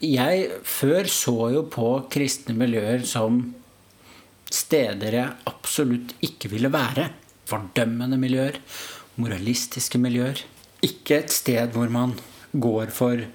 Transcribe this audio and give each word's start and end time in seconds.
jeg 0.00 0.46
før 0.64 1.08
så 1.12 1.36
jo 1.54 1.64
på 1.68 1.88
kristne 2.12 2.54
miljøer 2.56 3.04
som 3.08 3.40
steder 4.50 5.16
jeg 5.16 5.50
absolutt 5.50 6.14
ikke 6.24 6.50
ville 6.52 6.72
være. 6.72 7.10
Fordømmende 7.50 8.18
miljøer, 8.20 8.56
moralistiske 9.20 10.00
miljøer. 10.00 10.40
Ikke 10.86 11.20
et 11.20 11.34
sted 11.34 11.74
hvor 11.76 11.92
man 11.92 12.16
går 12.52 12.94
for 12.94 13.26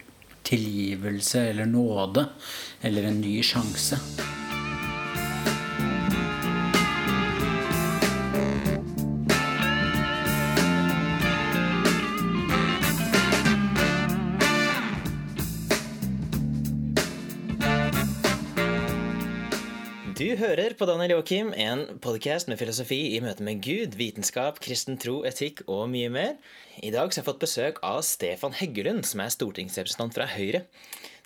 tilgivelse 0.45 1.49
eller 1.51 1.69
nåde 1.69 2.27
eller 2.85 3.11
en 3.11 3.21
ny 3.21 3.37
sjanse. 3.45 4.01
På 20.75 20.85
Daniel 20.89 21.13
Joakim, 21.13 21.53
en 21.55 21.99
podkast 22.03 22.49
med 22.51 22.59
filosofi 22.59 23.13
i 23.15 23.21
møte 23.23 23.43
med 23.45 23.61
Gud, 23.63 23.93
vitenskap, 23.95 24.57
kristen 24.63 24.97
tro, 24.99 25.21
etikk 25.27 25.61
og 25.71 25.85
mye 25.93 26.09
mer. 26.11 26.33
I 26.83 26.91
dag 26.91 27.13
så 27.13 27.19
har 27.19 27.21
jeg 27.21 27.27
fått 27.29 27.43
besøk 27.43 27.79
av 27.85 28.01
Stefan 28.03 28.55
Heggelund, 28.57 29.05
som 29.07 29.23
er 29.23 29.31
stortingsrepresentant 29.31 30.17
fra 30.17 30.27
Høyre. 30.33 30.65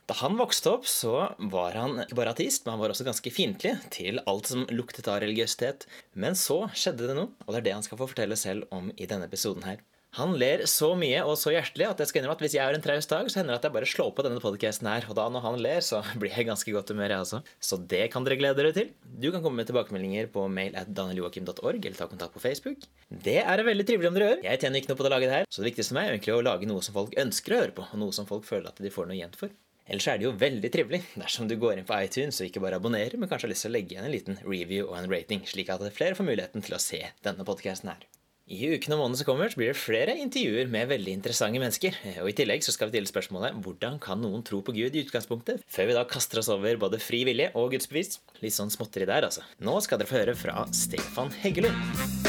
Da 0.09 0.17
han 0.21 0.37
vokste 0.37 0.75
opp, 0.75 0.85
så 0.89 1.31
var 1.53 1.77
han 1.79 2.03
ikke 2.03 2.19
bare 2.19 2.35
ateist, 2.35 2.65
men 2.65 2.75
han 2.75 2.83
var 2.83 2.93
også 2.93 3.07
ganske 3.07 3.33
fiendtlig 3.33 3.73
til 3.95 4.21
alt 4.29 4.51
som 4.51 4.67
luktet 4.69 5.09
av 5.09 5.21
religiøsitet. 5.23 5.87
Men 6.13 6.37
så 6.37 6.67
skjedde 6.73 7.09
det 7.09 7.17
noe, 7.17 7.33
og 7.47 7.53
det 7.53 7.63
er 7.63 7.69
det 7.69 7.77
han 7.79 7.87
skal 7.87 8.01
få 8.01 8.11
fortelle 8.11 8.37
selv 8.37 8.69
om 8.75 8.93
i 8.97 9.09
denne 9.09 9.29
episoden 9.29 9.65
her. 9.65 9.81
Han 10.17 10.31
ler 10.41 10.63
så 10.65 10.87
mye 10.97 11.19
og 11.21 11.35
så 11.37 11.51
hjertelig 11.53 11.85
at 11.85 11.99
jeg 12.01 12.09
skal 12.09 12.19
innrømme 12.19 12.39
at 12.39 12.41
hvis 12.41 12.55
jeg 12.57 12.65
har 12.65 12.73
en 12.73 12.81
traust 12.81 13.11
dag, 13.11 13.27
så 13.29 13.39
hender 13.39 13.53
det 13.53 13.59
at 13.59 13.67
jeg 13.67 13.75
bare 13.75 13.89
slår 13.91 14.09
på 14.17 14.25
denne 14.25 14.41
podcasten 14.41 14.89
her. 14.89 15.05
Og 15.05 15.13
da 15.19 15.27
når 15.29 15.43
han 15.45 15.59
ler, 15.61 15.83
så 15.85 16.01
blir 16.21 16.33
jeg 16.33 16.47
ganske 16.49 16.73
godt 16.73 16.89
humør, 16.93 17.13
jeg 17.13 17.25
også. 17.27 17.41
Så 17.61 17.77
det 17.93 18.01
kan 18.13 18.25
dere 18.25 18.39
glede 18.41 18.57
dere 18.57 18.73
til. 18.73 18.89
Du 19.05 19.29
kan 19.29 19.43
komme 19.45 19.61
med 19.61 19.69
tilbakemeldinger 19.69 20.31
på 20.33 20.47
mail 20.49 20.73
at 20.79 20.89
danieljoakim.org, 20.97 21.77
eller 21.77 21.99
ta 21.99 22.09
kontakt 22.09 22.33
på 22.33 22.41
Facebook. 22.41 22.89
Det 23.09 23.37
er 23.43 23.61
det 23.61 23.69
veldig 23.69 23.87
trivelig 23.91 24.09
om 24.09 24.17
dere 24.17 24.33
gjør. 24.33 24.43
Jeg 24.49 24.63
tjener 24.63 24.81
ikke 24.81 24.93
noe 24.93 25.01
på 25.03 25.05
å 25.05 25.13
lage 25.13 25.29
det 25.29 25.37
her, 25.37 25.49
så 25.49 25.61
det 25.61 25.69
viktigste 25.69 25.93
for 25.93 26.01
meg 26.01 26.09
er 26.09 26.17
egentlig 26.17 26.37
å 26.39 26.43
lage 26.49 26.73
noe 26.73 26.85
som 26.85 26.97
folk 26.97 27.17
ønsker 27.25 27.55
å 27.55 27.63
høre 27.63 27.75
på, 27.77 27.89
og 27.89 28.01
noe 28.01 28.17
som 28.17 28.29
folk 28.29 28.49
føler 28.49 28.73
at 28.73 28.81
de 28.81 28.93
får 28.93 29.09
noe 29.09 29.19
igjen 29.19 29.37
for. 29.37 29.53
Ellers 29.89 30.05
er 30.09 30.19
det 30.21 30.25
jo 30.27 30.35
veldig 30.37 30.69
trivelig 30.73 30.99
dersom 31.17 31.47
du 31.49 31.55
går 31.57 31.79
inn 31.79 31.87
på 31.89 31.97
iTunes 31.97 32.37
og 32.41 32.49
ikke 32.49 32.61
bare 32.61 32.77
abonnerer, 32.81 33.17
men 33.17 33.29
kanskje 33.29 33.47
har 33.47 33.53
lyst 33.55 33.65
til 33.65 33.73
å 33.73 33.77
legge 33.77 33.95
igjen 33.95 34.05
en 34.05 34.13
liten 34.13 34.37
review 34.45 34.89
og 34.89 34.99
en 34.99 35.09
rating, 35.09 35.41
slik 35.49 35.69
at 35.73 35.85
flere 35.97 36.17
får 36.17 36.29
muligheten 36.29 36.65
til 36.65 36.77
å 36.77 36.81
se 36.83 37.01
denne 37.25 37.45
podkasten 37.45 37.93
her. 37.93 38.05
I 38.49 38.71
ukene 38.73 38.95
og 38.95 39.03
månedene 39.03 39.19
som 39.19 39.27
kommer, 39.27 39.51
så 39.51 39.59
blir 39.59 39.69
det 39.69 39.77
flere 39.77 40.15
intervjuer 40.17 40.71
med 40.73 40.89
veldig 40.89 41.13
interessante 41.19 41.61
mennesker. 41.61 41.99
Og 42.23 42.31
I 42.31 42.35
tillegg 42.39 42.65
så 42.65 42.73
skal 42.73 42.89
vi 42.89 42.97
stille 42.97 43.11
spørsmålet 43.11 43.59
hvordan 43.61 43.99
kan 44.01 44.17
noen 44.23 44.41
tro 44.45 44.63
på 44.65 44.73
Gud 44.73 44.97
i 44.97 45.03
utgangspunktet, 45.05 45.61
før 45.69 45.91
vi 45.91 45.97
da 45.99 46.07
kaster 46.09 46.41
oss 46.41 46.49
over 46.49 46.81
både 46.81 47.01
fri 47.03 47.21
vilje 47.29 47.51
og 47.53 47.75
gudsbevis. 47.75 48.17
Litt 48.41 48.57
sånn 48.57 48.73
småtteri 48.73 49.05
der, 49.05 49.29
altså. 49.29 49.45
Nå 49.61 49.77
skal 49.85 50.01
dere 50.01 50.09
få 50.09 50.21
høre 50.23 50.37
fra 50.39 50.65
Stefan 50.73 51.29
Heggelund. 51.43 52.28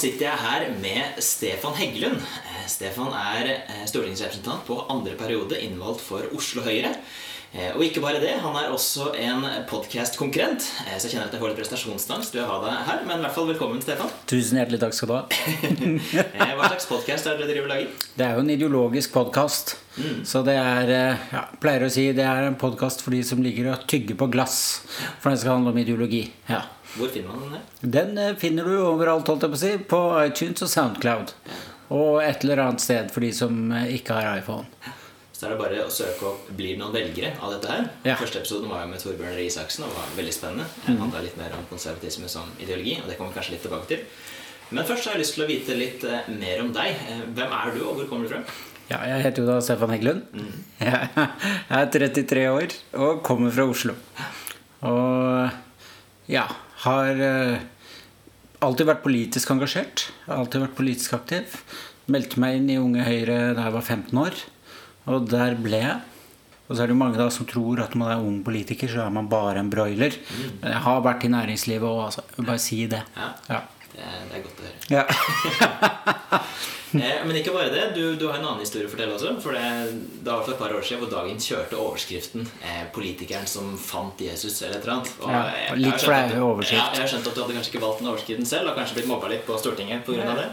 Sitter 0.00 0.26
jeg 0.30 0.40
her 0.44 0.68
med 0.80 1.18
Stefan 1.24 1.74
Heggelund. 1.76 2.20
Eh, 2.20 2.62
Stefan 2.70 3.10
er 3.16 3.50
eh, 3.56 3.82
stortingsrepresentant 3.90 4.64
på 4.68 4.78
andre 4.92 5.16
periode 5.18 5.58
innvalgt 5.60 6.00
for 6.04 6.24
Oslo 6.36 6.62
Høyre. 6.64 6.94
Eh, 7.52 7.72
Og 7.74 7.82
ikke 7.82 8.00
bare 8.04 8.20
det, 8.22 8.36
han 8.40 8.54
er 8.56 8.70
også 8.72 9.10
en 9.18 9.44
podkast-konkurrent. 9.68 10.62
Så 10.62 11.08
jeg 11.08 11.12
kjenner 11.16 11.26
at 11.28 11.34
jeg 11.34 11.42
får 11.42 11.50
litt 11.52 11.60
prestasjonsangst 11.60 12.36
ved 12.38 12.44
å 12.44 12.48
ha 12.52 12.58
deg 12.64 12.78
her. 12.88 13.02
Men 13.10 13.20
i 13.20 13.26
hvert 13.26 13.36
fall 13.36 13.48
velkommen, 13.50 13.82
Stefan. 13.84 14.08
Tusen 14.30 14.60
hjertelig 14.62 14.80
takk 14.84 14.96
skal 14.96 15.10
du 15.10 15.14
ha. 15.18 15.22
Hva 16.60 16.70
slags 16.70 16.88
podkast 16.88 17.26
er 17.28 17.36
det 17.36 17.44
dere 17.44 17.52
driver 17.56 17.68
og 17.68 17.72
lager? 17.74 18.08
Det 18.16 18.26
er 18.28 18.36
jo 18.38 18.44
en 18.46 18.54
ideologisk 18.56 19.12
podkast. 19.18 19.76
Så 20.24 20.44
det 20.46 20.54
er 20.56 20.94
ja, 21.34 21.44
pleier 21.60 21.84
å 21.84 21.92
si 21.92 22.06
det 22.16 22.24
er 22.24 22.46
en 22.48 22.56
podkast 22.60 23.02
for 23.04 23.12
de 23.12 23.20
som 23.26 23.42
ligger 23.44 23.72
og 23.74 23.88
tygger 23.90 24.16
på 24.22 24.30
glass. 24.32 24.60
For 25.20 25.34
det 25.34 25.42
skal 25.42 25.58
handle 25.58 25.74
om 25.74 25.82
ideologi. 25.82 26.22
Ja. 26.48 26.62
Hvor 26.96 27.10
finner 27.12 27.34
man 27.34 27.42
den 27.44 27.52
Der? 27.56 27.90
Den 27.98 28.18
eh, 28.18 28.36
finner 28.38 28.66
du 28.66 28.78
overalt, 28.82 29.28
holdt 29.30 29.46
jeg 29.46 29.52
på 29.52 29.58
å 29.58 29.62
si. 29.62 29.74
På 29.92 30.00
iTunes 30.24 30.64
og 30.66 30.72
Soundcloud. 30.72 31.34
Og 31.94 32.22
et 32.22 32.46
eller 32.46 32.64
annet 32.64 32.82
sted 32.82 33.12
for 33.14 33.24
de 33.24 33.30
som 33.34 33.60
eh, 33.76 33.92
ikke 33.98 34.16
har 34.18 34.40
iPhone. 34.40 34.66
Så 35.40 35.46
er 35.46 35.54
det 35.54 35.60
bare 35.62 35.84
å 35.86 35.92
søke 35.92 36.26
opp 36.28 36.50
'Blir 36.52 36.74
det 36.74 36.80
noen 36.82 36.92
velgere' 36.92 37.32
av 37.40 37.54
dette 37.54 37.70
her. 37.72 37.86
Ja. 38.04 38.16
Første 38.20 38.42
episoden 38.42 38.68
var 38.68 38.82
jo 38.84 38.90
med 38.90 39.00
Torbjørn 39.00 39.38
Røe 39.38 39.46
Isaksen 39.46 39.86
og 39.86 39.94
var 39.96 40.10
veldig 40.18 40.34
spennende. 40.36 40.66
Han 40.84 40.98
handla 41.00 41.22
litt 41.24 41.38
mer 41.40 41.54
om 41.56 41.64
konservatisme 41.70 42.28
som 42.28 42.50
ideologi, 42.60 42.98
og 43.00 43.08
det 43.08 43.16
kommer 43.16 43.32
vi 43.32 43.38
kanskje 43.38 43.54
litt 43.54 43.64
tilbake 43.64 43.88
til. 43.88 44.02
Men 44.70 44.84
først 44.86 45.08
har 45.08 45.16
jeg 45.16 45.22
lyst 45.24 45.34
til 45.38 45.46
å 45.46 45.48
vite 45.48 45.78
litt 45.78 46.04
eh, 46.04 46.28
mer 46.34 46.60
om 46.66 46.74
deg. 46.76 47.00
Hvem 47.38 47.56
er 47.62 47.72
du, 47.72 47.80
og 47.86 47.96
hvor 47.96 48.10
kommer 48.10 48.28
du 48.28 48.34
fra? 48.34 48.42
Ja, 48.90 48.98
jeg 49.06 49.22
heter 49.22 49.44
jo 49.44 49.48
da 49.48 49.60
Stefan 49.62 49.92
Heggelund. 49.94 50.22
Jeg 50.80 51.10
er 51.78 51.90
33 51.94 52.46
år 52.50 52.72
og 52.98 53.20
kommer 53.22 53.52
fra 53.54 53.68
Oslo. 53.70 53.94
Og 54.82 55.50
ja, 56.30 56.48
har 56.84 57.22
eh, 57.24 57.64
alltid 58.64 58.88
vært 58.88 59.04
politisk 59.04 59.52
engasjert. 59.54 60.06
Alltid 60.30 60.66
vært 60.66 60.78
politisk 60.78 61.16
aktiv. 61.18 61.58
Meldte 62.10 62.40
meg 62.42 62.60
inn 62.60 62.70
i 62.72 62.78
Unge 62.80 63.04
Høyre 63.06 63.40
da 63.56 63.66
jeg 63.68 63.76
var 63.76 63.84
15 63.86 64.22
år, 64.22 64.38
og 65.10 65.28
der 65.30 65.58
ble 65.60 65.82
jeg. 65.82 65.98
Og 66.70 66.76
så 66.76 66.84
er 66.84 66.90
det 66.90 66.94
jo 66.94 67.00
mange 67.00 67.18
da 67.18 67.26
som 67.34 67.48
tror 67.50 67.82
at 67.82 67.96
når 67.96 68.00
man 68.00 68.12
er 68.14 68.24
ung 68.24 68.38
politiker, 68.46 68.90
så 68.90 69.02
er 69.02 69.14
man 69.14 69.28
bare 69.30 69.58
en 69.58 69.70
broiler. 69.72 70.14
Men 70.60 70.70
jeg 70.70 70.82
har 70.86 71.00
vært 71.02 71.26
i 71.26 71.32
næringslivet 71.32 71.86
òg, 71.86 72.04
altså, 72.06 72.24
bare 72.38 72.62
si 72.62 72.84
det. 72.90 73.02
Ja. 73.50 73.64
Ja. 74.00 74.10
Det 74.30 74.36
er, 74.38 74.42
godt 74.48 74.60
å 74.60 74.66
høre. 74.66 74.78
Ja. 74.90 75.04
Eh, 76.90 77.20
men 77.22 77.36
ikke 77.38 77.52
bare 77.54 77.70
det. 77.70 77.82
Du, 77.94 78.16
du 78.18 78.24
har 78.26 78.40
en 78.40 78.46
annen 78.48 78.64
historie 78.64 78.88
å 78.88 78.90
fortelle 78.90 79.14
også. 79.14 79.36
For 79.44 79.54
det, 79.54 79.60
det 80.24 80.32
var 80.32 80.40
for 80.42 80.56
et 80.56 80.58
par 80.58 80.72
år 80.74 80.82
siden 80.82 80.98
hvor 81.04 81.12
Dagen 81.12 81.38
kjørte 81.38 81.78
overskriften 81.78 82.48
eh, 82.66 82.80
'Politikeren 82.90 83.46
som 83.46 83.68
fant 83.78 84.18
Jesus' 84.18 84.56
eller 84.66 84.80
et 84.80 84.88
eller 84.88 84.96
annet. 84.96 85.12
Og 85.22 85.30
Ja, 85.30 85.44
jeg- 85.54 85.78
litt 85.84 86.02
flau 86.02 86.48
overskrift. 86.48 86.80
Ja, 86.80 86.88
jeg 86.96 87.04
har 87.04 87.12
skjønt 87.12 87.30
at 87.30 87.38
du 87.38 87.42
hadde 87.44 87.54
kanskje 87.60 87.70
ikke 87.76 87.84
valgt 87.86 88.02
den 88.02 88.10
overskriften 88.10 88.50
selv, 88.50 88.72
og 88.72 88.80
kanskje 88.80 88.98
blitt 88.98 89.06
mobba 89.12 89.30
litt 89.30 89.46
på 89.46 89.54
Stortinget 89.62 90.02
pga. 90.02 90.34
det. 90.40 90.48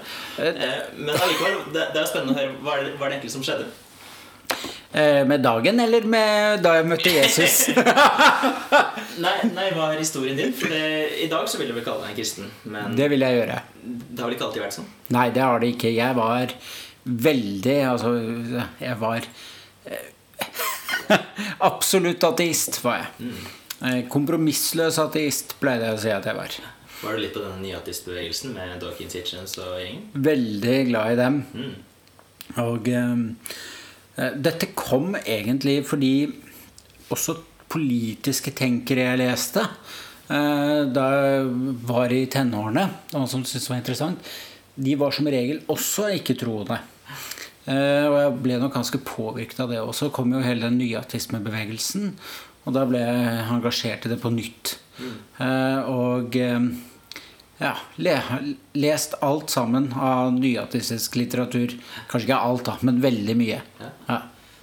Eh, 0.46 0.78
men 0.94 1.16
allikevel, 1.18 1.58
det, 1.74 1.88
det 1.98 2.04
er 2.04 2.12
spennende 2.14 2.38
å 2.38 2.40
høre. 2.44 2.54
Hva 2.62 2.78
er 2.78 2.86
det, 2.86 2.94
hva 3.00 3.06
er 3.06 3.10
det 3.10 3.18
egentlig 3.18 3.34
som 3.40 3.42
skjedde? 3.50 3.66
Eh, 4.92 5.26
Med 5.28 5.42
dagen 5.44 5.80
eller 5.84 6.06
med 6.08 6.62
da 6.64 6.78
jeg 6.78 6.88
møtte 6.88 7.12
Jesus? 7.12 7.58
Nei, 9.26 9.34
nei, 9.50 9.66
hva 9.74 9.90
er 9.92 10.00
historien 10.00 10.38
din? 10.38 10.52
For 10.54 10.70
det, 10.70 10.82
I 11.26 11.28
dag 11.32 11.48
så 11.50 11.58
vil 11.60 11.72
du 11.72 11.74
vel 11.76 11.84
kalle 11.86 12.06
deg 12.06 12.12
en 12.14 12.18
kristen, 12.20 12.52
men 12.70 12.94
det, 12.96 13.08
vil 13.10 13.26
jeg 13.26 13.40
gjøre. 13.40 13.56
Det 13.82 14.22
har 14.22 14.30
vel 14.30 14.36
ikke 14.38 14.46
alltid 14.48 14.62
vært 14.62 14.76
sånn? 14.78 14.90
Nei, 15.16 15.26
det 15.34 15.42
har 15.42 15.64
det 15.64 15.72
ikke. 15.74 15.92
Jeg 15.96 16.18
var 16.18 16.54
veldig 17.28 17.76
Altså, 17.90 18.12
jeg 18.84 19.00
var 19.02 19.26
eh, 19.90 20.08
Absolutt 21.72 22.24
ateist, 22.30 22.78
var 22.86 23.02
jeg. 23.02 23.32
Mm. 23.32 24.08
Kompromissløs 24.14 24.98
ateist, 25.02 25.58
pleide 25.62 25.90
jeg 25.90 25.98
å 25.98 26.04
si 26.06 26.14
at 26.14 26.30
jeg 26.30 26.38
var. 26.38 26.60
Var 26.98 27.14
du 27.18 27.22
litt 27.22 27.36
på 27.36 27.42
denne 27.44 27.62
nyatistbevegelsen 27.62 28.56
med 28.56 28.80
Dawkins 28.82 29.14
Hitchens 29.18 29.58
og 29.62 29.76
gjengen? 29.82 30.08
Veldig 30.30 30.78
glad 30.90 31.14
i 31.14 31.20
dem. 31.20 31.42
Mm. 31.54 31.76
Og 32.64 32.90
eh, 32.90 32.96
eh, 32.98 33.77
dette 34.18 34.72
kom 34.74 35.14
egentlig 35.20 35.84
fordi 35.86 36.12
også 37.14 37.38
politiske 37.72 38.54
tenkere 38.58 39.06
jeg 39.10 39.22
leste 39.22 39.64
eh, 39.64 40.84
da 40.92 41.08
jeg 41.14 41.48
var 41.88 42.14
i 42.14 42.26
tenårene, 42.32 42.86
noe 43.14 43.30
som 43.30 43.44
syntes 43.46 43.70
var 43.72 43.82
interessant, 43.82 44.32
de 44.78 44.94
var 45.00 45.16
som 45.16 45.28
regel 45.32 45.64
også 45.74 46.12
ikke-troende. 46.20 46.80
Eh, 47.68 48.06
og 48.08 48.18
jeg 48.22 48.36
ble 48.46 48.60
nok 48.62 48.76
ganske 48.78 49.00
påvirket 49.04 49.64
av 49.64 49.72
det. 49.74 49.82
også. 49.82 50.08
så 50.08 50.14
kom 50.16 50.34
jo 50.34 50.44
hele 50.44 50.68
den 50.70 50.78
nye 50.80 51.00
atismebevegelsen. 51.00 52.14
og 52.68 52.76
da 52.76 52.84
ble 52.86 53.00
jeg 53.00 53.48
engasjert 53.56 54.06
i 54.06 54.12
det 54.12 54.20
på 54.22 54.32
nytt. 54.32 54.78
Eh, 55.40 55.80
og 55.92 56.36
eh, 56.36 56.60
ja, 57.60 57.74
le, 57.96 58.16
lest 58.78 59.16
alt 59.26 59.50
sammen 59.54 59.92
av 59.94 60.34
nyatistisk 60.36 61.16
litteratur. 61.20 61.74
Kanskje 62.10 62.28
ikke 62.30 62.42
alt, 62.50 62.66
da, 62.68 62.78
men 62.86 63.02
veldig 63.04 63.38
mye. 63.40 63.62
Ja. 63.82 63.92
Ja. 64.08 64.20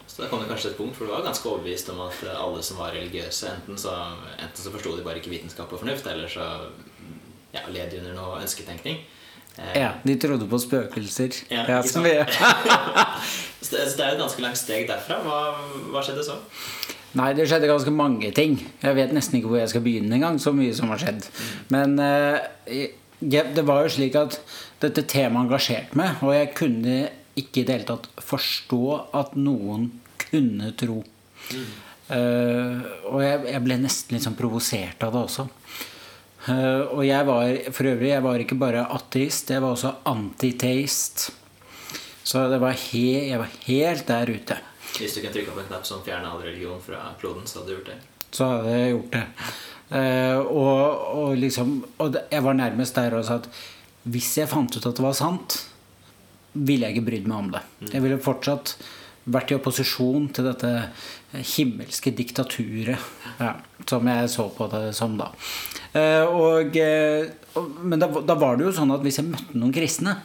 Så 0.06 0.22
da 0.22 0.28
kom 0.30 0.44
det 0.44 0.46
kanskje 0.46 0.70
et 0.70 0.78
punkt 0.78 0.94
for 0.94 1.08
du 1.08 1.10
var 1.10 1.24
ganske 1.26 1.48
overbevist 1.50 1.88
om 1.90 2.04
at 2.04 2.20
alle 2.36 2.60
som 2.62 2.78
var 2.78 2.92
religiøse, 2.94 3.50
enten 3.50 3.80
så, 3.80 3.94
enten 4.38 4.62
så 4.62 4.70
forsto 4.70 4.92
de 4.94 5.02
bare 5.02 5.18
ikke 5.18 5.32
vitenskap 5.32 5.72
og 5.74 5.82
fornuft, 5.82 6.06
eller 6.06 6.30
så 6.30 6.46
ja, 7.54 7.64
led 7.74 7.90
de 7.90 7.98
under 7.98 8.14
noe 8.14 8.38
ønsketenkning. 8.44 9.00
Eh, 9.56 9.74
ja, 9.80 9.92
De 10.04 10.14
trodde 10.22 10.46
på 10.50 10.58
spøkelser. 10.62 11.34
Ja, 11.50 11.64
Ja, 11.68 11.82
Så 13.64 13.76
det, 13.76 13.90
så 13.90 13.96
det 13.96 14.04
er 14.04 14.12
et 14.12 14.20
ganske 14.20 14.42
langt 14.44 14.58
steg 14.60 14.86
derfra. 14.90 15.18
Hva, 15.24 15.38
hva 15.90 16.02
skjedde 16.04 16.24
så? 16.26 16.34
Nei, 17.14 17.30
det 17.36 17.46
skjedde 17.46 17.70
ganske 17.70 17.92
mange 17.94 18.30
ting. 18.34 18.56
Jeg 18.82 18.96
vet 18.96 19.12
nesten 19.14 19.38
ikke 19.38 19.52
hvor 19.52 19.60
jeg 19.60 19.70
skal 19.70 19.84
begynne 19.84 20.16
engang. 20.16 20.40
Så 20.42 20.50
mye 20.54 20.74
som 20.74 20.90
har 20.90 21.02
skjedd. 21.02 21.28
Men 21.74 21.94
eh, 22.02 22.88
det 23.22 23.64
var 23.66 23.84
jo 23.84 23.92
slik 23.94 24.18
at 24.18 24.40
dette 24.82 25.06
temaet 25.08 25.46
engasjerte 25.46 25.98
meg, 25.98 26.18
og 26.24 26.34
jeg 26.34 26.50
kunne 26.58 26.96
ikke 27.38 27.62
i 27.62 27.66
det 27.66 27.78
hele 27.78 27.88
tatt 27.88 28.08
forstå 28.22 28.82
at 29.16 29.34
noen 29.38 29.88
kunne 30.20 30.72
tro. 30.78 31.00
Uh, 32.04 32.84
og 33.08 33.22
jeg, 33.24 33.38
jeg, 33.48 33.62
ble 33.64 33.78
nesten 33.80 34.14
litt 34.14 34.26
sånn 34.26 34.36
provosert 34.36 35.06
av 35.06 35.14
det 35.14 35.22
også. 35.22 35.46
Uh, 36.44 36.82
og 36.98 37.00
jeg 37.06 37.24
var 37.24 37.70
for 37.72 37.88
øvrig 37.88 38.10
jeg 38.10 38.24
var 38.26 38.42
ikke 38.44 38.58
bare 38.60 38.84
ateist, 38.92 39.54
jeg 39.54 39.64
var 39.64 39.72
også 39.72 39.94
antiteist. 40.10 41.30
Så 42.24 42.44
var 42.60 42.76
he, 42.90 43.06
jeg 43.30 43.40
var 43.40 43.56
helt 43.66 44.06
der 44.08 44.32
ute. 44.32 44.60
Hvis 44.94 45.14
du 45.16 45.20
kunne 45.20 45.34
trykke 45.34 45.54
på 45.54 45.62
en 45.64 45.70
knapp 45.70 45.86
som 45.88 46.02
fjerner 46.06 46.30
all 46.30 46.42
religion 46.44 46.80
fra 46.82 47.00
kloden, 47.20 47.46
så 47.50 47.60
hadde 47.60 47.72
du 47.72 47.76
gjort 47.78 47.92
det? 47.92 48.00
Så 48.34 48.48
hadde 48.50 48.74
jeg 48.74 48.92
gjort 48.94 49.14
det. 49.14 49.24
Uh, 49.94 50.38
og, 50.48 51.02
og, 51.20 51.30
liksom 51.36 51.74
Og 52.00 52.16
jeg 52.16 52.40
var 52.42 52.56
nærmest 52.56 52.96
der 52.96 53.14
og 53.18 53.26
sa 53.28 53.36
at 53.42 53.48
hvis 54.08 54.30
jeg 54.38 54.48
fant 54.48 54.72
ut 54.74 54.86
at 54.86 54.96
det 54.96 55.04
var 55.04 55.16
sant, 55.16 55.58
ville 56.52 56.86
jeg 56.86 56.96
ikke 56.96 57.08
brydd 57.08 57.28
meg 57.30 57.38
om 57.38 57.50
det. 57.54 57.62
Mm. 57.80 57.90
Jeg 57.92 58.04
ville 58.04 58.20
fortsatt 58.24 58.74
vært 59.32 59.52
i 59.52 59.56
opposisjon 59.56 60.26
til 60.36 60.48
dette 60.50 60.70
himmelske 61.54 62.12
diktaturet 62.14 63.00
ja, 63.40 63.54
som 63.88 64.10
jeg 64.10 64.28
så 64.30 64.44
på 64.52 64.68
det 64.72 64.82
som 64.96 65.16
da. 65.18 65.30
Eh, 65.96 66.22
og, 66.28 66.76
og, 67.56 67.80
men 67.80 68.02
da, 68.02 68.10
da, 68.20 68.36
var 68.38 68.58
det 68.58 68.68
jo 68.68 68.74
sånn 68.76 68.92
at 68.94 69.04
hvis 69.04 69.22
jeg 69.22 69.30
møtte 69.30 69.56
noen 69.56 69.72
kristne, 69.74 70.18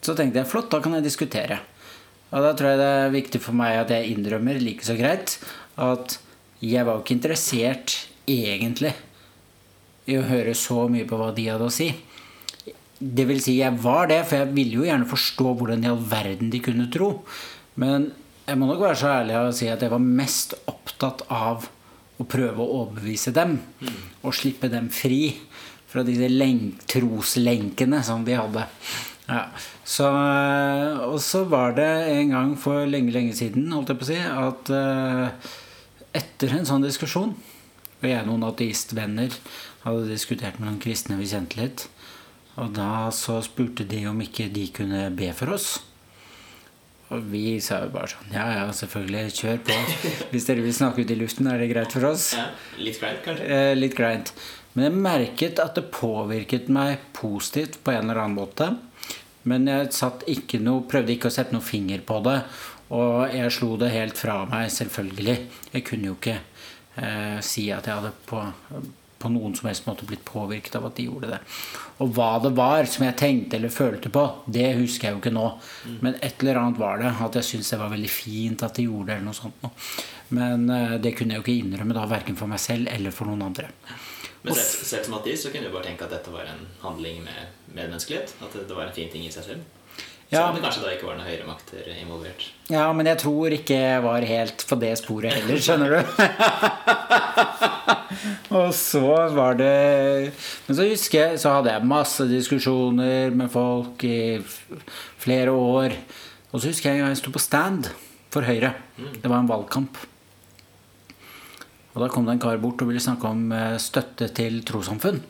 så 0.00 0.16
tenkte 0.16 0.40
jeg 0.40 0.48
flott, 0.48 0.70
da 0.72 0.80
kan 0.80 0.96
jeg 0.96 1.04
diskutere. 1.04 1.60
Og 2.30 2.44
da 2.44 2.52
tror 2.54 2.72
jeg 2.72 2.80
det 2.80 2.90
er 2.96 3.14
viktig 3.14 3.40
for 3.42 3.58
meg 3.58 3.78
at 3.80 3.92
jeg 3.94 4.12
innrømmer 4.14 4.60
like 4.62 4.86
så 4.86 4.94
greit 4.98 5.38
at 5.80 6.18
jeg 6.62 6.84
var 6.86 7.00
ikke 7.00 7.16
interessert 7.16 7.96
egentlig 8.28 8.92
i 10.10 10.18
å 10.18 10.26
høre 10.28 10.54
så 10.58 10.84
mye 10.90 11.08
på 11.08 11.18
hva 11.18 11.30
de 11.34 11.48
hadde 11.50 11.66
å 11.66 11.74
si. 11.74 11.88
Det 13.00 13.24
vil 13.26 13.40
si, 13.42 13.56
jeg 13.62 13.80
var 13.80 14.10
det, 14.10 14.20
for 14.28 14.42
jeg 14.42 14.52
ville 14.52 14.80
jo 14.80 14.86
gjerne 14.86 15.08
forstå 15.08 15.54
hvordan 15.56 15.84
i 15.86 15.90
all 15.90 16.02
verden 16.10 16.50
de 16.52 16.60
kunne 16.62 16.90
tro. 16.92 17.12
Men 17.80 18.10
jeg 18.44 18.58
må 18.60 18.68
nok 18.68 18.82
være 18.82 18.98
så 19.00 19.12
ærlig 19.20 19.38
å 19.38 19.52
si 19.56 19.70
at 19.72 19.82
jeg 19.84 19.92
var 19.92 20.02
mest 20.04 20.56
opptatt 20.70 21.24
av 21.32 21.68
å 22.20 22.26
prøve 22.28 22.60
å 22.60 22.82
overbevise 22.82 23.32
dem. 23.36 23.56
Mm. 23.80 24.00
Og 24.26 24.36
slippe 24.36 24.68
dem 24.72 24.90
fri 24.92 25.30
fra 25.90 26.04
disse 26.06 26.28
troslenkene 26.92 28.02
som 28.06 28.26
de 28.26 28.36
hadde. 28.38 28.66
Ja. 29.30 29.44
Så, 29.86 30.08
og 31.06 31.20
så 31.22 31.44
var 31.50 31.76
det 31.76 31.88
en 32.16 32.34
gang 32.34 32.54
for 32.58 32.82
lenge, 32.88 33.14
lenge 33.14 33.36
siden, 33.38 33.70
holdt 33.70 33.92
jeg 33.92 34.00
på 34.00 34.06
å 34.06 34.10
si, 34.10 34.18
at 34.18 34.72
uh, 34.74 35.52
etter 36.16 36.56
en 36.56 36.66
sånn 36.66 36.82
diskusjon 36.82 37.36
Og 38.00 38.06
jeg 38.08 38.24
og 38.24 38.26
noen 38.26 38.48
ateistvenner 38.48 39.36
hadde 39.84 40.08
diskutert 40.10 40.58
med 40.58 40.66
noen 40.66 40.82
kristne 40.82 41.18
vi 41.20 41.28
kjente 41.30 41.60
litt. 41.60 41.86
Og 42.60 42.72
da 42.76 43.08
så 43.14 43.38
spurte 43.44 43.86
de 43.88 44.02
om 44.10 44.18
ikke 44.24 44.50
de 44.52 44.66
kunne 44.74 45.06
be 45.16 45.30
for 45.36 45.54
oss. 45.54 45.78
Og 47.10 47.24
vi 47.32 47.58
sa 47.64 47.80
jo 47.84 47.90
bare 47.94 48.10
sånn 48.12 48.34
Ja, 48.34 48.46
ja, 48.54 48.66
selvfølgelig. 48.74 49.32
Kjør 49.34 49.62
på. 49.66 49.78
Hvis 50.32 50.46
dere 50.46 50.62
vil 50.62 50.76
snakke 50.76 51.02
ut 51.02 51.10
i 51.10 51.18
luften, 51.18 51.48
er 51.50 51.62
det 51.62 51.70
greit 51.72 51.94
for 51.96 52.06
oss. 52.12 52.30
Ja, 52.38 52.50
litt 52.78 53.00
greit, 53.02 53.22
kanskje? 53.24 53.48
Eh, 53.50 53.72
litt 53.78 53.96
greit. 53.98 54.30
Men 54.76 54.86
jeg 54.86 55.00
merket 55.08 55.62
at 55.62 55.74
det 55.78 55.88
påvirket 55.94 56.68
meg 56.70 57.00
positivt 57.16 57.80
på 57.82 57.94
en 57.96 58.06
eller 58.06 58.22
annen 58.22 58.38
måte. 58.38 58.70
Men 59.48 59.68
jeg 59.70 59.88
ikke 60.28 60.60
noe, 60.60 60.84
prøvde 60.88 61.14
ikke 61.14 61.30
å 61.30 61.34
sette 61.34 61.54
noen 61.54 61.64
finger 61.64 62.02
på 62.06 62.20
det. 62.26 62.38
Og 62.96 63.34
jeg 63.34 63.52
slo 63.54 63.76
det 63.80 63.92
helt 63.94 64.18
fra 64.18 64.42
meg, 64.50 64.70
selvfølgelig. 64.74 65.36
Jeg 65.72 65.84
kunne 65.86 66.10
jo 66.10 66.16
ikke 66.18 66.40
eh, 66.98 67.38
si 67.44 67.68
at 67.70 67.86
jeg 67.86 68.00
hadde 68.00 68.10
på, 68.26 68.42
på, 69.22 69.30
noen 69.30 69.54
som 69.56 69.68
helst 69.70 69.86
måte 69.86 70.08
blitt 70.08 70.24
påvirket 70.26 70.74
av 70.76 70.88
at 70.88 70.98
de 70.98 71.06
gjorde 71.06 71.30
det. 71.30 71.40
Og 72.02 72.10
hva 72.16 72.32
det 72.42 72.52
var 72.58 72.90
som 72.90 73.06
jeg 73.06 73.18
tenkte 73.20 73.60
eller 73.60 73.72
følte 73.72 74.10
på, 74.12 74.26
det 74.50 74.72
husker 74.80 75.08
jeg 75.08 75.16
jo 75.16 75.22
ikke 75.22 75.36
nå. 75.38 75.46
Men 76.02 76.18
et 76.18 76.42
eller 76.42 76.64
annet 76.64 76.82
var 76.82 76.98
det. 77.02 77.14
At 77.22 77.38
jeg 77.38 77.50
syntes 77.52 77.70
det 77.76 77.82
var 77.84 77.94
veldig 77.94 78.12
fint 78.12 78.66
at 78.66 78.76
de 78.76 78.88
gjorde 78.88 79.12
det. 79.12 79.20
eller 79.20 79.30
noe 79.30 79.38
sånt. 79.38 80.00
Men 80.34 80.66
eh, 80.74 80.96
det 81.02 81.14
kunne 81.18 81.36
jeg 81.36 81.42
jo 81.42 81.46
ikke 81.46 81.60
innrømme 81.62 81.96
da, 81.96 82.08
verken 82.10 82.38
for 82.38 82.50
meg 82.50 82.62
selv 82.62 82.90
eller 82.90 83.14
for 83.14 83.30
noen 83.30 83.46
andre. 83.52 83.70
Men 84.42 84.56
selv, 84.56 84.86
selv 84.88 85.04
som 85.08 85.18
ateist 85.18 85.44
så 85.44 85.52
kunne 85.52 85.68
du 85.68 85.74
bare 85.74 85.90
tenke 85.90 86.06
at 86.06 86.14
dette 86.14 86.32
var 86.32 86.48
en 86.48 86.64
handling 86.80 87.20
med 87.26 87.74
medmenneskelighet? 87.74 88.32
At 88.40 88.56
det 88.56 88.76
var 88.76 88.88
en 88.88 88.96
fin 88.96 89.10
ting 89.12 89.26
i 89.26 89.32
seg 89.34 89.44
selv? 89.50 89.68
Ja. 90.30 90.38
Selv 90.38 90.48
om 90.48 90.56
det 90.56 90.62
kanskje 90.62 90.82
da 90.84 90.90
ikke 90.94 91.08
var 91.08 91.16
noen 91.18 91.26
høyere 91.26 91.46
makter 91.48 91.86
involvert? 91.96 92.44
Ja, 92.70 92.84
men 92.94 93.08
jeg 93.10 93.18
tror 93.18 93.54
ikke 93.56 93.74
jeg 93.74 94.02
var 94.04 94.26
helt 94.28 94.62
på 94.70 94.78
det 94.78 94.92
sporet 95.00 95.34
heller, 95.34 95.58
skjønner 95.58 95.96
du. 95.96 95.98
og 98.60 98.70
så 98.78 99.02
var 99.34 99.58
det 99.58 100.30
Men 100.68 100.78
så 100.78 100.86
husker 100.86 101.18
jeg 101.18 101.40
så 101.42 101.56
hadde 101.56 101.74
jeg 101.74 101.90
masse 101.90 102.28
diskusjoner 102.30 103.34
med 103.34 103.50
folk 103.50 104.06
i 104.06 104.38
flere 105.18 105.50
år. 105.50 105.98
Og 106.54 106.62
så 106.62 106.70
husker 106.70 106.94
jeg 106.94 107.02
jeg 107.02 107.18
sto 107.18 107.34
på 107.34 107.42
stand 107.42 107.90
for 108.30 108.46
Høyre. 108.46 108.76
Mm. 109.02 109.12
Det 109.24 109.34
var 109.34 109.42
en 109.42 109.50
valgkamp. 109.50 109.98
Og 111.94 112.02
da 112.04 112.08
kom 112.12 112.26
det 112.26 112.36
en 112.36 112.42
kar 112.42 112.60
bort 112.62 112.82
og 112.82 112.90
ville 112.90 113.02
snakke 113.02 113.30
om 113.30 113.50
eh, 113.54 113.76
støtte 113.82 114.30
til 114.36 114.60
trossamfunn. 114.66 115.20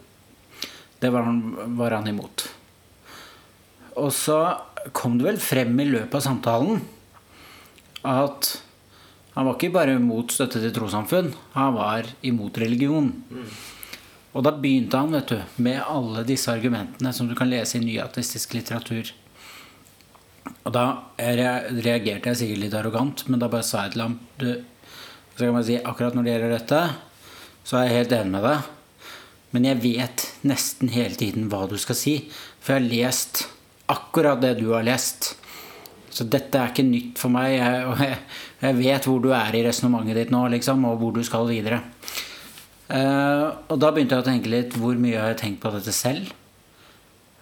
Det 1.00 1.08
var 1.12 1.24
han, 1.28 1.40
var 1.78 1.96
han 1.96 2.10
imot. 2.10 2.44
Og 4.00 4.10
så 4.14 4.40
kom 4.96 5.16
det 5.18 5.26
vel 5.26 5.40
frem 5.40 5.72
i 5.80 5.88
løpet 5.88 6.18
av 6.20 6.24
samtalen 6.24 6.82
at 8.06 8.50
han 9.34 9.46
var 9.46 9.56
ikke 9.56 9.72
bare 9.74 9.96
imot 9.98 10.32
støtte 10.34 10.60
til 10.62 10.72
trossamfunn, 10.74 11.30
han 11.54 11.74
var 11.76 12.08
imot 12.26 12.58
religion. 12.60 13.12
Mm. 13.30 13.50
Og 14.34 14.44
da 14.46 14.52
begynte 14.54 14.98
han 14.98 15.14
vet 15.14 15.32
du, 15.32 15.38
med 15.62 15.80
alle 15.82 16.24
disse 16.26 16.52
argumentene 16.52 17.12
som 17.14 17.28
du 17.28 17.36
kan 17.38 17.50
lese 17.50 17.78
i 17.78 17.84
nyatistisk 17.84 18.54
litteratur. 18.56 19.12
Og 20.64 20.74
da 20.74 20.84
reagerte 21.18 22.30
jeg 22.30 22.40
sikkert 22.40 22.62
litt 22.64 22.76
arrogant, 22.76 23.24
men 23.28 23.42
da 23.42 23.48
bare 23.50 23.66
sa 23.66 23.84
jeg 23.86 23.94
til 23.94 24.04
ham 24.06 24.18
du, 24.40 24.50
så 25.40 25.46
kan 25.48 25.56
man 25.56 25.64
si 25.64 25.78
akkurat 25.80 26.12
når 26.12 26.26
det 26.26 26.32
gjelder 26.34 26.50
dette, 26.52 26.80
så 27.64 27.78
er 27.78 27.86
jeg 27.86 27.96
helt 28.02 28.10
enig 28.18 28.32
med 28.34 28.42
deg. 28.44 28.66
Men 29.56 29.66
jeg 29.70 29.80
vet 29.80 30.24
nesten 30.46 30.92
hele 30.92 31.16
tiden 31.16 31.46
hva 31.48 31.62
du 31.70 31.78
skal 31.80 31.96
si. 31.96 32.12
For 32.60 32.76
jeg 32.76 32.82
har 32.82 32.90
lest 33.08 33.40
akkurat 33.88 34.42
det 34.42 34.58
du 34.60 34.66
har 34.74 34.84
lest. 34.84 35.32
Så 36.12 36.28
dette 36.28 36.60
er 36.60 36.74
ikke 36.74 36.84
nytt 36.84 37.16
for 37.22 37.32
meg. 37.32 37.54
Jeg, 37.56 37.88
og 37.88 38.04
jeg, 38.04 38.20
jeg 38.66 38.78
vet 38.82 39.08
hvor 39.08 39.24
du 39.24 39.30
er 39.32 39.56
i 39.56 39.64
resonnementet 39.64 40.20
ditt 40.20 40.36
nå, 40.36 40.44
liksom, 40.52 40.84
og 40.90 41.00
hvor 41.00 41.16
du 41.16 41.24
skal 41.24 41.48
videre. 41.48 41.80
Uh, 42.90 43.48
og 43.70 43.76
da 43.80 43.94
begynte 43.94 44.18
jeg 44.18 44.26
å 44.26 44.28
tenke 44.28 44.52
litt 44.52 44.76
hvor 44.76 45.00
mye 45.00 45.16
har 45.16 45.32
jeg 45.32 45.42
tenkt 45.46 45.64
på 45.64 45.72
dette 45.72 45.96
selv? 45.96 46.34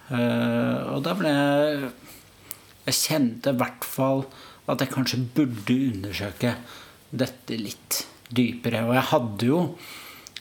Uh, 0.07 0.95
og 0.95 1.03
da 1.05 1.13
ble 1.17 1.29
jeg 1.29 1.89
Jeg 2.87 2.95
kjente 2.97 3.51
i 3.51 3.57
hvert 3.59 3.85
fall 3.85 4.23
at 4.71 4.81
jeg 4.81 4.93
kanskje 4.93 5.19
burde 5.35 5.75
undersøke 5.89 6.53
dette 7.11 7.57
litt 7.59 8.03
dypere. 8.29 8.83
Og 8.87 8.95
jeg 8.97 9.07
hadde 9.13 9.49
jo, 9.49 9.61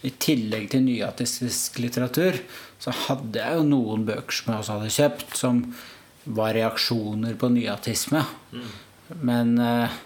i 0.06 0.12
tillegg 0.22 0.68
til 0.70 0.84
nyatistisk 0.86 1.80
litteratur, 1.82 2.36
så 2.78 2.94
hadde 3.06 3.40
jeg 3.42 3.58
jo 3.58 3.64
noen 3.66 4.04
bøker 4.06 4.36
som 4.36 4.52
jeg 4.52 4.62
også 4.62 4.76
hadde 4.76 4.92
kjøpt, 4.94 5.32
som 5.38 5.62
var 6.38 6.54
reaksjoner 6.54 7.34
på 7.40 7.50
nyatisme. 7.50 8.22
Mm. 8.52 8.68
Men 9.24 9.56
uh, 9.58 9.96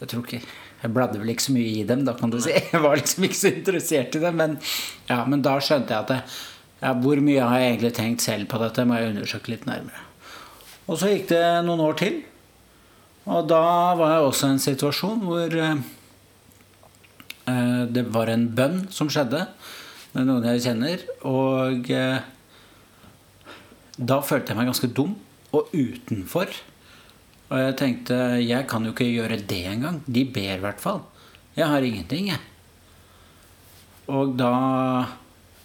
jeg 0.00 0.10
tror 0.10 0.26
ikke 0.26 0.40
Jeg 0.82 0.90
bladde 0.90 1.18
vel 1.20 1.30
ikke 1.30 1.44
så 1.44 1.52
mye 1.54 1.74
i 1.78 1.82
dem, 1.86 2.00
da, 2.02 2.12
kan 2.18 2.32
du 2.32 2.40
si. 2.42 2.50
Jeg 2.72 2.80
var 2.82 2.98
liksom 2.98 3.22
ikke 3.28 3.38
så 3.38 3.50
interessert 3.52 4.16
i 4.18 4.22
det. 4.24 4.32
Men, 4.34 4.56
ja, 5.06 5.20
men 5.30 5.44
da 5.46 5.52
skjønte 5.62 5.94
jeg 5.94 6.02
at 6.02 6.08
det, 6.10 6.16
ja, 6.82 6.90
hvor 6.98 7.20
mye 7.22 7.44
har 7.46 7.60
jeg 7.62 7.68
egentlig 7.68 7.92
tenkt 7.94 8.24
selv 8.24 8.48
på 8.50 8.58
dette? 8.58 8.82
Må 8.82 8.98
jeg 8.98 9.12
undersøke 9.12 9.52
litt 9.52 9.68
nærmere. 9.68 10.02
Og 10.90 10.98
så 10.98 11.12
gikk 11.12 11.28
det 11.30 11.44
noen 11.68 11.84
år 11.84 11.94
til. 12.00 12.16
Og 13.30 13.46
da 13.50 13.62
var 13.98 14.16
jeg 14.16 14.26
også 14.26 14.48
i 14.48 14.54
en 14.56 14.62
situasjon 14.62 15.20
hvor 15.22 15.54
eh, 15.62 15.76
det 17.92 18.04
var 18.14 18.32
en 18.32 18.48
bønn 18.56 18.86
som 18.94 19.10
skjedde 19.12 19.44
med 20.12 20.26
noen 20.26 20.46
jeg 20.50 20.64
kjenner. 20.66 21.04
Og 21.28 21.90
eh, 21.92 22.18
da 23.96 24.20
følte 24.26 24.52
jeg 24.52 24.58
meg 24.58 24.70
ganske 24.72 24.90
dum 24.90 25.14
og 25.54 25.70
utenfor. 25.70 26.50
Og 27.52 27.60
jeg 27.60 27.76
tenkte 27.78 28.16
jeg 28.42 28.66
kan 28.70 28.86
jo 28.86 28.94
ikke 28.94 29.10
gjøre 29.12 29.38
det 29.38 29.62
engang. 29.70 30.00
De 30.06 30.24
ber 30.26 30.56
i 30.56 30.64
hvert 30.64 30.82
fall. 30.82 31.04
Jeg 31.54 31.68
har 31.68 31.84
ingenting, 31.84 32.32
jeg. 32.32 32.40
Og 34.10 34.34
da 34.38 34.54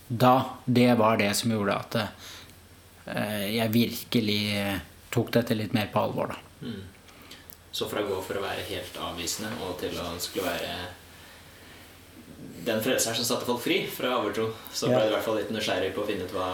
Da 0.07 0.55
Det 0.63 0.93
var 0.95 1.17
det 1.17 1.33
som 1.35 1.51
gjorde 1.51 1.73
at 1.75 1.95
eh, 1.99 3.55
jeg 3.57 3.73
virkelig 3.73 4.43
tok 5.11 5.33
dette 5.35 5.55
litt 5.57 5.73
mer 5.75 5.89
på 5.91 5.99
alvor, 5.99 6.31
da. 6.31 6.37
Mm. 6.61 6.96
Så 7.77 7.85
fra 7.89 8.01
å 8.01 8.07
gå 8.07 8.21
for 8.25 8.39
å 8.39 8.41
være 8.41 8.63
helt 8.71 8.95
avvisende 9.05 9.51
og 9.61 9.75
til 9.81 9.93
å 10.01 10.15
skulle 10.21 10.47
være 10.47 10.71
den 12.67 12.81
frelseren 12.83 13.15
som 13.19 13.27
satte 13.27 13.45
folk 13.47 13.61
fri 13.63 13.77
fra 13.91 14.15
overtro, 14.17 14.47
så 14.73 14.89
ble 14.89 15.03
du 15.03 15.11
i 15.11 15.13
hvert 15.13 15.25
fall 15.25 15.37
litt 15.39 15.51
nysgjerrig 15.53 15.91
på 15.95 16.01
å 16.03 16.07
finne 16.07 16.25
ut 16.25 16.33
hva, 16.35 16.47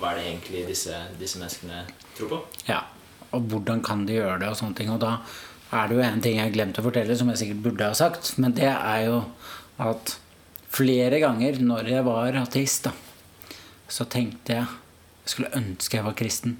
hva 0.00 0.10
er 0.10 0.18
det 0.18 0.24
egentlig 0.30 0.64
disse, 0.70 0.96
disse, 1.20 1.38
menneskene 1.38 1.84
tror 2.16 2.32
på. 2.32 2.38
Ja, 2.66 2.80
og 3.30 3.46
hvordan 3.52 3.84
kan 3.86 4.06
de 4.08 4.16
gjøre 4.16 4.40
det, 4.42 4.48
og 4.50 4.58
sånne 4.58 4.78
ting. 4.80 4.90
Og 4.94 4.98
da, 5.04 5.18
er 5.70 5.86
det 5.86 5.98
jo 5.98 6.02
en 6.02 6.24
ting 6.24 6.38
jeg 6.38 6.48
har 6.48 6.56
glemt 6.56 6.80
å 6.80 6.86
fortelle, 6.86 7.18
som 7.18 7.30
jeg 7.30 7.42
sikkert 7.42 7.62
burde 7.68 7.92
ha 7.92 7.98
sagt. 7.98 8.32
Men 8.42 8.56
det 8.56 8.72
er 8.72 9.04
jo 9.06 9.20
at 9.84 10.16
flere 10.72 11.20
ganger 11.22 11.60
når 11.62 11.92
jeg 11.92 12.08
var 12.08 12.40
ateist, 12.40 12.88
da, 12.88 13.60
så 13.90 14.08
tenkte 14.10 14.58
jeg 14.58 14.66
jeg 15.20 15.34
skulle 15.34 15.54
ønske 15.60 15.98
jeg 15.98 16.08
var 16.08 16.16
kristen. 16.18 16.56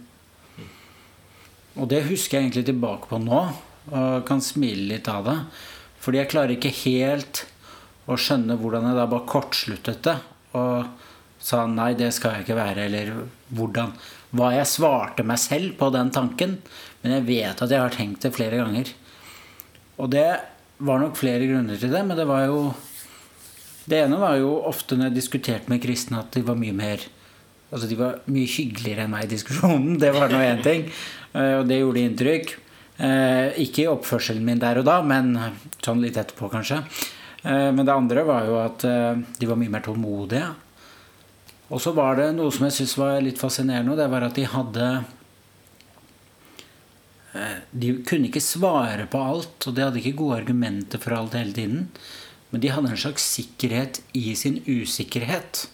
Og 1.81 1.89
det 1.91 2.05
husker 2.07 2.37
jeg 2.37 2.47
egentlig 2.51 2.69
tilbake 2.69 3.09
på 3.11 3.19
nå, 3.23 3.41
og 3.91 4.27
kan 4.29 4.43
smile 4.45 4.89
litt 4.95 5.09
av 5.11 5.27
det. 5.27 5.37
Fordi 6.01 6.21
jeg 6.23 6.31
klarer 6.33 6.57
ikke 6.57 6.73
helt 6.85 7.45
å 8.11 8.17
skjønne 8.19 8.57
hvordan 8.61 8.89
jeg 8.89 8.99
da 8.99 9.07
bare 9.11 9.29
kortsluttet 9.31 10.03
det. 10.07 10.17
Og 10.59 10.87
sa 11.41 11.65
nei, 11.71 11.93
det 11.97 12.11
skal 12.15 12.37
jeg 12.37 12.47
ikke 12.47 12.59
være, 12.59 12.87
eller 12.89 13.13
hvordan. 13.57 13.93
Hva 14.37 14.53
jeg 14.55 14.71
svarte 14.71 15.27
meg 15.27 15.41
selv 15.43 15.77
på 15.81 15.91
den 15.95 16.13
tanken. 16.15 16.59
Men 17.03 17.19
jeg 17.19 17.27
vet 17.29 17.63
at 17.65 17.73
jeg 17.73 17.83
har 17.83 17.95
tenkt 17.95 18.25
det 18.25 18.35
flere 18.37 18.61
ganger. 18.61 18.93
Og 20.01 20.11
det 20.13 20.29
var 20.81 21.01
nok 21.03 21.19
flere 21.21 21.49
grunner 21.49 21.81
til 21.81 21.93
det, 21.93 22.03
men 22.07 22.17
det 22.17 22.29
var 22.29 22.47
jo 22.49 22.71
Det 23.91 23.97
ene 24.05 24.21
var 24.21 24.37
jo 24.39 24.61
ofte 24.69 24.95
når 24.95 25.09
jeg 25.09 25.17
diskuterte 25.17 25.71
med 25.73 25.81
kristne, 25.83 26.21
at 26.21 26.31
de 26.37 26.45
var 26.47 26.55
mye 26.55 26.77
mer 26.77 27.03
Altså 27.73 27.89
de 27.91 27.97
var 27.99 28.21
mye 28.27 28.51
hyggeligere 28.51 29.07
enn 29.07 29.13
meg 29.13 29.25
i 29.25 29.31
diskusjonen. 29.31 29.99
Det 30.03 30.11
var 30.15 30.31
nå 30.31 30.41
én 30.43 30.63
ting. 30.63 30.89
Og 31.39 31.69
det 31.71 31.77
gjorde 31.79 32.03
inntrykk. 32.03 32.55
Ikke 33.01 33.85
i 33.85 33.91
oppførselen 33.91 34.45
min 34.45 34.61
der 34.61 34.81
og 34.83 34.85
da, 34.85 34.99
men 35.07 35.33
sånn 35.81 36.03
litt 36.03 36.19
etterpå, 36.21 36.51
kanskje. 36.53 36.83
Men 37.45 37.87
det 37.87 37.95
andre 37.95 38.25
var 38.29 38.45
jo 38.45 38.59
at 38.61 38.85
de 38.85 39.49
var 39.49 39.57
mye 39.57 39.73
mer 39.73 39.85
tålmodige. 39.87 40.51
Og 41.71 41.81
så 41.81 41.95
var 41.97 42.19
det 42.19 42.33
noe 42.35 42.53
som 42.53 42.67
jeg 42.67 42.77
syntes 42.77 42.99
var 42.99 43.21
litt 43.25 43.41
fascinerende, 43.41 43.95
og 43.95 44.01
det 44.01 44.09
var 44.13 44.27
at 44.27 44.37
de 44.37 44.45
hadde 44.53 44.89
De 47.71 47.93
kunne 48.05 48.27
ikke 48.27 48.43
svare 48.43 49.07
på 49.09 49.21
alt, 49.23 49.69
og 49.71 49.77
de 49.77 49.85
hadde 49.87 50.01
ikke 50.03 50.19
gode 50.19 50.41
argumenter 50.43 51.01
for 51.01 51.15
alt 51.17 51.39
hele 51.39 51.55
tiden. 51.57 51.87
Men 52.51 52.65
de 52.65 52.73
hadde 52.75 52.91
en 52.91 52.99
slags 52.99 53.23
sikkerhet 53.37 54.01
i 54.19 54.35
sin 54.35 54.59
usikkerhet. 54.67 55.69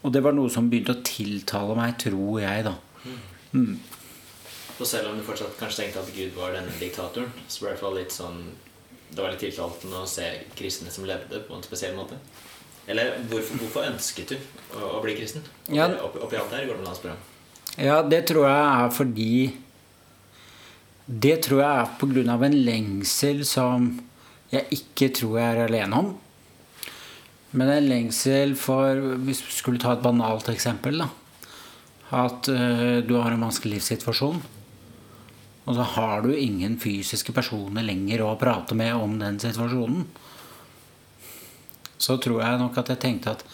Og 0.00 0.14
det 0.14 0.22
var 0.24 0.32
noe 0.32 0.48
som 0.52 0.70
begynte 0.70 0.94
å 0.96 1.04
tiltale 1.04 1.76
meg, 1.76 1.98
tror 2.00 2.40
jeg, 2.40 2.64
da. 2.64 2.74
Mm. 3.52 3.76
Og 4.78 4.86
selv 4.86 5.10
om 5.10 5.18
du 5.18 5.24
fortsatt 5.26 5.56
kanskje 5.58 5.84
tenkte 5.84 6.02
at 6.04 6.10
Gud 6.14 6.34
var 6.36 6.54
denne 6.54 6.74
diktatoren, 6.78 7.32
så 7.50 7.64
var 7.64 7.70
det 7.70 7.72
i 7.72 7.74
hvert 7.74 7.84
fall 7.86 7.98
litt 7.98 8.14
sånn 8.14 8.40
Det 9.08 9.22
var 9.24 9.32
litt 9.32 9.40
tiltalende 9.40 10.02
å 10.02 10.06
se 10.06 10.26
kristne 10.54 10.90
som 10.92 11.06
levde 11.08 11.40
på 11.48 11.56
en 11.56 11.64
spesiell 11.64 11.94
måte. 11.96 12.18
Eller 12.88 13.14
hvorfor, 13.28 13.56
hvorfor 13.62 13.86
ønsket 13.88 14.34
du 14.34 14.36
å, 14.76 14.98
å 14.98 15.00
bli 15.04 15.14
kristen? 15.16 15.42
Oppi, 15.64 15.76
Ja. 15.76 15.88
oppi, 16.04 16.20
opp 16.24 16.34
alt 16.36 16.52
her 16.52 16.66
går 16.68 16.76
det 16.76 16.84
an 16.84 16.92
å 16.92 16.98
spørre. 16.98 17.16
Ja, 17.78 18.02
det 18.02 18.26
tror 18.28 18.48
jeg 18.48 18.66
er 18.66 18.90
fordi 18.90 19.32
Det 21.08 21.36
tror 21.46 21.62
jeg 21.62 21.82
er 21.82 21.92
på 22.00 22.08
grunn 22.10 22.28
av 22.28 22.42
en 22.44 22.56
lengsel 22.66 23.44
som 23.48 23.88
jeg 24.52 24.66
ikke 24.76 25.08
tror 25.16 25.38
jeg 25.38 25.54
er 25.56 25.62
alene 25.66 26.02
om. 26.02 26.10
Men 27.52 27.72
en 27.72 27.88
lengsel 27.88 28.54
for 28.60 29.16
Hvis 29.24 29.40
vi 29.46 29.56
skulle 29.56 29.80
ta 29.80 29.94
et 29.94 30.04
banalt 30.04 30.48
eksempel, 30.52 31.00
da. 31.00 31.08
At 32.12 32.48
uh, 32.48 33.00
du 33.04 33.14
har 33.16 33.32
en 33.32 33.44
vanskelig 33.44 33.78
livssituasjon. 33.78 34.40
Og 35.68 35.76
så 35.76 35.84
har 35.84 36.24
du 36.24 36.32
ingen 36.32 36.78
fysiske 36.80 37.34
personer 37.36 37.84
lenger 37.84 38.24
å 38.24 38.36
prate 38.40 38.76
med 38.78 38.94
om 38.96 39.18
den 39.20 39.36
situasjonen. 39.42 40.06
Så 42.00 42.16
tror 42.22 42.40
jeg 42.40 42.60
nok 42.62 42.78
at 42.80 42.92
jeg 42.94 43.02
tenkte 43.02 43.34
at 43.36 43.44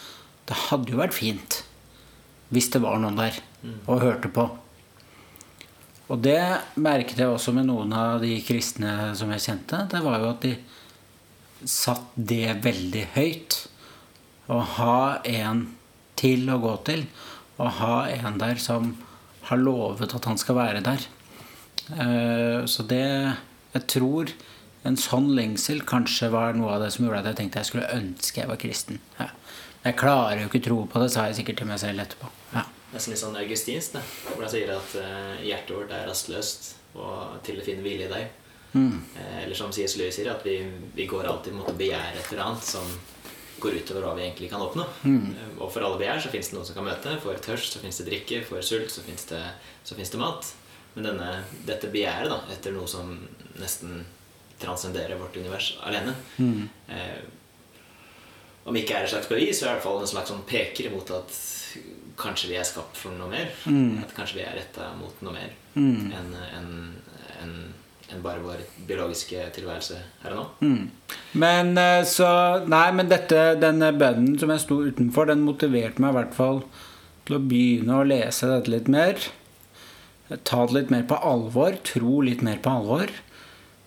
det 0.47 0.59
hadde 0.69 0.93
jo 0.93 1.01
vært 1.01 1.17
fint 1.17 1.63
hvis 2.55 2.69
det 2.71 2.83
var 2.85 3.01
noen 3.03 3.19
der 3.19 3.41
og 3.91 4.03
hørte 4.05 4.31
på. 4.31 4.45
Og 6.13 6.21
det 6.23 6.39
merket 6.79 7.19
jeg 7.19 7.33
også 7.33 7.55
med 7.57 7.67
noen 7.67 7.91
av 7.97 8.21
de 8.23 8.37
kristne 8.45 9.15
som 9.19 9.33
jeg 9.33 9.43
kjente. 9.47 9.81
Det 9.91 10.03
var 10.05 10.21
jo 10.21 10.31
at 10.35 10.45
de 10.45 10.53
satt 11.67 12.13
det 12.15 12.61
veldig 12.63 13.07
høyt. 13.17 13.57
Å 14.53 14.61
ha 14.77 14.99
en 15.25 15.65
til 16.21 16.47
å 16.53 16.61
gå 16.63 16.77
til. 16.87 17.07
Å 17.57 17.71
ha 17.81 17.97
en 18.13 18.39
der 18.39 18.61
som 18.61 18.93
har 19.49 19.61
lovet 19.61 20.13
at 20.15 20.29
han 20.29 20.39
skal 20.41 20.61
være 20.61 20.85
der. 20.85 21.09
Eh, 21.93 22.65
Så 22.67 22.83
det 22.89 23.37
Jeg 23.75 23.87
tror 23.91 24.31
en 24.85 24.97
sånn 25.01 25.31
lengsel 25.35 25.81
kanskje 25.89 26.29
var 26.31 26.53
noe 26.55 26.75
av 26.77 26.83
det 26.85 26.91
som 26.93 27.07
gjorde 27.07 27.23
at 27.23 27.31
jeg 27.33 27.37
tenkte 27.39 27.63
jeg 27.63 27.71
skulle 27.71 27.89
ønske 27.97 28.43
jeg 28.43 28.51
var 28.51 28.61
kristen. 28.61 29.01
Ja. 29.19 29.31
Jeg 29.85 29.97
klarer 29.97 30.43
jo 30.43 30.51
ikke 30.51 30.61
tro 30.65 30.77
på 30.87 31.01
det, 31.01 31.11
sa 31.11 31.25
jeg 31.27 31.39
sikkert 31.41 31.63
til 31.63 31.69
meg 31.71 31.81
selv 31.81 32.05
etterpå. 32.05 32.29
Ja. 32.53 32.67
Nesten 32.93 33.15
litt 33.15 33.23
sånn 33.23 33.37
augustinsk, 33.41 33.97
det. 33.97 34.03
Hvor 34.29 34.45
han 34.45 34.53
sier 34.53 34.71
at 34.77 34.95
eh, 35.01 35.43
hjertet 35.49 35.75
vårt 35.75 35.95
er 35.97 36.07
rastløst 36.07 36.75
og 36.95 37.41
til 37.43 37.59
å 37.59 37.65
finne 37.67 37.83
hvile 37.83 38.07
i 38.07 38.13
deg. 38.13 38.41
Mm. 38.75 39.05
eller 39.45 39.55
som 39.55 39.71
C.S. 39.71 39.93
Lewis 40.01 40.17
sier, 40.19 40.33
at 40.33 40.43
vi, 40.43 40.57
vi 40.97 41.05
går 41.07 41.29
alltid 41.31 41.55
mot 41.55 41.69
å 41.71 41.77
begjære 41.79 42.17
et 42.19 42.33
eller 42.33 42.43
annet 42.43 42.65
som 42.67 42.83
går 43.63 43.77
utover 43.79 44.03
hva 44.03 44.17
vi 44.19 44.25
egentlig 44.25 44.49
kan 44.51 44.63
oppnå. 44.65 44.85
Mm. 45.07 45.29
Og 45.63 45.71
for 45.73 45.85
alle 45.87 46.01
begjær 46.01 46.25
så 46.25 46.33
fins 46.33 46.51
det 46.51 46.57
noen 46.57 46.67
som 46.67 46.77
kan 46.77 46.87
møte. 46.89 47.15
For 47.23 47.39
tørst 47.45 47.77
så 47.77 47.83
fins 47.83 48.01
det 48.01 48.09
drikke. 48.09 48.43
For 48.49 48.65
sult 48.67 48.91
så 48.93 49.05
fins 49.07 49.29
det, 49.31 49.41
så 49.87 49.97
det 49.97 50.21
mat. 50.21 50.51
Men 50.95 51.09
denne, 51.09 51.31
dette 51.67 51.91
begjæret 51.91 52.31
da, 52.31 52.41
etter 52.55 52.75
noe 52.75 52.87
som 52.91 53.09
nesten 53.59 54.05
transcenderer 54.63 55.19
vårt 55.19 55.37
univers 55.37 55.73
alene 55.83 56.13
eh, 56.39 57.23
Om 58.65 58.77
ikke 58.79 58.95
er 58.97 59.05
et 59.05 59.11
slags 59.11 59.27
bevis, 59.29 59.59
så 59.59 59.67
er 59.67 59.69
det 59.69 59.73
i 59.73 59.77
hvert 59.81 59.85
fall 59.89 60.01
en 60.01 60.09
slags 60.15 60.31
sånn 60.33 60.45
peker 60.49 60.87
imot 60.89 61.11
at 61.13 61.35
kanskje 62.17 62.49
vi 62.53 62.57
er 62.57 62.65
skapt 62.65 62.97
for 62.97 63.11
noe 63.19 63.27
mer. 63.29 63.51
At 64.01 64.15
kanskje 64.15 64.39
vi 64.39 64.45
er 64.47 64.55
retta 64.57 64.93
mot 64.97 65.19
noe 65.27 65.35
mer 65.35 65.51
enn 66.15 66.31
en, 66.39 66.95
en, 67.43 67.55
en 68.15 68.23
bare 68.23 68.39
vår 68.45 68.63
biologiske 68.87 69.43
tilværelse 69.57 69.99
her 70.23 70.37
og 70.37 70.39
nå. 70.63 70.71
Men 71.43 71.75
eh, 71.77 72.05
så 72.07 72.31
Nei, 72.71 72.87
men 72.95 73.11
dette, 73.11 73.57
denne 73.59 73.91
bønnen 73.99 74.39
som 74.39 74.53
jeg 74.55 74.63
sto 74.63 74.79
utenfor, 74.87 75.27
den 75.33 75.43
motiverte 75.45 76.01
meg 76.01 76.15
i 76.15 76.19
hvert 76.21 76.37
fall 76.39 76.63
til 77.27 77.37
å 77.41 77.43
begynne 77.43 77.99
å 77.99 78.07
lese 78.07 78.47
dette 78.49 78.71
litt 78.71 78.89
mer. 78.93 79.19
Ta 80.43 80.65
det 80.67 80.77
litt 80.79 80.93
mer 80.93 81.05
på 81.09 81.19
alvor. 81.21 81.79
Tro 81.87 82.21
litt 82.27 82.43
mer 82.45 82.59
på 82.65 82.73
alvor. 82.73 83.13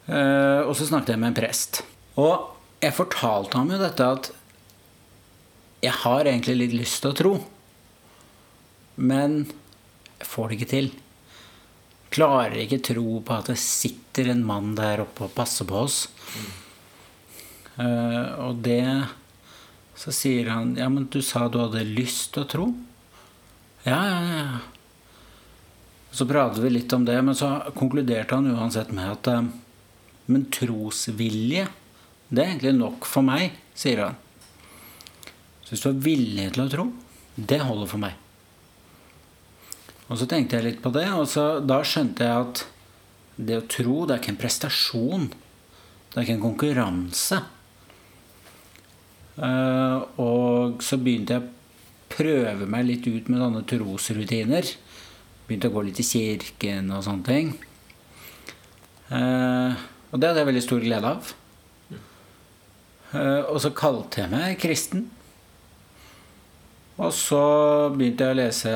Eh, 0.08 0.62
og 0.64 0.74
så 0.78 0.88
snakket 0.88 1.16
jeg 1.16 1.22
med 1.22 1.34
en 1.34 1.40
prest. 1.42 1.82
Og 2.18 2.54
jeg 2.84 2.96
fortalte 2.96 3.60
ham 3.60 3.74
jo 3.74 3.80
dette 3.82 4.12
at 4.18 4.32
jeg 5.84 5.94
har 6.04 6.26
egentlig 6.26 6.56
litt 6.58 6.78
lyst 6.78 7.02
til 7.04 7.12
å 7.12 7.18
tro. 7.18 7.34
Men 8.98 9.44
jeg 10.18 10.30
får 10.30 10.50
det 10.50 10.58
ikke 10.58 10.72
til. 10.72 10.90
Klarer 12.14 12.62
ikke 12.64 12.82
tro 12.94 13.20
på 13.26 13.36
at 13.36 13.52
det 13.52 13.60
sitter 13.62 14.32
en 14.32 14.46
mann 14.48 14.74
der 14.78 15.04
oppe 15.04 15.28
og 15.28 15.36
passer 15.38 15.68
på 15.70 15.84
oss. 15.84 16.00
Eh, 17.78 18.30
og 18.42 18.64
det 18.66 18.82
Så 19.98 20.10
sier 20.14 20.50
han 20.50 20.76
Ja, 20.78 20.88
men 20.90 21.08
du 21.14 21.20
sa 21.26 21.48
du 21.50 21.60
hadde 21.60 21.84
lyst 21.86 22.32
til 22.34 22.44
å 22.44 22.50
tro? 22.50 22.66
Ja, 23.86 24.00
ja, 24.02 24.18
ja. 24.34 24.77
Så 26.12 26.28
pratet 26.30 26.64
vi 26.64 26.72
litt 26.72 26.94
om 26.96 27.06
det, 27.06 27.18
men 27.22 27.36
så 27.36 27.50
konkluderte 27.78 28.38
han 28.38 28.52
uansett 28.54 28.94
med 28.96 29.12
at 29.12 29.32
eh, 29.32 29.50
Men 30.28 30.44
trosvilje, 30.52 31.68
det 32.28 32.42
er 32.42 32.50
egentlig 32.50 32.74
nok 32.76 33.06
for 33.08 33.24
meg, 33.24 33.54
sier 33.72 34.02
han. 34.04 34.18
Så 35.64 35.72
hvis 35.72 35.84
du 35.86 35.88
er 35.94 36.02
villig 36.04 36.48
til 36.56 36.66
å 36.66 36.72
tro, 36.72 36.86
det 37.36 37.62
holder 37.64 37.88
for 37.88 38.04
meg. 38.04 38.18
Og 40.08 40.20
så 40.20 40.28
tenkte 40.28 40.58
jeg 40.58 40.66
litt 40.66 40.82
på 40.84 40.92
det, 40.96 41.06
og 41.16 41.30
så, 41.32 41.62
da 41.64 41.80
skjønte 41.84 42.28
jeg 42.28 42.44
at 42.44 42.64
det 43.38 43.60
å 43.60 43.68
tro, 43.70 44.02
det 44.04 44.16
er 44.16 44.22
ikke 44.22 44.34
en 44.34 44.42
prestasjon. 44.42 45.30
Det 46.10 46.18
er 46.18 46.26
ikke 46.26 46.36
en 46.38 46.46
konkurranse. 46.46 47.40
Eh, 49.38 49.98
og 50.24 50.82
så 50.84 50.98
begynte 50.98 51.38
jeg 51.38 51.46
å 51.46 51.56
prøve 52.18 52.68
meg 52.72 52.88
litt 52.88 53.08
ut 53.08 53.28
med 53.30 53.44
sånne 53.44 53.64
trosrutiner. 53.70 54.72
Begynte 55.48 55.70
å 55.72 55.76
gå 55.78 55.84
litt 55.88 56.00
i 56.04 56.06
kirken 56.08 56.90
og 56.92 57.04
sånne 57.06 57.28
ting. 57.28 57.52
Eh, 59.08 59.84
og 60.12 60.20
det 60.20 60.30
hadde 60.30 60.42
jeg 60.42 60.50
veldig 60.50 60.64
stor 60.66 60.82
glede 60.84 61.12
av. 61.16 61.30
Eh, 63.16 63.44
og 63.48 63.60
så 63.64 63.72
kalte 63.76 64.24
jeg 64.26 64.32
meg 64.34 64.58
kristen. 64.60 65.06
Og 66.98 67.14
så 67.14 67.40
begynte 67.94 68.26
jeg 68.26 68.36
å 68.36 68.40
lese 68.42 68.74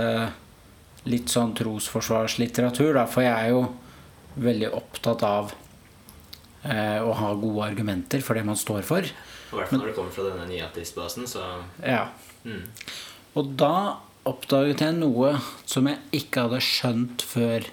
litt 1.10 1.32
sånn 1.34 1.56
trosforsvarslitteratur, 1.58 2.94
da, 2.94 3.08
for 3.10 3.26
jeg 3.26 3.34
er 3.34 3.56
jo 3.56 3.64
veldig 4.42 4.70
opptatt 4.78 5.24
av 5.26 5.50
eh, 6.64 7.02
å 7.02 7.12
ha 7.18 7.32
gode 7.42 7.72
argumenter 7.72 8.22
for 8.24 8.38
det 8.38 8.46
man 8.48 8.60
står 8.60 8.86
for. 8.88 9.08
I 9.10 9.58
hvert 9.58 9.72
fall 9.72 9.82
når 9.82 9.90
det 9.90 9.96
kommer 9.98 10.14
fra 10.16 10.28
denne 10.30 10.46
nyatistbasen, 10.48 11.28
så 11.28 11.42
Ja. 11.84 12.06
mm. 12.46 12.62
Og 13.36 13.50
da 13.60 13.98
oppdaget 14.28 14.84
jeg 14.86 14.98
noe 15.00 15.36
som 15.66 15.88
jeg 15.90 16.02
ikke 16.22 16.46
hadde 16.46 16.62
skjønt 16.66 17.26
før. 17.26 17.66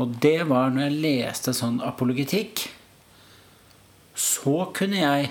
Og 0.00 0.16
det 0.22 0.48
var 0.48 0.72
når 0.72 0.86
jeg 0.86 1.00
leste 1.04 1.54
sånn 1.56 1.80
apologetikk. 1.84 2.66
Så 4.16 4.70
kunne 4.76 5.00
jeg 5.02 5.30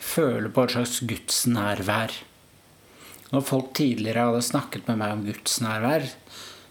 føle 0.00 0.50
på 0.52 0.64
et 0.64 0.74
slags 0.76 1.00
gudsnærvær. 1.06 2.14
Når 3.30 3.46
folk 3.46 3.72
tidligere 3.78 4.26
hadde 4.30 4.46
snakket 4.46 4.88
med 4.88 5.00
meg 5.02 5.14
om 5.14 5.24
gudsnærvær, 5.26 6.08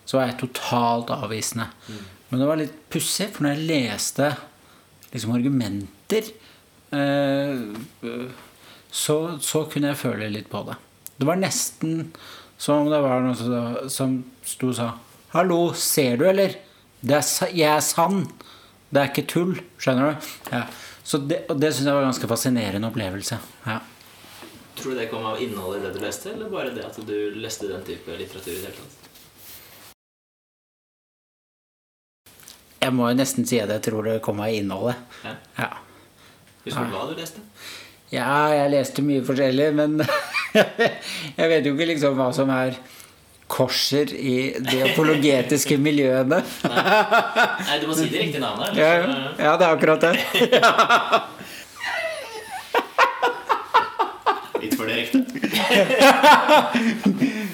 så 0.09 0.17
var 0.17 0.29
jeg 0.29 0.39
totalt 0.41 1.13
avvisende. 1.13 1.69
Men 2.29 2.41
det 2.41 2.50
var 2.50 2.59
litt 2.59 2.75
pussig, 2.91 3.29
for 3.33 3.45
når 3.45 3.55
jeg 3.55 3.69
leste 3.69 4.29
liksom 5.13 5.33
argumenter, 5.38 6.29
eh, 6.93 7.63
så, 8.89 9.17
så 9.41 9.63
kunne 9.69 9.91
jeg 9.91 10.01
føle 10.01 10.29
litt 10.33 10.50
på 10.51 10.63
det. 10.67 10.77
Det 11.19 11.27
var 11.27 11.39
nesten 11.39 12.12
som 12.59 12.83
om 12.83 12.89
det 12.91 12.99
var 13.01 13.21
noen 13.23 13.35
som- 13.39 13.89
som 13.89 14.17
sto 14.43 14.69
og 14.69 14.75
sa 14.75 14.89
'Hallo, 15.33 15.73
ser 15.73 16.17
du, 16.17 16.25
eller? 16.29 16.55
Det 17.01 17.15
er, 17.15 17.47
jeg 17.53 17.69
er 17.77 17.79
sann. 17.81 18.25
Det 18.91 18.99
er 19.01 19.09
ikke 19.13 19.27
tull.' 19.27 19.61
Skjønner 19.77 20.11
du? 20.19 20.27
Ja. 20.51 20.63
Så 21.03 21.17
det, 21.27 21.45
og 21.49 21.59
det 21.59 21.73
syns 21.73 21.85
jeg 21.85 21.93
var 21.93 22.03
en 22.03 22.11
ganske 22.11 22.27
fascinerende 22.27 22.87
opplevelse. 22.91 23.39
Ja. 23.65 23.79
Tror 24.75 24.91
du 24.93 24.97
det 24.99 25.09
kom 25.11 25.25
av 25.25 25.37
innholdet 25.41 25.81
i 25.81 25.85
det 25.87 25.93
du 25.99 26.05
leste, 26.05 26.33
eller 26.33 26.49
bare 26.49 26.73
det 26.75 26.85
at 26.85 26.95
du 27.05 27.31
leste 27.35 27.67
den 27.67 27.83
type 27.83 28.07
litteratur 28.17 28.51
i 28.51 28.55
det 28.55 28.65
hele 28.65 28.75
tatt? 28.77 28.95
Jeg 32.81 32.93
må 32.95 33.09
jo 33.09 33.15
nesten 33.19 33.45
si 33.47 33.59
at 33.59 33.69
jeg 33.69 33.81
tror 33.89 34.03
det 34.07 34.21
kom 34.21 34.39
av 34.39 34.47
innholdet. 34.55 34.95
Ja. 35.25 35.33
Ja. 35.57 35.69
Husker 36.65 36.85
du 36.85 36.95
hva 36.95 37.07
du 37.09 37.15
leste? 37.19 37.41
Ja, 38.11 38.47
jeg 38.55 38.71
leste 38.71 39.03
mye 39.05 39.21
forskjellig, 39.27 39.73
men 39.75 39.99
jeg 40.53 41.49
vet 41.51 41.65
jo 41.67 41.73
ikke 41.75 41.89
liksom 41.91 42.17
hva 42.17 42.29
som 42.35 42.49
er 42.53 42.77
korser 43.49 44.11
i 44.13 44.53
de 44.61 44.81
apologetiske 44.91 45.77
miljøene. 45.81 46.39
Nei, 46.69 47.77
du 47.81 47.87
må 47.89 47.95
si 47.97 48.05
det 48.11 48.21
riktige 48.21 48.43
navnet. 48.43 48.77
Ja, 48.77 48.91
ja, 49.41 49.55
det 49.57 49.65
er 49.65 49.71
akkurat 49.73 50.01
det. 50.05 50.13
Litt 54.61 54.75
for 54.77 54.85
direkte. 54.89 55.25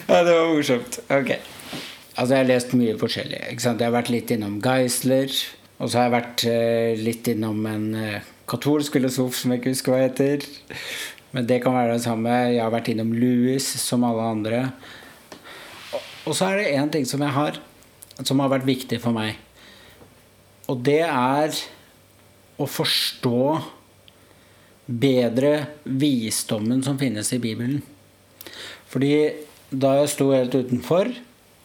Ja, 0.06 0.22
det 0.22 0.34
var 0.36 0.52
morsomt. 0.52 1.00
Ok. 1.10 1.32
Altså, 2.16 2.32
jeg 2.32 2.40
har 2.40 2.48
lest 2.48 2.74
mye 2.78 2.96
forskjellig. 3.00 3.40
Jeg 3.56 3.80
har 3.82 3.96
vært 3.96 4.12
litt 4.14 4.32
innom 4.36 4.60
Geisler. 4.64 5.32
Og 5.82 5.90
så 5.92 6.00
har 6.00 6.06
jeg 6.08 6.14
vært 6.14 6.44
eh, 6.48 6.92
litt 7.02 7.28
innom 7.28 7.66
en 7.68 7.88
eh, 8.00 8.28
katolsk 8.48 8.96
filosof 8.96 9.36
som 9.36 9.52
jeg 9.52 9.60
ikke 9.60 9.74
husker 9.74 9.92
hva 9.92 10.04
heter. 10.06 10.46
Men 11.36 11.48
det 11.50 11.60
kan 11.64 11.76
være 11.76 11.98
det 11.98 12.06
samme. 12.06 12.32
Jeg 12.54 12.64
har 12.64 12.72
vært 12.72 12.90
innom 12.94 13.12
Louis, 13.12 13.66
som 13.82 14.06
alle 14.08 14.24
andre. 14.32 14.60
Og, 16.26 16.32
så 16.34 16.48
er 16.48 16.62
det 16.62 16.70
én 16.80 16.92
ting 16.94 17.04
som 17.08 17.22
jeg 17.22 17.36
har, 17.36 17.58
som 18.24 18.40
har 18.40 18.54
vært 18.54 18.68
viktig 18.68 19.02
for 19.04 19.16
meg. 19.16 19.36
Og 20.72 20.80
det 20.88 21.02
er 21.06 21.52
å 22.56 22.66
forstå 22.72 23.42
bedre 24.86 25.52
visdommen 25.84 26.82
som 26.86 26.98
finnes 27.02 27.34
i 27.36 27.42
Bibelen. 27.44 27.84
Fordi 28.90 29.12
da 29.76 29.98
jeg 30.00 30.14
sto 30.14 30.30
helt 30.32 30.56
utenfor, 30.56 31.12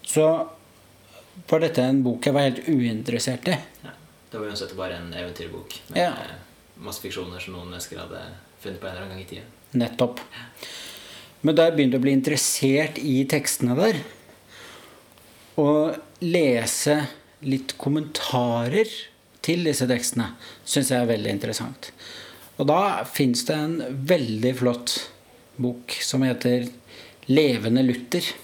så 0.03 0.27
var 1.50 1.62
dette 1.62 1.85
en 1.85 2.03
bok 2.05 2.27
jeg 2.27 2.35
var 2.35 2.49
helt 2.49 2.67
uinteressert 2.67 3.49
i. 3.53 3.57
Ja. 3.85 3.95
Det 4.31 4.39
var 4.39 4.50
uansett 4.50 4.75
bare 4.79 4.99
en 4.99 5.15
eventyrbok 5.15 5.79
med 5.89 5.99
Ja. 5.99 6.12
masse 6.77 7.03
fiksjoner 7.03 7.41
som 7.43 7.55
noen 7.55 7.71
mennesker 7.71 7.99
hadde 7.99 8.21
funnet 8.62 8.81
på 8.81 8.87
en 8.87 8.93
eller 8.93 9.03
annen 9.07 9.17
gang 9.17 9.25
i 9.25 9.31
tida. 9.31 9.43
Nettopp. 9.79 10.21
Men 11.41 11.57
da 11.57 11.69
jeg 11.69 11.77
begynte 11.77 12.00
å 12.00 12.05
bli 12.05 12.15
interessert 12.17 12.99
i 13.00 13.23
tekstene 13.31 13.77
der, 13.79 14.00
og 15.61 15.97
lese 16.25 16.97
litt 17.47 17.77
kommentarer 17.81 18.91
til 19.45 19.65
disse 19.65 19.89
tekstene, 19.89 20.35
syns 20.65 20.93
jeg 20.93 21.00
er 21.00 21.09
veldig 21.11 21.33
interessant. 21.33 21.91
Og 22.61 22.69
da 22.69 23.07
fins 23.09 23.47
det 23.49 23.57
en 23.57 23.79
veldig 24.09 24.53
flott 24.59 24.97
bok 25.61 25.97
som 26.05 26.23
heter 26.25 26.69
'Levende 27.29 27.83
Luther'. 27.85 28.35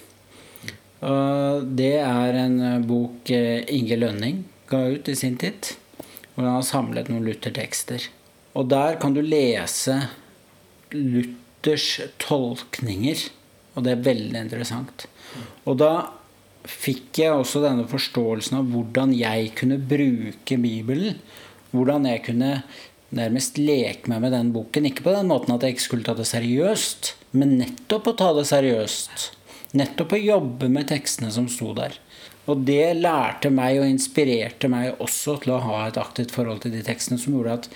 Det 1.76 1.96
er 2.00 2.38
en 2.40 2.82
bok 2.86 3.30
eh, 3.30 3.64
Inge 3.68 3.96
Lønning 3.96 4.44
ga 4.68 4.86
ut 4.88 5.08
i 5.08 5.16
sin 5.16 5.36
tid. 5.36 5.76
Hvor 6.34 6.44
han 6.44 6.58
har 6.58 6.62
samlet 6.62 7.08
noen 7.08 7.24
Luther-tekster. 7.24 8.08
Og 8.56 8.68
der 8.68 8.96
kan 9.00 9.14
du 9.14 9.22
lese 9.22 10.08
Luthers 10.94 11.88
tolkninger. 12.22 13.26
Og 13.76 13.84
det 13.86 13.94
er 13.94 14.06
veldig 14.06 14.42
interessant. 14.46 15.06
Og 15.66 15.78
da 15.80 15.92
fikk 16.66 17.20
jeg 17.22 17.34
også 17.34 17.62
denne 17.62 17.86
forståelsen 17.90 18.58
av 18.58 18.70
hvordan 18.72 19.12
jeg 19.14 19.52
kunne 19.58 19.78
bruke 19.78 20.58
Bibelen. 20.60 21.20
Hvordan 21.74 22.08
jeg 22.08 22.24
kunne 22.30 22.52
nærmest 23.14 23.60
leke 23.60 24.10
meg 24.10 24.24
med 24.24 24.34
den 24.34 24.52
boken. 24.54 24.88
Ikke 24.88 25.06
på 25.06 25.14
den 25.14 25.30
måten 25.30 25.54
at 25.54 25.64
jeg 25.64 25.76
ikke 25.76 25.86
skulle 25.86 26.06
ta 26.06 26.16
det 26.18 26.26
seriøst, 26.28 27.12
men 27.38 27.56
nettopp 27.60 28.10
å 28.10 28.16
ta 28.18 28.32
det 28.36 28.46
seriøst. 28.50 29.30
Nettopp 29.76 30.16
å 30.16 30.22
jobbe 30.22 30.70
med 30.72 30.88
tekstene 30.90 31.30
som 31.34 31.48
sto 31.52 31.72
der. 31.76 31.98
Og 32.50 32.62
det 32.66 32.94
lærte 33.00 33.50
meg 33.50 33.80
og 33.80 33.90
inspirerte 33.90 34.70
meg 34.70 35.00
også 35.02 35.36
til 35.42 35.56
å 35.56 35.62
ha 35.64 35.82
et 35.86 35.98
aktivt 36.00 36.34
forhold 36.34 36.62
til 36.62 36.74
de 36.76 36.82
tekstene, 36.86 37.18
som 37.18 37.34
gjorde 37.34 37.56
at 37.60 37.68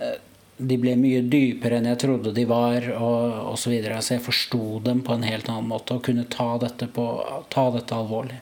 eh, 0.00 0.16
de 0.60 0.76
ble 0.80 0.92
mye 0.98 1.22
dypere 1.30 1.78
enn 1.78 1.88
jeg 1.90 2.00
trodde 2.02 2.32
de 2.36 2.44
var, 2.48 2.86
og 2.96 3.52
osv. 3.54 3.62
Så, 3.64 3.72
videre. 3.72 4.00
så 4.02 4.16
jeg 4.16 4.24
forsto 4.24 4.80
dem 4.84 5.02
på 5.06 5.14
en 5.16 5.26
helt 5.26 5.48
annen 5.48 5.68
måte 5.70 5.96
og 5.96 6.04
kunne 6.06 6.26
ta 6.30 6.52
dette, 6.62 6.88
på, 6.92 7.06
ta 7.52 7.68
dette 7.74 7.96
alvorlig. 7.96 8.40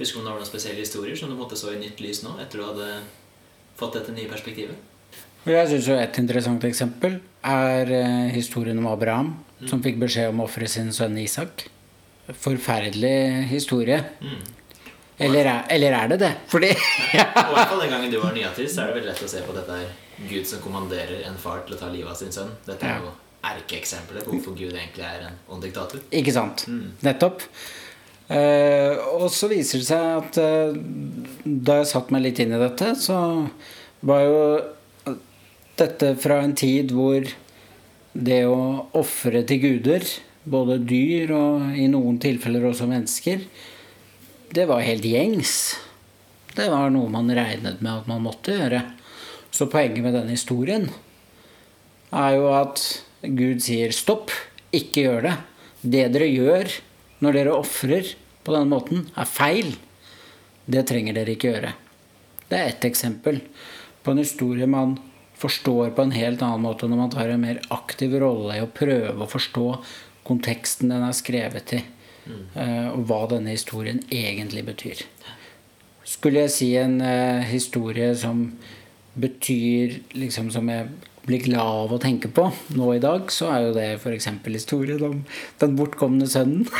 Husker 0.00 0.16
du 0.16 0.22
om 0.22 0.28
det 0.28 0.32
var 0.32 0.40
noen 0.40 0.48
spesielle 0.48 0.80
historier 0.80 1.16
som 1.18 1.30
du 1.30 1.36
måtte 1.38 1.58
så 1.60 1.74
i 1.74 1.80
nytt 1.80 2.00
lys 2.00 2.22
nå, 2.24 2.36
etter 2.42 2.60
du 2.60 2.66
hadde 2.66 2.88
fått 3.80 3.98
dette 3.98 4.14
nye 4.16 4.30
perspektivet? 4.30 4.86
Jeg 5.48 5.68
synes 5.70 5.86
jo 5.88 5.96
Et 5.96 6.18
interessant 6.20 6.64
eksempel 6.68 7.18
er 7.44 7.92
eh, 7.96 8.28
historien 8.34 8.76
om 8.80 8.88
Abraham, 8.90 9.34
som 9.68 9.80
fikk 9.84 10.00
beskjed 10.00 10.32
om 10.32 10.42
å 10.42 10.48
ofre 10.48 10.68
sin 10.68 10.92
sønn 10.92 11.16
Isak. 11.20 11.66
Forferdelig 12.28 13.48
historie. 13.52 14.02
Mm. 14.20 14.42
Eller 15.20 15.48
er, 15.48 15.64
eller 15.76 15.96
er 15.96 16.12
det 16.12 16.20
det? 16.20 16.34
Fordi 16.48 16.70
i 17.16 17.18
hvert 17.20 17.72
fall 17.72 17.82
den 17.84 17.92
gangen 17.92 18.12
du 18.12 18.20
var 18.20 18.36
nyateist, 18.36 18.78
er 18.80 18.88
det 18.88 19.00
veldig 19.00 19.12
lett 19.12 19.26
å 19.26 19.32
se 19.32 19.42
på 19.44 19.56
dette 19.56 19.80
her 19.82 19.90
Gud 20.28 20.46
som 20.46 20.62
kommanderer 20.64 21.24
en 21.28 21.38
far 21.40 21.64
til 21.66 21.76
å 21.76 21.80
ta 21.80 21.88
livet 21.92 22.12
av 22.12 22.18
sin 22.18 22.32
sønn. 22.34 22.52
Dette 22.66 22.86
er 22.86 23.04
jo 23.04 23.12
erkeeksempelet 23.50 24.26
på 24.26 24.34
hvorfor 24.34 24.56
Gud 24.58 24.74
egentlig 24.74 25.06
er 25.06 25.28
en 25.30 25.38
ond 25.48 25.64
diktator. 25.64 26.02
Ikke 26.12 26.34
sant? 26.34 26.66
Nettopp. 27.04 27.46
Eh, 28.30 28.98
og 29.16 29.26
så 29.34 29.48
viser 29.50 29.80
det 29.80 29.88
seg 29.88 30.10
at 30.20 30.38
eh, 30.38 30.76
da 31.44 31.80
jeg 31.80 31.90
satte 31.90 32.14
meg 32.14 32.28
litt 32.28 32.42
inn 32.42 32.54
i 32.54 32.60
dette, 32.60 32.92
så 33.00 33.16
var 34.06 34.22
jo 34.26 35.16
dette 35.80 36.12
fra 36.20 36.42
en 36.44 36.54
tid 36.56 36.92
hvor 36.94 37.26
det 38.12 38.42
å 38.46 38.86
ofre 38.98 39.42
til 39.48 39.62
guder, 39.64 40.06
både 40.50 40.78
dyr 40.82 41.32
og 41.36 41.76
i 41.78 41.86
noen 41.90 42.18
tilfeller 42.22 42.70
også 42.70 42.88
mennesker, 42.90 43.42
det 44.50 44.66
var 44.66 44.82
helt 44.82 45.06
gjengs. 45.06 45.54
Det 46.56 46.66
var 46.72 46.90
noe 46.90 47.10
man 47.12 47.30
regnet 47.34 47.82
med 47.82 47.92
at 47.92 48.08
man 48.10 48.24
måtte 48.24 48.56
gjøre. 48.56 48.82
Så 49.50 49.68
poenget 49.70 50.04
med 50.04 50.14
denne 50.14 50.34
historien 50.34 50.88
er 52.10 52.36
jo 52.36 52.48
at 52.54 52.82
Gud 53.22 53.60
sier 53.62 53.92
stopp, 53.94 54.32
ikke 54.74 55.04
gjør 55.04 55.26
det. 55.26 55.36
Det 55.82 56.06
dere 56.14 56.30
gjør 56.30 56.72
når 57.20 57.36
dere 57.36 57.58
ofrer 57.58 58.14
på 58.44 58.54
denne 58.54 58.70
måten, 58.70 59.06
er 59.18 59.28
feil. 59.28 59.74
Det 60.70 60.86
trenger 60.88 61.16
dere 61.16 61.34
ikke 61.34 61.52
gjøre. 61.52 61.74
Det 62.50 62.58
er 62.58 62.72
ett 62.72 62.86
eksempel 62.88 63.40
på 64.02 64.12
en 64.12 64.22
historie 64.22 64.66
man 64.70 64.96
forstår 65.40 65.92
på 65.96 66.04
en 66.04 66.14
helt 66.14 66.42
annen 66.44 66.64
måte 66.64 66.88
når 66.88 67.00
man 67.00 67.12
tar 67.12 67.30
en 67.32 67.44
mer 67.44 67.60
aktiv 67.72 68.14
rolle 68.20 68.58
i 68.58 68.64
å 68.64 68.70
prøve 68.72 69.24
å 69.24 69.30
forstå 69.30 69.66
konteksten 70.26 70.92
den 70.92 71.04
er 71.06 71.16
skrevet 71.16 71.74
i, 71.78 71.80
eh, 72.30 72.88
og 72.92 73.06
hva 73.08 73.22
denne 73.30 73.54
historien 73.54 74.02
egentlig 74.12 74.66
betyr. 74.68 75.04
Skulle 76.04 76.44
jeg 76.44 76.54
si 76.56 76.68
en 76.76 77.00
eh, 77.04 77.46
historie 77.48 78.12
som 78.18 78.50
betyr 79.14 80.00
liksom 80.14 80.50
som 80.54 80.68
jeg 80.70 80.88
blir 81.26 81.42
glad 81.44 81.84
av 81.84 81.92
å 81.94 82.00
tenke 82.00 82.30
på 82.32 82.46
nå 82.78 82.94
i 82.96 83.02
dag, 83.02 83.28
så 83.32 83.50
er 83.52 83.66
jo 83.66 83.74
det 83.76 83.88
f.eks. 83.98 84.28
historien 84.46 85.02
om 85.04 85.18
den 85.62 85.76
bortkomne 85.78 86.28
sønnen. 86.30 86.66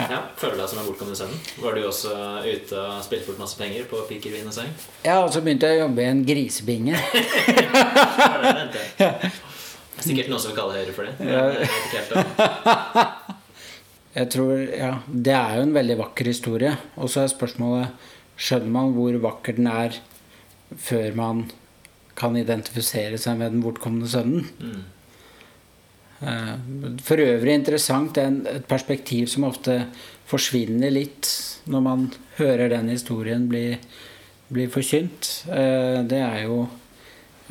Ja, 0.00 0.16
Føler 0.38 0.54
du 0.56 0.60
deg 0.62 0.68
som 0.70 0.78
den 0.78 0.86
bortkomne 0.88 1.16
sønnen? 1.18 1.40
Var 1.60 1.74
du 1.76 1.82
også 1.84 2.14
ute 2.46 2.78
og 2.80 3.02
spilte 3.04 3.26
bort 3.28 3.40
masse 3.42 3.58
penger 3.58 3.84
på 3.90 4.00
piker, 4.08 4.32
vin 4.32 4.48
og 4.48 4.54
seng? 4.56 4.70
Ja, 5.04 5.18
og 5.20 5.28
så 5.34 5.42
begynte 5.44 5.68
jeg 5.68 5.80
å 5.80 5.82
jobbe 5.84 6.04
i 6.04 6.08
en 6.08 6.22
grisebinge. 6.24 6.96
ja. 9.02 9.10
er? 9.10 9.36
Sikkert 10.00 10.30
noen 10.32 10.40
som 10.40 10.54
vil 10.54 10.56
kalle 10.56 10.78
Høyre 10.78 10.94
for 10.96 11.04
det. 11.04 11.12
om. 12.16 12.24
Jeg 14.10 14.26
tror, 14.34 14.56
ja, 14.74 14.94
Det 15.06 15.34
er 15.36 15.58
jo 15.58 15.66
en 15.68 15.76
veldig 15.76 15.96
vakker 16.00 16.26
historie. 16.32 16.72
Og 16.98 17.06
så 17.12 17.22
er 17.22 17.28
spørsmålet 17.30 18.08
skjønner 18.40 18.72
man 18.72 18.94
hvor 18.96 19.18
vakker 19.22 19.58
den 19.58 19.68
er 19.70 19.98
før 20.80 21.14
man 21.18 21.44
kan 22.18 22.36
identifisere 22.36 23.18
seg 23.20 23.38
med 23.40 23.54
den 23.54 23.62
bortkomne 23.64 24.08
sønnen. 24.10 24.48
Mm. 24.60 24.80
Eh, 26.20 26.56
For 27.04 27.20
øvrig 27.22 27.54
interessant, 27.56 28.14
det 28.16 28.24
er 28.24 28.58
et 28.60 28.68
perspektiv 28.68 29.28
som 29.32 29.46
ofte 29.48 29.82
forsvinner 30.30 30.92
litt 30.92 31.30
når 31.70 31.84
man 31.84 32.06
hører 32.38 32.70
den 32.72 32.90
historien 32.92 33.46
bli, 33.48 33.78
bli 34.52 34.66
forkynt. 34.72 35.30
Eh, 35.48 36.02
Det 36.04 36.20
er 36.20 36.44
jo 36.48 36.68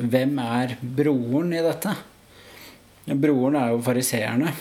Hvem 0.00 0.38
er 0.40 0.78
broren 0.80 1.50
i 1.52 1.60
dette? 1.60 1.90
Broren 3.04 3.56
er 3.60 3.74
jo 3.74 3.82
fariseerne. 3.84 4.54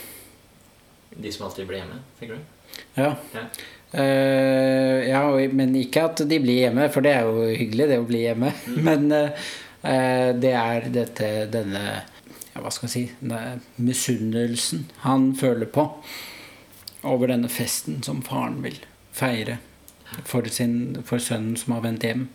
De 1.16 1.32
som 1.32 1.46
alltid 1.46 1.68
blir 1.70 1.80
hjemme, 1.80 2.00
tenker 2.20 2.36
du? 2.36 2.42
Ja. 2.98 3.14
Ja. 3.32 3.46
Eh, 3.92 5.10
ja, 5.10 5.24
men 5.50 5.74
ikke 5.80 6.04
at 6.12 6.22
de 6.30 6.38
blir 6.42 6.66
hjemme, 6.66 6.86
for 6.94 7.06
det 7.06 7.14
er 7.16 7.26
jo 7.26 7.48
hyggelig, 7.48 7.88
det 7.90 7.98
å 8.02 8.08
bli 8.10 8.22
hjemme. 8.28 8.52
Mm. 8.68 8.80
Men 8.88 9.08
uh, 9.16 10.30
det 10.38 10.54
er 10.54 10.90
dette, 10.94 11.30
denne 11.54 11.84
ja, 11.88 12.62
hva 12.62 12.72
skal 12.74 12.90
jeg 12.90 12.94
si 12.94 13.32
misunnelsen 13.82 14.88
han 15.06 15.32
føler 15.38 15.70
på 15.72 15.86
over 17.08 17.32
denne 17.32 17.50
festen 17.50 18.02
som 18.04 18.20
faren 18.26 18.60
vil 18.66 18.78
feire 19.16 19.58
for, 20.28 20.46
sin, 20.52 21.00
for 21.08 21.22
sønnen 21.24 21.56
som 21.58 21.78
har 21.78 21.86
vendt 21.86 22.04
hjem. 22.04 22.26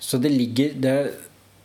Så 0.00 0.20
det 0.22 0.30
ligger 0.32 0.78
det, 0.80 0.94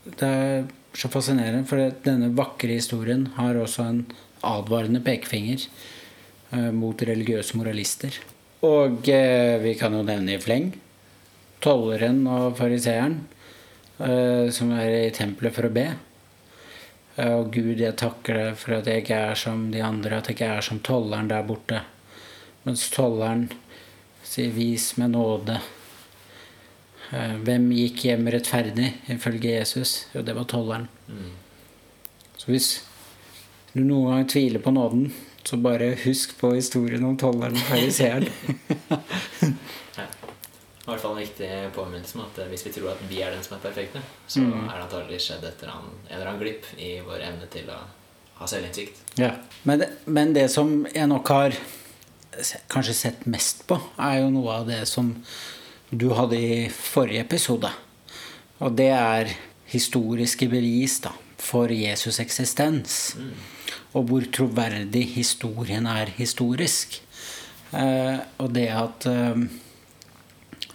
det, 0.09 0.27
er 0.27 0.65
så 0.97 1.07
fascinerende, 1.13 1.63
for 1.69 1.93
denne 2.03 2.33
vakre 2.35 2.75
historien 2.75 3.29
har 3.37 3.55
også 3.61 3.85
en 3.85 4.01
advarende 4.43 4.99
pekefinger 5.05 5.63
Eh, 5.63 6.04
mot 6.75 7.01
religiøse 7.01 7.57
moralister. 7.59 8.17
Og 8.65 9.09
eh, 9.11 9.55
vi 9.61 9.75
kan 9.79 9.93
jo 9.93 10.03
nevne 10.05 10.37
i 10.37 10.41
fleng 10.41 10.73
tolleren 11.65 12.25
og 12.29 12.57
fariseeren 12.59 13.19
eh, 13.97 14.51
som 14.53 14.73
er 14.75 15.07
i 15.07 15.13
tempelet 15.15 15.55
for 15.55 15.67
å 15.67 15.73
be. 15.73 15.87
Og 17.23 17.47
Gud, 17.53 17.79
jeg 17.79 17.95
takker 17.95 18.35
deg 18.35 18.57
for 18.59 18.75
at 18.75 18.89
jeg 18.91 19.05
ikke 19.05 19.19
er 19.29 19.37
som 19.39 19.69
de 19.71 19.79
andre, 19.79 20.17
at 20.17 20.27
jeg 20.27 20.35
ikke 20.35 20.49
er 20.57 20.65
som 20.67 20.81
tolleren 20.83 21.29
der 21.31 21.45
borte. 21.47 21.79
Mens 22.65 22.89
tolleren 22.91 23.45
sier 24.19 24.51
'vis 24.51 24.97
med 24.99 25.13
nåde'. 25.15 25.61
Hvem 27.45 27.69
gikk 27.71 28.03
hjem 28.09 28.27
rettferdig, 28.27 28.89
ifølge 29.07 29.55
Jesus? 29.55 30.07
Jo, 30.11 30.25
det 30.27 30.35
var 30.35 30.43
tolleren. 30.43 30.89
Mm. 31.07 31.31
Så 32.35 32.51
hvis 32.51 32.69
du 33.71 33.79
noen 33.85 34.11
gang 34.11 34.27
tviler 34.27 34.59
på 34.59 34.75
nåden, 34.75 35.13
så 35.47 35.57
bare 35.57 35.95
husk 36.03 36.37
på 36.39 36.53
historien 36.55 37.03
om 37.05 37.17
tolleren 37.17 37.57
og 37.57 37.67
fariseeren. 37.69 38.25
ja. 39.99 40.05
I 40.05 40.87
hvert 40.87 41.01
fall 41.01 41.13
en 41.13 41.21
viktig 41.21 41.49
påminnelse 41.75 42.17
om 42.17 42.23
at 42.25 42.39
eh, 42.41 42.49
hvis 42.49 42.65
vi 42.65 42.73
tror 42.73 42.91
at 42.95 43.03
vi 43.09 43.21
er 43.21 43.33
den 43.33 43.45
som 43.45 43.57
er 43.57 43.61
perfekte, 43.61 44.01
så 44.27 44.41
mm. 44.41 44.65
er 44.65 44.73
det 44.73 44.81
antagelig 44.87 45.21
skjedd 45.25 45.45
et 45.45 45.61
eller 45.61 45.77
annet, 45.77 45.95
en 46.07 46.17
eller 46.17 46.31
annen 46.31 46.41
glipp 46.41 46.67
i 46.81 46.91
vår 47.05 47.27
evne 47.29 47.49
til 47.53 47.69
å 47.73 47.79
ha 48.39 48.49
selvinnsikt. 48.49 49.01
Ja. 49.21 49.31
Men, 49.69 49.85
men, 50.05 50.33
det 50.35 50.49
som 50.53 50.77
jeg 50.91 51.09
nok 51.13 51.33
har 51.33 51.57
kanskje 52.73 52.97
sett 52.97 53.25
mest 53.29 53.63
på, 53.69 53.77
er 54.01 54.23
jo 54.23 54.31
noe 54.33 54.61
av 54.61 54.69
det 54.69 54.81
som 54.89 55.13
du 55.89 56.09
hadde 56.17 56.41
i 56.41 56.63
forrige 56.73 57.23
episode. 57.23 57.69
Og 58.65 58.73
det 58.77 58.91
er 58.97 59.35
historiske 59.69 60.49
bevis 60.49 60.99
da, 61.05 61.13
for 61.37 61.69
Jesus' 61.69 62.21
eksistens. 62.23 63.13
Mm 63.21 63.54
og 63.95 64.09
hvor 64.09 64.25
troverdig 64.35 65.05
historien 65.15 65.87
er 65.87 66.11
historisk. 66.17 66.99
Eh, 67.71 68.17
og 68.43 68.51
det 68.55 68.67
at 68.75 69.07
eh, 69.09 69.45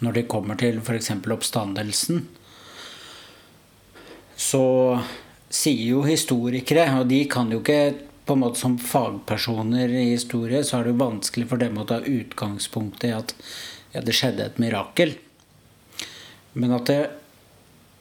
når 0.01 0.17
det 0.17 0.29
kommer 0.33 0.57
til 0.61 0.81
f.eks. 0.81 1.13
oppstandelsen, 1.21 2.25
så 4.41 4.65
sier 5.53 5.87
jo 5.91 6.05
historikere, 6.07 6.87
og 7.01 7.11
de 7.11 7.25
kan 7.29 7.51
jo 7.53 7.61
ikke 7.61 8.09
på 8.25 8.37
en 8.37 8.45
måte 8.45 8.61
som 8.61 8.79
fagpersoner 8.79 9.91
i 9.91 10.13
historie, 10.13 10.63
så 10.65 10.79
er 10.79 10.87
det 10.87 10.95
jo 10.95 11.03
vanskelig 11.03 11.49
for 11.51 11.61
dem 11.61 11.81
å 11.81 11.87
ta 11.89 11.99
utgangspunkt 12.01 13.05
i 13.05 13.13
at 13.17 13.35
ja, 13.93 14.01
det 14.07 14.15
skjedde 14.17 14.47
et 14.47 14.61
mirakel. 14.63 15.17
Men 16.55 16.77
at 16.79 16.89
det 16.89 17.01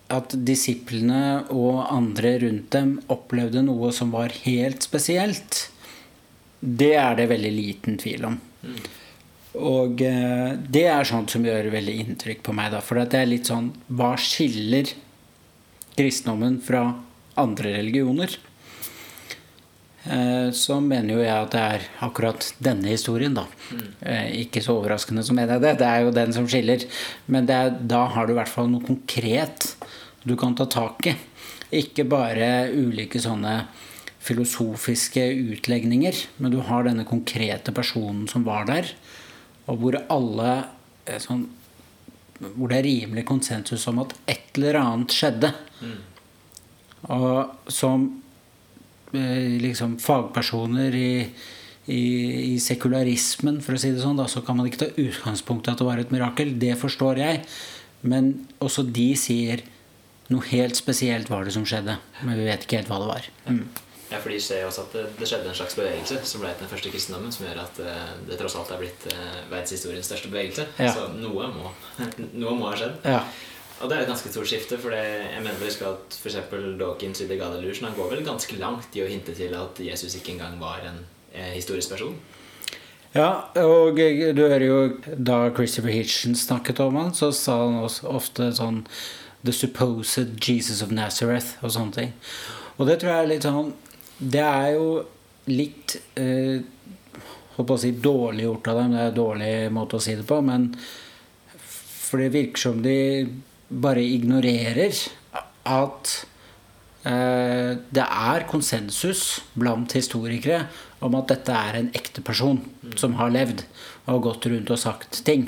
at 0.09 0.33
disiplene 0.45 1.45
og 1.53 1.83
andre 1.93 2.35
rundt 2.43 2.71
dem 2.73 2.95
opplevde 3.13 3.61
noe 3.65 3.91
som 3.95 4.13
var 4.13 4.33
helt 4.45 4.85
spesielt, 4.85 5.67
det 6.59 6.95
er 6.99 7.19
det 7.19 7.29
veldig 7.31 7.51
liten 7.53 7.99
tvil 8.01 8.25
om. 8.31 8.39
Mm. 8.63 8.79
Og 9.59 10.01
eh, 10.05 10.57
det 10.69 10.85
er 10.91 11.07
sånt 11.07 11.31
som 11.33 11.45
gjør 11.45 11.71
veldig 11.73 11.95
inntrykk 12.03 12.43
på 12.45 12.53
meg. 12.57 12.73
Da, 12.73 12.81
for 12.85 12.99
det 13.01 13.17
er 13.17 13.29
litt 13.29 13.49
sånn 13.49 13.71
Hva 13.87 14.11
skiller 14.21 14.91
kristendommen 15.97 16.59
fra 16.63 16.83
andre 17.39 17.73
religioner? 17.79 18.35
Eh, 20.03 20.51
så 20.55 20.79
mener 20.79 21.17
jo 21.17 21.23
jeg 21.23 21.35
at 21.35 21.51
det 21.53 21.63
er 21.75 21.87
akkurat 22.05 22.45
denne 22.63 22.93
historien, 22.93 23.35
da. 23.35 23.45
Mm. 23.73 23.87
Eh, 23.99 24.29
ikke 24.45 24.63
så 24.63 24.77
overraskende 24.79 25.25
så 25.27 25.35
mener 25.35 25.57
jeg 25.57 25.65
det. 25.65 25.73
Det 25.81 25.89
er 25.89 26.05
jo 26.05 26.15
den 26.15 26.35
som 26.35 26.47
skiller. 26.49 26.85
Men 27.27 27.49
er, 27.51 27.73
da 27.79 28.05
har 28.13 28.27
du 28.27 28.33
i 28.33 28.39
hvert 28.39 28.51
fall 28.51 28.71
noe 28.71 28.85
konkret 28.85 29.73
du 30.23 30.35
kan 30.39 30.55
ta 30.55 30.67
tak 30.69 31.07
i. 31.07 31.15
Ikke 31.79 32.05
bare 32.09 32.69
ulike 32.73 33.21
sånne 33.21 33.61
filosofiske 34.23 35.23
utlegninger, 35.53 36.17
men 36.37 36.51
du 36.53 36.59
har 36.67 36.83
denne 36.85 37.05
konkrete 37.07 37.71
personen 37.75 38.27
som 38.27 38.43
var 38.47 38.67
der, 38.67 38.91
og 39.69 39.79
hvor 39.79 39.97
alle 40.09 40.51
sånn, 41.21 41.47
Hvor 42.39 42.69
det 42.71 42.77
er 42.77 42.85
rimelig 42.85 43.25
konsensus 43.27 43.83
om 43.91 43.97
at 43.99 44.13
et 44.31 44.55
eller 44.55 44.77
annet 44.79 45.11
skjedde. 45.11 45.49
Mm. 45.83 45.97
Og 47.11 47.49
som 47.67 48.05
eh, 48.07 48.28
liksom 49.13 49.97
fagpersoner 50.03 50.95
i, 50.95 51.11
i, 51.89 52.03
i, 52.53 52.55
sekularismen, 52.61 53.59
for 53.65 53.77
å 53.77 53.81
si 53.81 53.91
det 53.95 54.03
sånn, 54.03 54.19
da, 54.19 54.27
så 54.29 54.43
kan 54.45 54.59
man 54.59 54.69
ikke 54.69 54.83
ta 54.85 54.89
utgangspunkt 54.93 55.67
i 55.67 55.73
at 55.73 55.81
det 55.81 55.89
var 55.89 56.01
et 56.01 56.13
mirakel. 56.13 56.55
Det 56.61 56.75
forstår 56.79 57.21
jeg. 57.23 57.43
Men 58.05 58.31
også 58.63 58.85
de 58.87 59.11
sier 59.19 59.65
noe 60.29 60.45
helt 60.51 60.77
spesielt 60.77 61.29
var 61.31 61.45
det 61.45 61.55
som 61.55 61.65
skjedde, 61.67 61.97
men 62.21 62.37
vi 62.37 62.47
vet 62.47 62.65
ikke 62.65 62.79
helt 62.79 62.91
hva 62.91 62.99
det 63.01 63.09
var. 63.09 63.29
Mm. 63.49 63.63
Ja, 64.09 64.17
for 64.17 64.33
de 64.33 64.39
ser 64.41 64.63
også 64.65 64.87
at 64.87 64.95
det, 64.97 65.03
det, 65.19 65.27
skjedde 65.29 65.51
en 65.51 65.57
slags 65.57 65.75
bevegelse 65.77 66.17
som 66.25 66.41
ble 66.41 66.49
til 66.55 66.65
den 66.65 66.71
første 66.71 66.91
kristendommen, 66.93 67.33
som 67.33 67.45
gjør 67.45 67.59
at 67.61 67.81
uh, 67.85 68.13
det 68.25 68.39
tross 68.39 68.55
alt 68.57 68.71
er 68.73 68.81
blitt 68.81 69.05
uh, 69.11 69.35
verdenshistoriens 69.51 70.09
største 70.09 70.31
bevegelse. 70.33 70.65
Ja. 70.81 70.93
Så 70.95 71.05
noe 71.13 71.49
må, 71.53 71.73
noe 72.41 72.55
må, 72.57 72.71
ha 72.71 72.77
skjedd. 72.79 72.97
Ja. 73.05 73.21
Og 73.79 73.87
det 73.87 73.95
er 73.95 74.03
et 74.03 74.09
ganske 74.11 74.31
stort 74.31 74.49
skifte, 74.49 74.77
for 74.81 74.91
jeg 74.91 75.39
mener 75.39 75.59
vel 75.61 75.71
at 75.87 76.17
f.eks. 76.19 76.39
Dawkins 76.79 77.21
i 77.23 77.29
The 77.29 77.37
God 77.39 77.55
Illusion 77.61 77.87
han 77.87 77.95
går 77.95 78.11
vel 78.11 78.25
ganske 78.27 78.59
langt 78.59 78.95
i 78.97 79.05
å 79.05 79.07
hinte 79.07 79.35
til 79.37 79.55
at 79.55 79.79
Jesus 79.79 80.17
ikke 80.19 80.33
engang 80.35 80.59
var 80.59 80.83
en 80.83 80.99
eh, 81.31 81.53
historisk 81.55 81.95
person. 81.95 82.17
Ja, 83.15 83.49
og 83.57 83.97
du 83.97 84.41
hører 84.43 84.65
jo 84.65 84.81
da 85.17 85.47
Christopher 85.55 85.95
Hitchens 85.95 86.43
snakket 86.45 86.81
om 86.83 86.99
han, 86.99 87.15
så 87.17 87.31
sa 87.33 87.55
han 87.63 87.79
også 87.81 88.11
ofte 88.11 88.51
sånn 88.53 88.83
The 89.41 89.55
Supposed 89.55 90.35
Jesus 90.43 90.83
of 90.83 90.91
Nazareth 90.93 91.63
og 91.63 91.73
sånne 91.73 91.95
ting. 91.95 92.13
Og 92.77 92.85
det 92.89 92.99
tror 92.99 93.13
jeg 93.13 93.23
er 93.23 93.31
litt 93.31 93.47
sånn 93.47 93.73
Det 94.19 94.43
er 94.43 94.69
jo 94.75 94.85
litt 95.51 95.97
eh, 96.19 96.59
Holdt 97.55 97.67
på 97.67 97.75
å 97.75 97.81
si 97.81 97.89
dårlig 97.91 98.45
gjort 98.45 98.69
av 98.71 98.77
dem. 98.79 98.93
Det 98.93 98.99
er 99.01 99.09
en 99.09 99.17
dårlig 99.17 99.53
måte 99.75 99.97
å 99.97 100.03
si 100.03 100.13
det 100.15 100.23
på. 100.27 100.37
Men 100.47 100.69
for 101.59 102.21
det 102.21 102.29
virker 102.31 102.61
som 102.61 102.77
de 102.83 102.99
bare 103.69 104.03
ignorerer 104.03 104.97
at 105.69 106.13
eh, 107.05 107.77
det 107.77 108.05
er 108.05 108.47
konsensus 108.49 109.39
blant 109.53 109.93
historikere 109.97 110.65
om 111.05 111.15
at 111.19 111.31
dette 111.31 111.55
er 111.55 111.79
en 111.79 111.91
ekte 111.95 112.23
person 112.25 112.59
som 112.99 113.15
har 113.19 113.31
levd 113.33 113.63
og 114.09 114.23
gått 114.25 114.49
rundt 114.51 114.71
og 114.73 114.81
sagt 114.81 115.21
ting. 115.27 115.47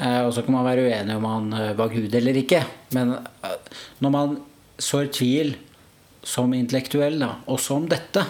Eh, 0.00 0.22
og 0.24 0.32
så 0.34 0.44
kan 0.44 0.56
man 0.56 0.66
være 0.66 0.86
uenig 0.88 1.16
om 1.18 1.26
han 1.28 1.50
eh, 1.56 1.74
var 1.78 1.92
Gud 1.92 2.14
eller 2.14 2.38
ikke. 2.40 2.62
Men 2.96 3.18
eh, 3.18 3.58
når 4.00 4.14
man 4.14 4.38
sår 4.80 5.10
tvil 5.16 5.54
som 6.26 6.52
intellektuell, 6.56 7.18
da, 7.20 7.34
også 7.50 7.76
om 7.80 7.88
dette, 7.90 8.24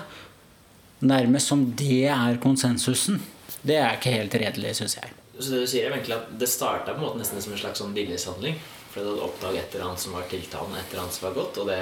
nærmest 1.07 1.51
som 1.51 1.65
det 1.79 2.05
er 2.13 2.41
konsensusen, 2.43 3.21
det 3.67 3.79
er 3.79 3.97
ikke 3.97 4.15
helt 4.15 4.37
redelig, 4.41 4.77
syns 4.79 4.99
jeg. 4.99 5.15
Så 5.39 5.55
det 5.55 5.63
du 5.63 5.71
sier 5.71 5.89
er 5.89 5.95
egentlig 5.97 6.17
at 6.19 6.29
det 6.41 6.49
starta 6.51 6.95
nesten 6.99 7.41
som 7.41 7.55
en 7.55 7.61
slags 7.61 7.81
sånn 7.81 7.97
viljeshandling? 7.97 8.59
For 8.91 9.01
du 9.01 9.13
hadde 9.13 9.29
oppdaget 9.29 9.63
et 9.63 9.77
eller 9.77 9.91
annet 9.91 10.03
som 10.03 10.17
var 10.17 10.27
tiltalende, 10.31 10.81
et 10.81 10.93
eller 10.93 11.05
annet 11.05 11.17
som 11.17 11.29
var 11.29 11.39
godt, 11.39 11.63
og 11.63 11.71
det 11.71 11.81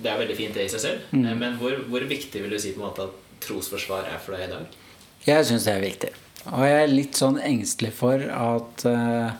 det 0.00 0.08
er 0.08 0.20
veldig 0.20 0.36
fint 0.38 0.56
det 0.56 0.66
i 0.66 0.72
seg 0.72 0.82
selv. 0.82 1.12
Mm. 1.12 1.28
Men 1.40 1.58
hvor, 1.60 1.76
hvor, 1.90 2.04
viktig 2.08 2.42
vil 2.42 2.54
du 2.54 2.60
si 2.62 2.72
på 2.74 2.80
en 2.80 2.88
måte 2.88 3.08
at 3.08 3.44
trosforsvar 3.44 4.08
er 4.08 4.20
for 4.22 4.36
deg 4.36 4.46
i 4.46 4.52
dag? 4.54 4.78
Jeg 5.26 5.48
syns 5.48 5.66
det 5.68 5.74
er 5.74 5.84
viktig. 5.84 6.12
Og 6.48 6.64
jeg 6.64 6.78
er 6.80 6.92
litt 6.92 7.18
sånn 7.20 7.40
engstelig 7.44 7.92
for 7.98 8.22
at, 8.32 8.84
uh, 8.88 9.34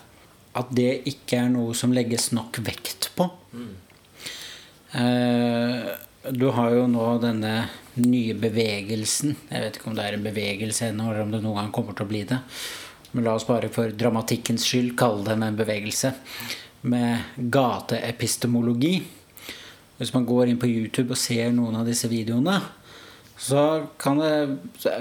at 0.60 0.74
det 0.76 0.90
ikke 1.08 1.40
er 1.40 1.48
noe 1.52 1.76
som 1.78 1.94
legges 1.96 2.28
nok 2.36 2.60
vekt 2.66 3.08
på. 3.16 3.30
Mm. 3.56 3.72
Uh, 4.92 5.88
du 6.36 6.50
har 6.52 6.74
jo 6.76 6.84
nå 6.90 7.06
denne 7.22 7.54
nye 8.00 8.36
bevegelsen. 8.36 9.38
Jeg 9.48 9.64
vet 9.64 9.78
ikke 9.78 9.90
om 9.92 9.96
det 9.96 10.06
er 10.06 10.18
en 10.18 10.28
bevegelse 10.28 10.90
ennå, 10.90 11.08
eller 11.08 11.24
om 11.24 11.32
det 11.32 11.40
noen 11.44 11.62
gang 11.62 11.72
kommer 11.74 11.96
til 11.96 12.04
å 12.04 12.12
bli 12.12 12.26
det. 12.28 12.42
Men 13.12 13.26
la 13.26 13.34
oss 13.34 13.46
bare 13.48 13.70
for 13.72 13.90
dramatikkens 13.90 14.66
skyld 14.68 14.94
kalle 14.98 15.26
den 15.26 15.42
en 15.46 15.58
bevegelse. 15.58 16.12
Med 16.90 17.40
gateepistemologi. 17.52 19.00
Hvis 19.98 20.14
man 20.14 20.26
går 20.28 20.48
inn 20.48 20.60
på 20.60 20.70
YouTube 20.70 21.12
og 21.12 21.20
ser 21.20 21.50
noen 21.52 21.76
av 21.76 21.88
disse 21.88 22.08
videoene, 22.08 22.56
så, 23.40 23.86
det, 24.20 24.32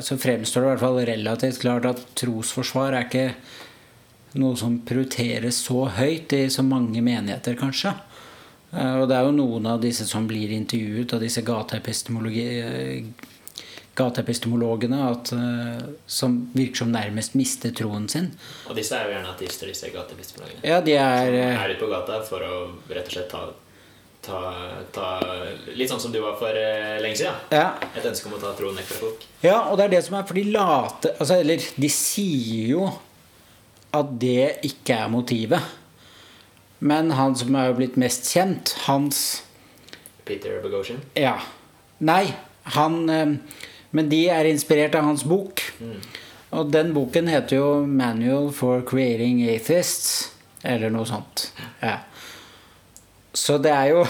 så 0.03 0.15
fremstår 0.19 0.61
det 0.61 0.67
i 0.67 0.71
hvert 0.71 0.83
fall 0.83 0.99
relativt 1.07 1.59
klart 1.59 1.87
at 1.87 2.03
trosforsvar 2.19 2.95
er 2.95 3.07
ikke 3.07 3.25
noe 4.39 4.55
som 4.59 4.77
prioriteres 4.85 5.59
så 5.65 5.85
høyt 5.97 6.35
i 6.37 6.45
så 6.53 6.63
mange 6.63 7.01
menigheter, 7.03 7.57
kanskje. 7.59 7.95
Eh, 8.71 8.95
og 9.01 9.07
det 9.09 9.17
er 9.17 9.25
jo 9.27 9.35
noen 9.35 9.67
av 9.71 9.81
disse 9.83 10.05
som 10.07 10.27
blir 10.29 10.53
intervjuet 10.55 11.15
av 11.15 11.23
disse 11.23 11.43
gateepistemologene 13.99 14.99
at, 15.11 15.31
eh, 15.35 15.87
som 16.09 16.37
virker 16.55 16.83
som 16.83 16.91
nærmest 16.93 17.35
mister 17.37 17.71
troen 17.75 18.07
sin. 18.11 18.31
Og 18.69 18.75
disse 18.79 18.95
er 18.97 19.07
jo 19.09 19.13
gjerne 19.17 19.33
ateister, 19.35 19.69
disse 19.71 19.91
gateepistemologene. 19.93 20.61
Ja, 20.65 20.79
de 20.81 20.95
er 20.97 21.25
Som 21.25 21.39
eh, 21.39 21.63
er 21.63 21.73
ute 21.75 21.83
på 21.83 21.89
gata 21.91 22.21
for 22.27 22.45
å 22.47 22.59
rett 22.89 23.09
og 23.11 23.15
slett 23.17 23.29
ta, 23.33 23.43
ta, 24.25 24.39
ta 24.95 25.09
Litt 25.75 25.91
sånn 25.91 26.01
som 26.03 26.11
du 26.15 26.19
var 26.23 26.37
for 26.39 26.55
eh, 26.55 26.97
lenge 27.03 27.19
siden. 27.21 27.35
ja, 27.55 27.67
Et 27.95 28.05
ønske 28.09 28.27
om 28.31 28.37
å 28.39 28.41
ta 28.41 28.55
troen 28.57 28.75
vekk 28.79 28.89
fra 28.93 29.01
folk. 29.05 29.27
ja, 29.45 29.59
og 29.69 29.77
det 29.79 29.85
er 29.89 29.93
det 29.97 30.01
som 30.07 30.17
er 30.19 30.25
For 30.27 30.39
de 30.39 30.43
late 30.51 31.13
altså, 31.19 31.37
Eller 31.43 31.63
de 31.75 31.89
sier 31.93 32.73
jo 32.75 32.87
at 33.95 34.11
det 34.21 34.59
ikke 34.67 34.93
er 35.05 35.07
motivet. 35.09 35.63
Men 36.79 37.09
han 37.17 37.33
som 37.35 37.55
er 37.57 37.71
blitt 37.73 37.95
mest 37.97 38.27
kjent, 38.29 38.75
hans 38.85 39.41
Peter 40.27 40.59
Bogosian. 40.61 40.99
Ja. 41.17 41.33
Nei, 42.05 42.29
han 42.75 42.99
Men 43.91 44.09
de 44.11 44.25
er 44.29 44.49
inspirert 44.49 44.95
av 44.95 45.07
hans 45.07 45.23
bok. 45.27 45.63
Og 46.49 46.69
den 46.73 46.93
boken 46.93 47.29
heter 47.29 47.57
jo 47.57 47.85
'Manual 47.85 48.51
for 48.53 48.81
Creating 48.81 49.41
Atheists'. 49.49 50.29
Eller 50.63 50.89
noe 50.89 51.05
sånt. 51.05 51.51
Ja. 51.81 51.99
Så 53.33 53.57
det 53.61 53.71
er 53.71 53.93
jo 53.93 54.05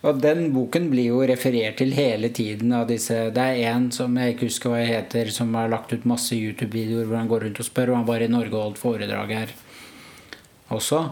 Og 0.00 0.16
den 0.22 0.46
boken 0.54 0.86
blir 0.88 1.10
jo 1.10 1.18
referert 1.28 1.76
til 1.76 1.90
hele 1.92 2.30
tiden 2.32 2.72
av 2.72 2.86
disse 2.88 3.30
Det 3.36 3.42
er 3.42 3.74
en 3.74 3.90
som 3.92 4.14
jeg 4.16 4.32
ikke 4.32 4.46
husker 4.48 4.72
hva 4.72 4.78
jeg 4.80 4.94
heter, 4.94 5.32
som 5.34 5.52
har 5.54 5.68
lagt 5.68 5.92
ut 5.92 6.06
masse 6.08 6.32
YouTube-videoer 6.32 7.04
hvor 7.04 7.18
han 7.20 7.28
går 7.28 7.44
rundt 7.44 7.60
og 7.60 7.68
spør. 7.68 7.92
Og 7.92 7.96
han 8.00 8.06
var 8.08 8.24
i 8.24 8.30
Norge 8.32 8.56
og 8.56 8.62
holdt 8.62 8.80
foredrag 8.80 9.34
her 9.36 9.52
også. 10.72 11.02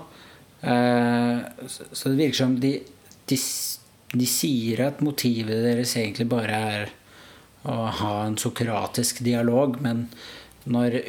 Eh, 0.62 1.66
så 1.68 2.08
det 2.08 2.16
virker 2.16 2.38
som 2.40 2.56
de, 2.62 2.72
de, 3.28 3.38
de 4.14 4.30
sier 4.30 4.86
at 4.86 5.04
motivet 5.04 5.66
deres 5.66 5.92
egentlig 5.98 6.28
bare 6.30 6.62
er 6.72 6.94
å 7.66 7.76
ha 8.00 8.12
en 8.26 8.38
sokratisk 8.38 9.22
dialog, 9.26 9.80
men 9.82 10.06
når, 10.68 11.00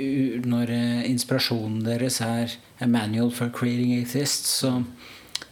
når 0.48 0.72
eh, 0.74 1.06
inspirasjonen 1.10 1.84
deres 1.86 2.22
er 2.24 2.56
a 2.80 2.88
manual 2.88 3.32
for 3.36 3.52
creating 3.54 3.94
atheists, 4.00 4.62
så 4.64 4.80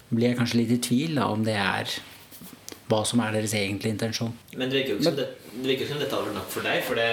blir 0.09 0.31
jeg 0.31 0.39
kanskje 0.39 0.61
litt 0.61 0.75
i 0.77 0.81
tvil 0.87 1.19
da, 1.19 1.27
om 1.33 1.43
det 1.45 1.57
er 1.59 1.97
hva 2.87 3.01
som 3.07 3.19
er 3.23 3.35
deres 3.35 3.55
egentlige 3.57 3.97
intensjon. 3.97 4.31
Men 4.55 4.71
det 4.71 4.79
virker 4.79 4.93
jo 4.93 4.99
ikke 5.01 5.09
som, 5.09 5.17
det, 5.19 5.27
det 5.57 5.71
virker 5.73 5.89
som 5.89 5.99
dette 5.99 6.15
hadde 6.15 6.29
vært 6.29 6.39
nok 6.39 6.51
for 6.53 6.67
deg. 6.69 6.83
For 6.87 6.99
det, 6.99 7.07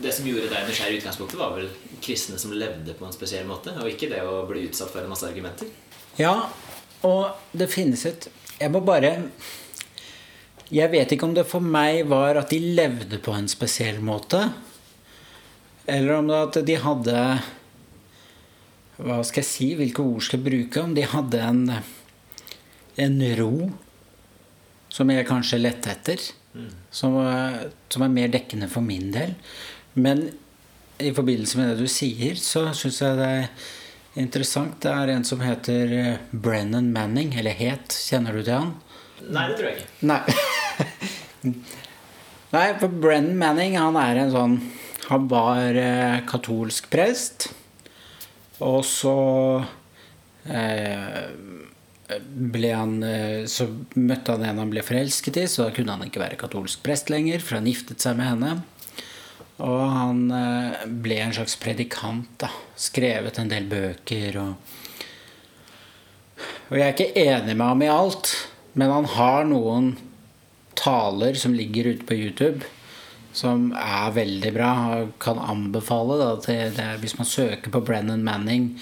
det 0.00 0.14
som 0.16 0.28
gjorde 0.28 0.48
deg 0.48 0.68
nysgjerrig 0.70 0.96
i 0.96 1.00
utgangspunktet, 1.02 1.40
var 1.40 1.56
vel 1.58 1.68
kristne 2.00 2.40
som 2.40 2.54
levde 2.56 2.96
på 2.96 3.04
en 3.04 3.16
spesiell 3.16 3.44
måte, 3.48 3.74
og 3.76 3.90
ikke 3.92 4.08
det 4.12 4.22
å 4.24 4.40
bli 4.48 4.64
utsatt 4.70 4.92
for 4.92 5.04
en 5.04 5.12
masse 5.12 5.28
argumenter. 5.28 5.68
Ja, 6.20 6.34
og 7.06 7.56
det 7.56 7.70
finnes 7.72 8.02
et 8.08 8.28
Jeg 8.60 8.68
må 8.74 8.82
bare 8.84 9.14
Jeg 10.70 10.92
vet 10.92 11.12
ikke 11.12 11.26
om 11.26 11.34
det 11.34 11.48
for 11.50 11.64
meg 11.64 12.04
var 12.10 12.38
at 12.38 12.52
de 12.52 12.60
levde 12.78 13.18
på 13.22 13.34
en 13.34 13.48
spesiell 13.50 13.98
måte, 14.04 14.44
eller 15.90 16.20
om 16.20 16.28
det 16.30 16.42
at 16.44 16.58
de 16.68 16.76
hadde 16.78 17.22
Hva 19.00 19.16
skal 19.24 19.40
jeg 19.40 19.48
si? 19.48 19.66
Hvilke 19.78 20.04
ord 20.04 20.22
skal 20.22 20.38
jeg 20.38 20.46
bruke? 20.46 20.82
Om 20.84 20.92
de 20.94 21.06
hadde 21.08 21.40
en 21.40 21.64
en 23.00 23.20
ro 23.38 23.70
som 24.90 25.10
jeg 25.10 25.28
kanskje 25.28 25.60
lette 25.60 25.92
etter. 25.92 26.22
Som, 26.90 27.14
som 27.88 28.04
er 28.04 28.10
mer 28.12 28.30
dekkende 28.32 28.68
for 28.70 28.82
min 28.82 29.12
del. 29.14 29.36
Men 29.94 30.26
i 31.00 31.12
forbindelse 31.14 31.60
med 31.60 31.70
det 31.70 31.84
du 31.86 31.90
sier, 31.90 32.34
så 32.36 32.66
syns 32.76 32.98
jeg 33.04 33.18
det 33.20 33.28
er 33.36 33.46
interessant. 34.20 34.80
Det 34.82 34.90
er 34.90 35.14
en 35.14 35.26
som 35.26 35.42
heter 35.44 35.94
eh, 35.94 36.24
Brennan 36.32 36.90
Manning, 36.92 37.32
eller 37.38 37.54
het. 37.56 37.94
Kjenner 37.94 38.34
du 38.34 38.42
til 38.42 38.56
han? 38.56 38.74
Nei, 39.28 39.46
det 39.50 39.58
tror 39.58 39.68
jeg 39.68 39.76
ikke. 39.80 39.90
Nei. 40.08 40.22
Nei, 42.54 42.66
for 42.80 42.90
Brennan 42.90 43.38
Manning, 43.38 43.76
han 43.78 43.98
er 44.00 44.24
en 44.24 44.32
sånn 44.34 44.56
Han 45.10 45.26
var 45.30 45.76
eh, 45.78 46.20
katolsk 46.28 46.88
prest. 46.90 47.50
Og 48.60 48.82
så 48.86 49.14
eh, 50.50 51.30
ble 52.18 52.72
han 52.74 52.98
eh, 53.06 53.46
Så 53.50 53.68
møtte 53.96 54.34
han 54.34 54.44
en 54.46 54.60
han 54.64 54.72
ble 54.72 54.84
forelsket 54.84 55.40
i, 55.40 55.46
så 55.50 55.68
da 55.68 55.74
kunne 55.76 55.96
han 55.96 56.08
ikke 56.08 56.22
være 56.22 56.40
katolsk 56.40 56.82
prest 56.84 57.10
lenger, 57.12 57.42
for 57.44 57.58
han 57.58 57.70
giftet 57.70 58.02
seg 58.02 58.18
med 58.18 58.32
henne. 58.32 58.52
Og 59.60 59.80
han 59.94 60.22
eh, 60.34 60.84
ble 61.04 61.20
en 61.24 61.34
slags 61.36 61.56
predikant, 61.60 62.30
da. 62.40 62.50
Skrevet 62.80 63.38
en 63.40 63.50
del 63.52 63.68
bøker 63.70 64.40
og 64.40 64.76
Og 66.70 66.78
jeg 66.78 66.86
er 66.86 66.94
ikke 66.94 67.20
enig 67.20 67.54
med 67.56 67.66
ham 67.66 67.82
i 67.82 67.90
alt, 67.90 68.30
men 68.72 68.90
han 68.90 69.08
har 69.16 69.44
noen 69.48 69.94
taler 70.78 71.34
som 71.34 71.54
ligger 71.54 71.84
ute 71.84 72.06
på 72.06 72.14
YouTube, 72.14 72.66
som 73.32 73.70
er 73.76 74.10
veldig 74.14 74.52
bra. 74.54 74.70
Jeg 74.94 75.12
kan 75.22 75.38
anbefale 75.42 76.18
da, 76.20 76.32
til 76.42 76.74
det, 76.76 76.88
Hvis 77.02 77.16
man 77.18 77.28
søker 77.28 77.70
på 77.70 77.82
Brennan 77.84 78.24
Manning 78.24 78.72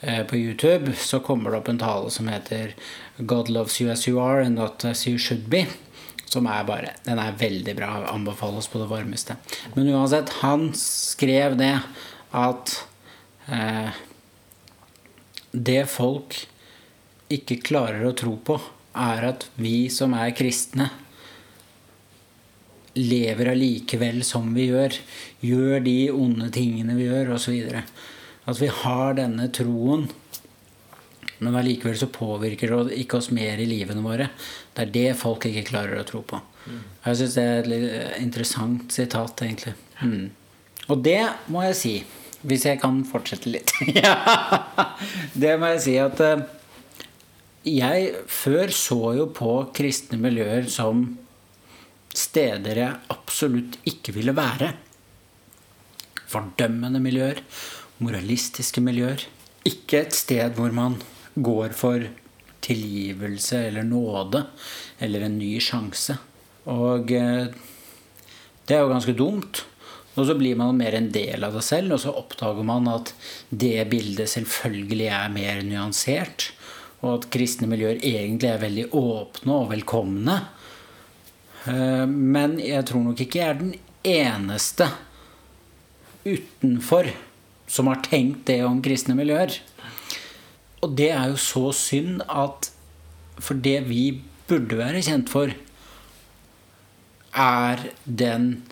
eh, 0.00 0.22
på 0.26 0.36
YouTube, 0.36 0.94
så 0.94 1.20
kommer 1.20 1.50
det 1.50 1.60
opp 1.62 1.68
en 1.68 1.82
tale 1.82 2.10
som 2.10 2.28
heter 2.28 2.74
'God 3.18 3.48
loves 3.48 3.80
you 3.80 3.90
as 3.90 4.06
you 4.08 4.20
are 4.20 4.44
and 4.44 4.54
not 4.54 4.84
as 4.84 5.06
you 5.06 5.18
should 5.18 5.48
be'. 5.50 5.66
Som 6.24 6.46
er 6.46 6.64
bare 6.64 6.92
Den 7.04 7.18
er 7.18 7.32
veldig 7.32 7.76
bra. 7.76 8.04
Anbefales 8.12 8.68
på 8.68 8.78
det 8.78 8.90
varmeste. 8.90 9.36
Men 9.74 9.88
uansett, 9.88 10.28
han 10.28 10.72
skrev 10.74 11.56
det 11.56 11.80
at 12.32 12.84
eh, 13.48 13.90
det 15.52 15.88
folk 15.88 16.46
ikke 17.28 17.62
klarer 17.64 18.04
å 18.08 18.12
tro 18.16 18.36
på, 18.36 18.60
er 18.98 19.28
at 19.30 19.48
vi 19.60 19.88
som 19.92 20.16
er 20.18 20.34
kristne, 20.36 20.90
lever 22.98 23.52
allikevel 23.52 24.22
som 24.26 24.50
vi 24.56 24.68
gjør. 24.72 24.96
Gjør 25.44 25.84
de 25.84 25.98
onde 26.10 26.50
tingene 26.54 26.96
vi 26.98 27.06
gjør, 27.06 27.34
osv. 27.36 27.60
At 28.48 28.62
vi 28.62 28.70
har 28.82 29.18
denne 29.18 29.48
troen, 29.54 30.08
men 31.38 31.54
allikevel 31.54 31.98
så 32.00 32.10
påvirker 32.10 32.74
det 32.74 32.98
ikke 33.04 33.20
oss 33.20 33.30
mer 33.34 33.60
i 33.62 33.68
livene 33.68 34.02
våre. 34.02 34.30
Det 34.74 34.86
er 34.86 34.94
det 34.94 35.08
folk 35.20 35.46
ikke 35.46 35.68
klarer 35.70 36.00
å 36.00 36.06
tro 36.08 36.24
på. 36.26 36.40
Jeg 37.04 37.20
syns 37.20 37.36
det 37.38 37.44
er 37.44 37.60
et 37.60 37.70
litt 37.70 37.90
interessant 38.20 38.92
sitat, 38.92 39.44
egentlig. 39.46 39.74
Mm. 40.02 40.28
Og 40.88 41.02
det 41.04 41.20
må 41.52 41.62
jeg 41.68 41.78
si, 41.78 41.94
hvis 42.48 42.66
jeg 42.68 42.80
kan 42.82 43.00
fortsette 43.08 43.50
litt 43.50 43.72
Ja, 43.98 44.14
Det 45.34 45.56
må 45.58 45.72
jeg 45.74 45.80
si 45.84 45.96
at 45.98 46.20
eh, 46.22 46.44
jeg 47.66 48.12
før 48.30 48.70
så 48.74 49.00
jo 49.18 49.26
på 49.34 49.52
kristne 49.74 50.18
miljøer 50.20 50.68
som 50.70 51.04
steder 52.14 52.82
jeg 52.82 53.14
absolutt 53.14 53.78
ikke 53.88 54.14
ville 54.16 54.34
være. 54.36 54.72
Fordømmende 56.28 57.00
miljøer, 57.02 57.40
moralistiske 58.04 58.82
miljøer. 58.84 59.24
Ikke 59.68 60.04
et 60.04 60.16
sted 60.16 60.54
hvor 60.58 60.74
man 60.74 60.98
går 61.34 61.74
for 61.76 62.04
tilgivelse 62.64 63.62
eller 63.68 63.86
nåde 63.86 64.44
eller 65.00 65.26
en 65.26 65.38
ny 65.38 65.56
sjanse. 65.62 66.18
Og 66.68 67.10
eh, 67.14 67.48
det 68.68 68.76
er 68.76 68.84
jo 68.84 68.92
ganske 68.92 69.16
dumt. 69.16 69.64
Og 70.18 70.26
så 70.26 70.34
blir 70.34 70.58
man 70.58 70.76
mer 70.76 70.96
en 70.98 71.12
del 71.14 71.46
av 71.46 71.54
det 71.54 71.62
selv, 71.62 71.94
og 71.94 72.00
så 72.02 72.10
oppdager 72.18 72.66
man 72.66 72.88
at 72.90 73.12
det 73.54 73.86
bildet 73.90 74.26
selvfølgelig 74.32 75.06
er 75.14 75.28
mer 75.30 75.60
nyansert. 75.62 76.48
Og 77.02 77.10
at 77.14 77.28
kristne 77.30 77.68
miljøer 77.70 78.00
egentlig 78.02 78.50
er 78.50 78.62
veldig 78.62 78.86
åpne 78.98 79.54
og 79.54 79.70
velkomne. 79.72 80.38
Eh, 81.66 82.06
Men 82.06 82.58
jeg 82.58 82.84
tror 82.88 83.04
nok 83.04 83.20
ikke 83.22 83.38
jeg 83.38 83.48
er 83.48 83.60
den 83.60 83.74
eneste 84.04 84.88
utenfor 86.26 87.10
som 87.68 87.88
har 87.90 88.02
tenkt 88.04 88.46
det 88.48 88.62
om 88.64 88.80
kristne 88.82 89.14
miljøer. 89.18 89.58
Og 90.82 90.94
det 90.96 91.10
er 91.12 91.30
jo 91.32 91.38
så 91.40 91.68
synd 91.76 92.22
at 92.28 92.72
For 93.38 93.54
det 93.54 93.84
vi 93.86 94.18
burde 94.48 94.74
være 94.74 94.98
kjent 95.06 95.28
for, 95.30 95.52
er 97.38 97.82
den 98.02 98.64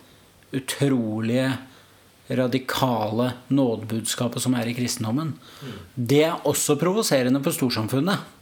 utrolige 0.51 1.53
radikale 2.29 3.31
nådebudskapet 3.53 4.43
som 4.43 4.55
er 4.59 4.67
i 4.67 4.75
kristendommen. 4.75 5.35
Det 5.95 6.23
er 6.27 6.47
også 6.47 6.75
provoserende 6.79 7.41
for 7.45 7.55
storsamfunnet. 7.55 8.33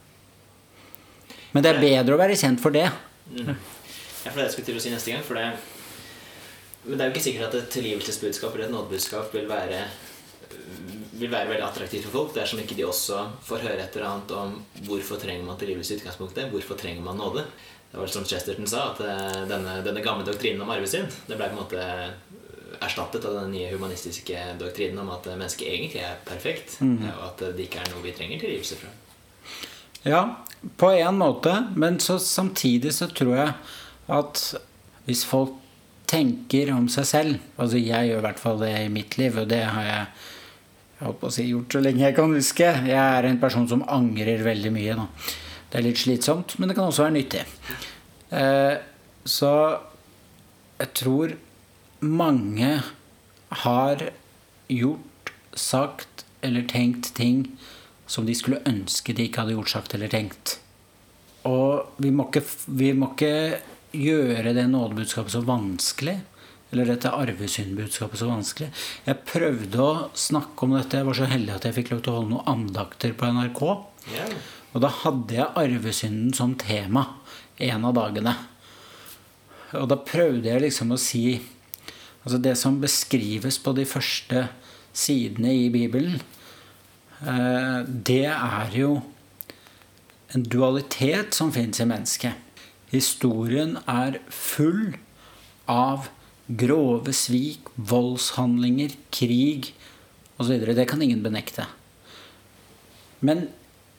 Men 1.54 1.64
det 1.64 1.72
er 1.72 1.80
bedre 1.80 2.16
å 2.16 2.20
være 2.20 2.36
kjent 2.36 2.60
for 2.60 2.74
det. 2.74 2.88
Ja, 3.32 3.54
for 4.32 4.40
det 4.40 4.48
jeg 4.48 4.56
skulle 4.56 4.70
til 4.72 4.80
å 4.80 4.82
si 4.82 4.92
neste 4.92 5.14
gang. 5.14 5.22
For 5.24 5.38
det, 5.38 5.46
men 6.86 6.98
det 6.98 7.04
er 7.04 7.08
jo 7.08 7.14
ikke 7.14 7.26
sikkert 7.28 7.48
at 7.48 7.60
et 7.60 7.72
tilgivelsesbudskap 7.76 8.54
eller 8.54 8.68
et 8.68 8.74
nådebudskap 8.74 9.32
vil 9.34 9.48
være 9.50 9.86
vil 11.16 11.32
være 11.32 11.48
veldig 11.48 11.64
attraktivt 11.64 12.04
for 12.06 12.12
folk 12.12 12.34
dersom 12.36 12.60
ikke 12.60 12.76
de 12.76 12.84
også 12.86 13.22
får 13.46 13.62
høre 13.64 13.80
et 13.86 13.94
eller 13.96 14.08
annet 14.10 14.34
om 14.36 14.52
hvorfor 14.84 15.20
trenger 15.20 15.46
man 15.46 15.56
tilgivelse 15.60 15.94
i 15.94 16.00
utgangspunktet. 16.00 16.50
Hvorfor 16.52 16.78
trenger 16.78 17.04
man 17.06 17.16
nåde? 17.20 17.46
Det 17.86 17.96
var 17.96 18.04
vel 18.04 18.12
som 18.12 18.26
Chesterton 18.28 18.68
sa, 18.68 18.90
at 18.92 19.00
eh, 19.00 19.42
denne, 19.48 19.78
denne 19.86 20.02
gamle 20.04 20.26
doktrinen 20.26 20.60
om 20.60 20.72
arvesynd 20.74 21.08
det 21.28 21.38
ble 21.38 21.48
på 21.48 21.56
en 21.56 21.62
måte 21.62 21.86
erstattet 22.80 23.24
av 23.24 23.34
den 23.40 23.52
nye 23.54 23.72
humanistiske 23.72 24.42
doktrinen 24.60 25.00
om 25.02 25.10
at 25.14 25.28
mennesket 25.32 25.68
egentlig 25.68 26.02
er 26.04 26.20
perfekt, 26.26 26.78
og 26.82 27.24
at 27.30 27.44
det 27.56 27.68
ikke 27.68 27.82
er 27.82 27.92
noe 27.92 28.04
vi 28.04 28.14
trenger 28.16 28.42
tilgivelse 28.42 28.80
fra. 28.80 28.92
Ja, 30.06 30.22
på 30.76 30.90
en 30.94 31.18
måte. 31.18 31.52
Men 31.74 32.00
så 32.00 32.18
samtidig 32.22 32.94
så 32.94 33.08
tror 33.10 33.36
jeg 33.36 33.54
at 34.06 34.42
hvis 35.06 35.24
folk 35.26 35.56
tenker 36.06 36.70
om 36.70 36.84
seg 36.90 37.06
selv 37.08 37.38
Altså 37.58 37.80
jeg 37.82 38.12
gjør 38.12 38.20
i 38.20 38.24
hvert 38.28 38.38
fall 38.38 38.60
det 38.60 38.70
i 38.78 38.90
mitt 38.92 39.16
liv, 39.18 39.38
og 39.42 39.48
det 39.50 39.64
har 39.66 39.86
jeg 39.86 40.04
jeg 40.96 41.32
si 41.34 41.44
gjort 41.50 41.74
så 41.74 41.80
lenge 41.84 42.00
jeg 42.06 42.14
kan 42.16 42.32
huske. 42.32 42.68
Jeg 42.88 42.96
er 42.96 43.26
en 43.28 43.40
person 43.40 43.66
som 43.68 43.82
angrer 43.92 44.40
veldig 44.46 44.70
mye. 44.72 44.94
Nå. 44.96 45.04
Det 45.68 45.76
er 45.76 45.84
litt 45.84 46.00
slitsomt, 46.00 46.54
men 46.56 46.70
det 46.70 46.76
kan 46.78 46.88
også 46.88 47.04
være 47.04 47.16
nyttig. 47.18 47.42
Eh, 48.32 48.76
så 49.28 49.50
jeg 50.80 50.92
tror 50.96 51.34
mange 52.00 52.82
har 53.62 54.08
gjort, 54.68 55.32
sagt 55.56 56.24
eller 56.44 56.66
tenkt 56.68 57.14
ting 57.16 57.46
som 58.06 58.26
de 58.26 58.34
skulle 58.36 58.62
ønske 58.68 59.14
de 59.16 59.26
ikke 59.26 59.42
hadde 59.42 59.56
gjort, 59.56 59.72
sagt 59.72 59.94
eller 59.96 60.10
tenkt. 60.12 60.58
Og 61.46 61.86
vi 62.02 62.10
må 62.14 62.28
ikke, 62.28 62.42
vi 62.66 62.92
må 62.96 63.12
ikke 63.14 63.62
gjøre 63.96 64.52
det 64.56 64.66
nådebudskapet 64.68 65.32
så 65.32 65.42
vanskelig 65.46 66.18
eller 66.74 66.88
dette 66.90 67.12
arvesyndbudskapet 67.14 68.18
så 68.18 68.28
vanskelig. 68.28 68.68
Jeg 69.06 69.22
prøvde 69.28 69.82
å 69.82 70.08
snakke 70.18 70.66
om 70.66 70.74
dette. 70.74 70.98
Jeg 70.98 71.06
var 71.06 71.16
så 71.18 71.28
heldig 71.30 71.54
at 71.54 71.66
jeg 71.68 71.76
fikk 71.78 71.92
lov 71.92 72.00
til 72.02 72.12
å 72.12 72.16
holde 72.18 72.32
noen 72.32 72.50
andakter 72.52 73.14
på 73.16 73.30
NRK. 73.36 73.62
Yeah. 74.10 74.32
Og 74.74 74.82
da 74.82 74.90
hadde 75.04 75.38
jeg 75.38 75.54
arvesynden 75.62 76.34
som 76.36 76.56
tema 76.58 77.06
en 77.62 77.86
av 77.86 77.94
dagene. 77.96 78.34
Og 79.78 79.86
da 79.90 79.98
prøvde 80.10 80.50
jeg 80.50 80.64
liksom 80.66 80.92
å 80.92 81.00
si 81.00 81.38
Altså 82.26 82.40
det 82.42 82.56
som 82.58 82.80
beskrives 82.82 83.60
på 83.62 83.70
de 83.76 83.84
første 83.86 84.48
sidene 84.96 85.52
i 85.54 85.68
Bibelen, 85.70 86.18
eh, 87.22 87.86
det 87.86 88.26
er 88.26 88.74
jo 88.74 88.96
en 90.34 90.42
dualitet 90.42 91.38
som 91.38 91.52
fins 91.54 91.78
i 91.78 91.86
mennesket. 91.86 92.34
Historien 92.90 93.76
er 93.86 94.18
full 94.26 94.96
av 95.70 96.10
grove 96.46 97.14
svik, 97.14 97.70
voldshandlinger, 97.76 98.98
krig 99.14 99.72
osv. 100.42 100.66
Det 100.74 100.88
kan 100.90 101.02
ingen 101.02 101.22
benekte. 101.22 101.66
Men 103.20 103.48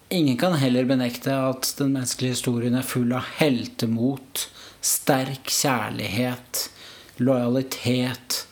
ingen 0.09 0.37
kan 0.37 0.59
heller 0.59 0.87
benekte 0.87 1.31
at 1.31 1.73
den 1.79 1.95
menneskelige 1.95 2.37
historien 2.37 2.75
er 2.75 2.87
full 2.87 3.11
av 3.15 3.27
heltemot, 3.39 4.49
sterk 4.83 5.47
kjærlighet, 5.51 6.67
lojalitet 7.19 8.43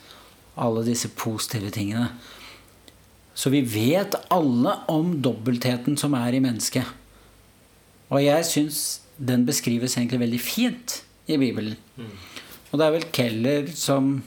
Alle 0.56 0.86
disse 0.86 1.10
positive 1.12 1.68
tingene. 1.68 2.08
Så 3.36 3.50
vi 3.52 3.60
vet 3.60 4.14
alle 4.32 4.72
om 4.88 5.10
dobbeltheten 5.20 5.98
som 6.00 6.14
er 6.16 6.32
i 6.32 6.40
mennesket. 6.40 6.86
Og 8.08 8.22
jeg 8.24 8.46
syns 8.48 8.78
den 9.20 9.44
beskrives 9.44 9.98
egentlig 9.98 10.22
veldig 10.22 10.40
fint 10.40 11.02
i 11.28 11.36
Bibelen. 11.36 11.76
Og 12.70 12.78
det 12.80 12.86
er 12.86 12.94
vel 12.94 13.06
Keller 13.12 13.68
som 13.76 14.22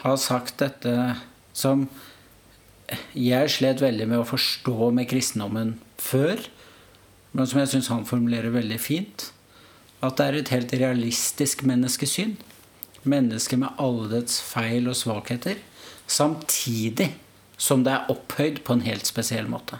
har 0.00 0.16
sagt 0.16 0.62
dette 0.62 0.94
som 1.52 1.88
jeg 3.14 3.52
slet 3.52 3.82
veldig 3.82 4.08
med 4.10 4.22
å 4.22 4.28
forstå 4.28 4.90
med 4.96 5.08
kristendommen 5.10 5.76
før, 6.00 6.40
men 7.36 7.46
som 7.46 7.60
jeg 7.60 7.70
syns 7.74 7.90
han 7.92 8.08
formulerer 8.08 8.54
veldig 8.54 8.80
fint. 8.82 9.28
At 10.00 10.16
det 10.18 10.26
er 10.26 10.38
et 10.38 10.54
helt 10.54 10.72
realistisk 10.80 11.62
menneskesyn. 11.68 12.38
Mennesket 13.02 13.58
med 13.58 13.80
alle 13.80 14.08
dets 14.10 14.40
feil 14.44 14.88
og 14.90 14.96
svakheter. 14.96 15.60
Samtidig 16.06 17.12
som 17.60 17.84
det 17.84 17.92
er 17.92 18.10
opphøyd 18.12 18.62
på 18.64 18.76
en 18.76 18.84
helt 18.84 19.08
spesiell 19.08 19.48
måte. 19.48 19.78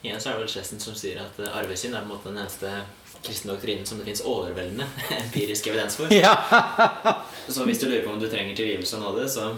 Igjen 0.00 0.20
så 0.20 0.30
er 0.30 0.38
det 0.38 0.46
vel 0.46 0.52
Chesten 0.54 0.80
som 0.80 0.96
sier 0.96 1.20
at 1.20 1.40
eh, 1.40 1.56
arvesynd 1.60 1.92
er 1.92 2.04
på 2.04 2.08
en 2.08 2.14
måte 2.14 2.30
den 2.30 2.40
eneste 2.40 2.70
kristne 3.20 3.52
doktrinen 3.52 3.84
som 3.84 3.98
det 4.00 4.06
fins 4.08 4.22
overveldende 4.24 4.86
empirisk 5.18 5.68
evidens 5.68 5.98
for. 6.00 6.12
Ja. 6.14 6.32
Så 7.48 7.66
hvis 7.68 7.82
du 7.82 7.90
lurer 7.90 8.06
på 8.06 8.14
om 8.14 8.22
du 8.22 8.28
trenger 8.30 8.56
tilgivelse 8.56 8.96
og 8.96 9.02
nåde, 9.04 9.26
så, 9.28 9.50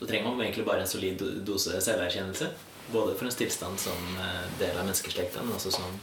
så 0.00 0.08
trenger 0.08 0.32
man 0.32 0.42
egentlig 0.42 0.66
bare 0.66 0.82
en 0.82 0.90
solid 0.90 1.22
dose 1.46 1.78
selverkjennelse. 1.84 2.50
Både 2.90 3.14
for 3.18 3.28
en 3.28 3.34
stillstand 3.34 3.78
som 3.82 4.18
eh, 4.18 4.42
del 4.58 4.74
av 4.74 4.82
menneskeslekta, 4.82 5.44
men 5.46 5.54
også 5.54 5.76
som, 5.78 5.94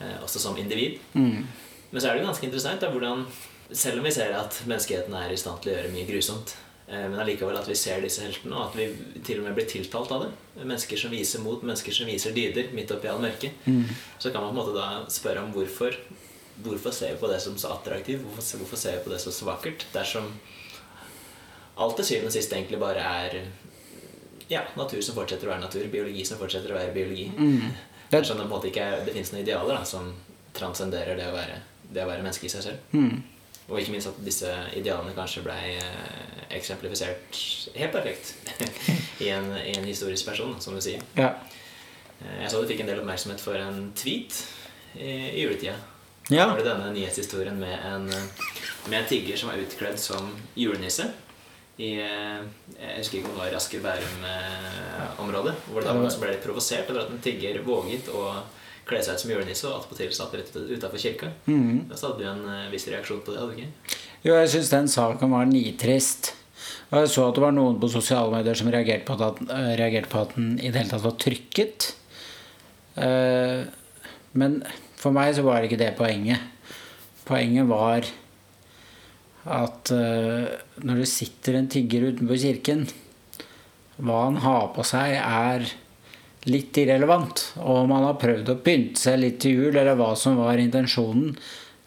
eh, 0.00 0.18
også 0.22 0.42
som 0.42 0.58
individ. 0.58 0.98
Mm. 1.14 1.46
Men 1.90 2.02
så 2.02 2.08
er 2.08 2.16
det 2.16 2.24
jo 2.24 2.30
ganske 2.32 2.46
interessant 2.46 2.82
da, 2.82 2.90
hvordan 2.90 3.24
Selv 3.72 3.98
om 3.98 4.04
vi 4.04 4.10
ser 4.12 4.32
at 4.34 4.62
menneskeheten 4.66 5.14
er 5.14 5.30
i 5.32 5.36
stand 5.38 5.60
til 5.62 5.72
å 5.72 5.76
gjøre 5.76 5.92
mye 5.94 6.06
grusomt, 6.08 6.54
eh, 6.88 7.04
men 7.08 7.20
allikevel 7.22 7.56
at 7.60 7.68
vi 7.70 7.74
ser 7.78 8.00
disse 8.02 8.22
heltene, 8.24 8.56
og 8.56 8.70
at 8.70 8.76
vi 8.76 9.20
til 9.26 9.38
og 9.38 9.44
med 9.46 9.54
blir 9.54 9.68
tiltalt 9.70 10.10
av 10.12 10.24
det. 10.24 10.30
Mennesker 10.64 10.96
som 10.98 11.10
viser 11.14 11.40
mot, 11.44 11.62
mennesker 11.62 11.92
som 11.94 12.06
viser 12.10 12.32
dyder 12.34 12.72
midt 12.74 12.90
oppi 12.90 13.08
all 13.08 13.20
mørket. 13.22 13.52
Så 14.18 14.32
kan 14.32 14.42
man 14.42 14.54
på 14.54 14.60
en 14.60 14.66
måte 14.66 14.74
da 14.78 15.04
spørre 15.08 15.44
om 15.44 15.52
hvorfor 15.54 15.94
Hvorfor 16.60 16.92
ser 16.92 17.14
vi 17.14 17.20
på 17.22 17.28
det 17.30 17.38
som 17.40 17.54
så 17.56 17.70
attraktivt? 17.72 18.20
Hvorfor, 18.20 18.58
hvorfor 18.58 18.76
ser 18.76 18.98
vi 18.98 19.04
på 19.04 19.10
det 19.10 19.20
som 19.22 19.32
så 19.32 19.46
vakkert? 19.46 19.86
Dersom 19.94 20.26
alt 21.80 21.96
til 21.96 22.04
syvende 22.04 22.28
og 22.28 22.34
sist 22.34 22.52
egentlig 22.52 22.78
bare 22.82 23.00
er 23.00 23.36
ja, 24.50 24.66
natur 24.76 25.00
som 25.00 25.14
fortsetter 25.16 25.48
å 25.48 25.54
være 25.54 25.62
natur, 25.64 25.86
biologi 25.88 26.24
som 26.28 26.36
fortsetter 26.36 26.74
å 26.74 26.76
være 26.76 26.92
biologi. 26.92 27.30
Det- 27.38 28.10
Dersom 28.10 28.36
det 28.42 28.70
ikke 28.72 28.82
er, 28.82 29.04
det 29.06 29.14
fins 29.14 29.32
noen 29.32 29.40
idealer 29.44 29.78
da, 29.78 29.84
som 29.84 30.12
transcenderer 30.52 31.16
det 31.16 31.28
å 31.30 31.32
være, 31.32 31.60
det 31.94 32.02
å 32.04 32.08
være 32.10 32.22
menneske 32.26 32.44
i 32.44 32.48
seg 32.52 32.62
selv. 32.62 32.78
Mm. 32.92 33.22
Og 33.70 33.78
ikke 33.80 33.92
minst 33.94 34.10
at 34.10 34.18
disse 34.26 34.50
idealene 34.74 35.14
kanskje 35.14 35.44
ble 35.46 35.54
eh, 35.76 36.42
eksemplifisert 36.56 37.38
helt 37.78 37.92
perfekt 37.94 38.34
i, 39.24 39.28
en, 39.30 39.52
i 39.62 39.76
en 39.78 39.86
historisk 39.86 40.26
person, 40.26 40.56
som 40.60 40.74
du 40.74 40.82
sier. 40.82 41.02
Ja. 41.16 41.32
Eh, 42.20 42.40
Jeg 42.42 42.50
så 42.50 42.60
du 42.60 42.66
fikk 42.70 42.82
en 42.82 42.90
del 42.90 42.98
oppmerksomhet 43.04 43.40
for 43.40 43.54
en 43.62 43.92
tweet 43.96 44.42
i, 44.98 45.12
i 45.38 45.44
juletida. 45.44 45.76
Ja. 46.30 46.44
Da 46.44 46.52
var 46.52 46.60
det 46.60 46.66
denne 46.68 46.90
nyhetshistorien 46.94 47.56
med 47.58 47.78
en, 47.86 48.04
med 48.90 48.98
en 49.00 49.08
tigger 49.10 49.38
som 49.38 49.50
var 49.50 49.62
utkledd 49.62 49.98
som 49.98 50.28
julenisse. 50.58 51.06
I, 51.80 51.94
eh, 52.02 52.42
jeg 52.76 52.96
husker 52.98 53.18
ikke 53.20 53.30
om 53.30 53.36
det 53.38 53.44
var 53.44 53.56
Asker 53.56 53.80
Bærum-området. 53.86 55.54
Hvor 55.70 55.80
det 55.80 55.88
da 55.94 56.16
ble 56.20 56.34
litt 56.34 56.44
provosert 56.44 56.90
over 56.92 57.06
at 57.06 57.12
en 57.14 57.22
tigger 57.24 57.62
våget 57.66 58.10
å 58.12 58.24
kle 58.90 59.00
seg 59.04 59.16
ut 59.16 59.22
som 59.22 59.30
julenisse 59.32 59.68
og 59.68 59.78
attpåtil 59.78 60.10
satt 60.14 60.34
rett 60.36 60.52
utafor 60.58 61.00
kirka. 61.00 61.30
Mm. 61.46 61.86
Da 61.90 61.96
hadde 62.00 62.18
du 62.20 62.26
en 62.28 62.44
eh, 62.50 62.68
viss 62.72 62.86
reaksjon 62.90 63.22
på 63.24 63.32
det, 63.34 63.40
hadde 63.40 63.54
du 63.54 63.62
ikke? 63.62 63.96
Jo, 64.26 64.34
jeg 64.36 64.52
syns 64.52 64.72
den 64.74 64.90
saken 64.92 65.32
var 65.32 65.48
nitrist. 65.48 66.32
Og 66.90 67.00
jeg 67.00 67.10
så 67.14 67.24
at 67.28 67.36
det 67.38 67.44
var 67.44 67.54
noen 67.56 67.78
på 67.80 67.88
sosiale 67.92 68.32
medier 68.34 68.58
som 68.58 68.70
reagerte 68.72 69.06
på 69.08 69.16
at, 69.24 69.40
eh, 69.46 69.72
reagerte 69.80 70.10
på 70.12 70.22
at 70.24 70.34
den 70.36 70.52
i 70.58 70.68
det 70.68 70.82
hele 70.82 70.92
tatt 70.92 71.06
var 71.06 71.18
trykket. 71.22 71.90
Eh, 73.00 73.60
Men 74.32 74.60
for 74.94 75.10
meg 75.10 75.32
så 75.34 75.42
var 75.42 75.64
ikke 75.66 75.78
det 75.80 75.96
poenget. 75.98 76.38
Poenget 77.26 77.66
var 77.66 78.04
at 79.50 79.90
når 79.90 81.00
det 81.00 81.08
sitter 81.10 81.56
en 81.58 81.66
tigger 81.72 82.04
utenfor 82.12 82.38
kirken, 82.38 82.84
hva 83.98 84.20
han 84.28 84.36
har 84.44 84.68
på 84.76 84.84
seg, 84.86 85.16
er 85.18 85.66
litt 86.48 86.76
irrelevant. 86.80 87.50
Og 87.60 87.82
om 87.84 87.92
han 87.96 88.06
har 88.08 88.20
prøvd 88.20 88.52
å 88.52 88.60
pynte 88.64 89.02
seg 89.02 89.20
litt 89.20 89.40
til 89.42 89.58
jul, 89.58 89.74
eller 89.74 89.98
hva 89.98 90.14
som 90.18 90.38
var 90.40 90.60
intensjonen, 90.62 91.34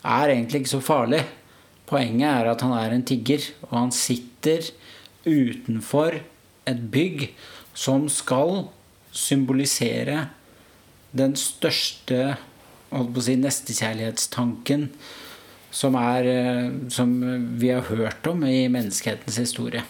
er 0.03 0.33
egentlig 0.33 0.63
ikke 0.63 0.75
så 0.75 0.83
farlig. 0.83 1.23
Poenget 1.89 2.29
er 2.29 2.51
at 2.51 2.63
han 2.65 2.75
er 2.77 2.93
en 2.93 3.05
tigger, 3.07 3.45
og 3.69 3.75
han 3.77 3.95
sitter 3.95 4.69
utenfor 5.25 6.19
et 6.69 6.87
bygg 6.91 7.29
som 7.73 8.07
skal 8.11 8.67
symbolisere 9.13 10.27
den 11.13 11.35
største 11.37 12.35
holdt 12.93 13.13
på 13.13 13.21
å 13.21 13.25
si, 13.25 13.35
nestekjærlighetstanken 13.41 14.87
som, 15.73 15.97
er, 15.97 16.29
eh, 16.29 16.71
som 16.93 17.13
vi 17.59 17.71
har 17.73 17.85
hørt 17.89 18.25
om 18.29 18.43
i 18.45 18.67
menneskehetens 18.71 19.39
historie. 19.41 19.83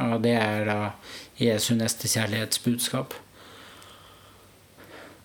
Og 0.00 0.20
det 0.24 0.34
er 0.38 0.66
da 0.68 0.78
Jesu 1.40 1.74
nestekjærlighetsbudskap. 1.76 3.16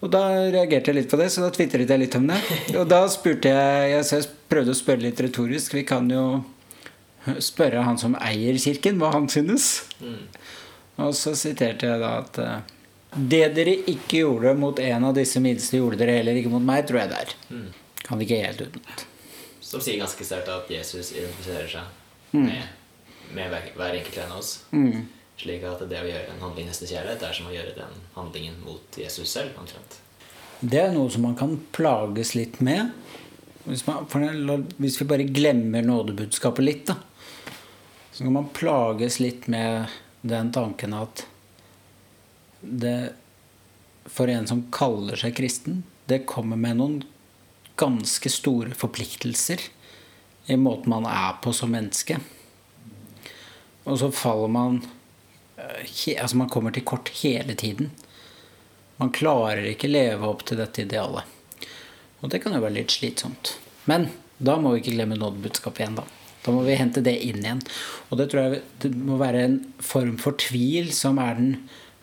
Og 0.05 0.12
da 0.13 0.21
reagerte 0.53 0.91
jeg 0.91 0.99
litt 0.99 1.10
på 1.10 1.17
det, 1.17 1.31
så 1.33 1.41
da 1.41 1.49
tvitret 1.55 1.89
jeg 1.89 1.99
litt 2.03 2.15
om 2.19 2.27
det. 2.29 2.38
Og 2.77 2.86
da 2.89 2.99
spurte 3.10 3.49
jeg 3.49 3.95
Jeg, 3.95 4.27
prøvde 4.51 4.75
å 4.75 4.77
spørre 4.77 5.01
litt 5.07 5.19
retorisk. 5.25 5.73
Vi 5.73 5.83
kan 5.89 6.05
jo 6.12 6.43
spørre 7.43 7.81
han 7.83 7.97
som 7.99 8.13
eier 8.21 8.55
kirken, 8.62 9.00
hva 9.02 9.10
han 9.15 9.25
synes. 9.31 9.87
Og 11.02 11.13
så 11.17 11.33
siterte 11.37 11.89
jeg 11.89 12.02
da 12.02 12.12
at 12.21 12.37
eh, 12.41 12.62
Det 13.17 13.41
dere 13.58 13.73
ikke 13.89 14.21
gjorde 14.21 14.54
mot 14.58 14.79
en 14.79 15.10
av 15.10 15.17
disse 15.17 15.41
minste, 15.43 15.77
gjorde 15.81 15.98
dere 16.02 16.19
heller 16.19 16.37
ikke 16.39 16.54
mot 16.54 16.63
meg, 16.65 16.85
tror 16.87 17.02
jeg 17.04 17.12
det 17.12 17.19
er. 17.25 17.35
Kan 18.08 18.21
ikke 18.23 18.39
helt 18.45 18.62
utenat. 18.67 19.06
Som 19.67 19.81
sier 19.83 20.00
ganske 20.00 20.23
sterkt 20.23 20.48
at 20.54 20.69
Jesus 20.71 21.13
identifiserer 21.15 21.71
seg 21.77 22.04
Mm. 22.35 22.43
med, 22.43 22.63
med 23.33 23.48
hver, 23.54 23.67
hver 23.77 23.93
enkelt 23.95 24.17
en 24.19 24.31
av 24.35 24.39
oss. 24.41 24.50
Slik 25.38 25.63
at 25.69 25.83
det 25.85 26.00
å 26.02 26.08
gjøre 26.08 26.33
en 26.33 26.42
handling 26.42 26.69
neste 26.71 26.88
kjærlighet 26.90 27.23
er 27.27 27.35
som 27.38 27.50
å 27.50 27.54
gjøre 27.54 27.75
den 27.77 28.00
handlingen 28.15 28.58
mot 28.65 28.98
Jesus 28.98 29.29
selv. 29.29 29.54
omtrent. 29.60 30.00
Det 30.60 30.79
er 30.81 30.96
noe 30.96 31.12
som 31.13 31.21
man 31.27 31.35
kan 31.38 31.54
plages 31.71 32.33
litt 32.33 32.58
med. 32.65 32.90
Hvis, 33.67 33.83
man, 33.85 34.08
hvis 34.79 34.98
vi 35.02 35.06
bare 35.06 35.27
glemmer 35.29 35.85
nådebudskapet 35.85 36.65
litt, 36.65 36.90
da, 36.90 36.96
så 38.12 38.23
kan 38.23 38.33
man 38.33 38.50
plages 38.56 39.19
litt 39.21 39.46
med 39.52 39.92
den 40.25 40.52
tanken 40.52 40.96
at 40.98 41.27
det 42.62 43.13
For 44.08 44.31
en 44.31 44.48
som 44.48 44.63
kaller 44.71 45.19
seg 45.19 45.33
kristen, 45.35 45.81
det 46.08 46.23
kommer 46.25 46.56
med 46.58 46.77
noen 46.79 46.94
ganske 47.77 48.29
store 48.31 48.71
forpliktelser 48.71 49.62
i 50.48 50.56
måten 50.56 50.94
man 50.94 51.06
er 51.12 51.35
på 51.44 51.52
som 51.54 51.73
menneske. 51.75 52.15
Og 53.83 54.00
så 54.00 54.08
faller 54.15 54.48
man 54.48 54.79
Altså 55.58 56.37
man 56.37 56.51
kommer 56.53 56.73
til 56.73 56.85
kort 56.85 57.10
hele 57.23 57.55
tiden. 57.58 57.89
Man 58.97 59.13
klarer 59.13 59.65
ikke 59.65 59.89
leve 59.89 60.29
opp 60.29 60.45
til 60.45 60.62
dette 60.62 60.83
idealet. 60.85 61.25
Og 62.21 62.31
det 62.33 62.41
kan 62.43 62.53
jo 62.53 62.62
være 62.63 62.79
litt 62.79 62.93
slitsomt. 62.93 63.55
Men 63.89 64.10
da 64.37 64.58
må 64.62 64.73
vi 64.73 64.83
ikke 64.83 64.95
glemme 64.97 65.17
nådebudskapet 65.17 65.83
igjen, 65.83 65.99
da. 65.99 66.05
Da 66.45 66.53
må 66.53 66.62
vi 66.65 66.77
hente 66.79 67.03
det 67.03 67.15
inn 67.25 67.41
igjen. 67.41 67.62
Og 68.10 68.21
det 68.21 68.29
tror 68.31 68.45
jeg 68.45 68.63
det 68.83 68.93
må 68.95 69.17
være 69.19 69.43
en 69.45 69.58
form 69.83 70.15
for 70.21 70.37
tvil 70.39 70.93
som 70.95 71.19
er 71.21 71.37
den 71.37 71.51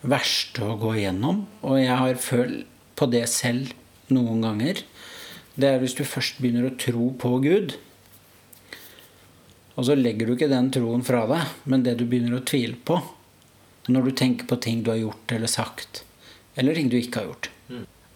verste 0.05 0.67
å 0.67 0.77
gå 0.81 0.97
igjennom. 0.99 1.45
Og 1.65 1.79
jeg 1.81 1.99
har 2.03 2.21
følt 2.23 2.67
på 2.99 3.09
det 3.11 3.25
selv 3.31 3.73
noen 4.13 4.45
ganger. 4.45 4.85
Det 5.55 5.71
er 5.71 5.83
hvis 5.83 5.97
du 5.99 6.05
først 6.07 6.41
begynner 6.43 6.69
å 6.69 6.77
tro 6.79 7.11
på 7.19 7.37
Gud, 7.43 7.77
og 9.75 9.87
så 9.89 9.97
legger 9.99 10.29
du 10.29 10.37
ikke 10.37 10.51
den 10.51 10.71
troen 10.75 11.03
fra 11.07 11.25
deg, 11.27 11.55
men 11.67 11.83
det 11.87 11.97
du 11.99 12.05
begynner 12.07 12.39
å 12.39 12.47
tvile 12.47 12.79
på 12.87 13.01
når 13.93 14.09
du 14.09 14.17
tenker 14.17 14.49
på 14.49 14.57
ting 14.65 14.83
du 14.85 14.93
har 14.93 15.01
gjort 15.03 15.33
eller 15.37 15.51
sagt, 15.51 16.05
eller 16.55 16.77
ting 16.77 16.89
du 16.93 16.97
ikke 16.99 17.21
har 17.21 17.33
gjort. 17.33 17.51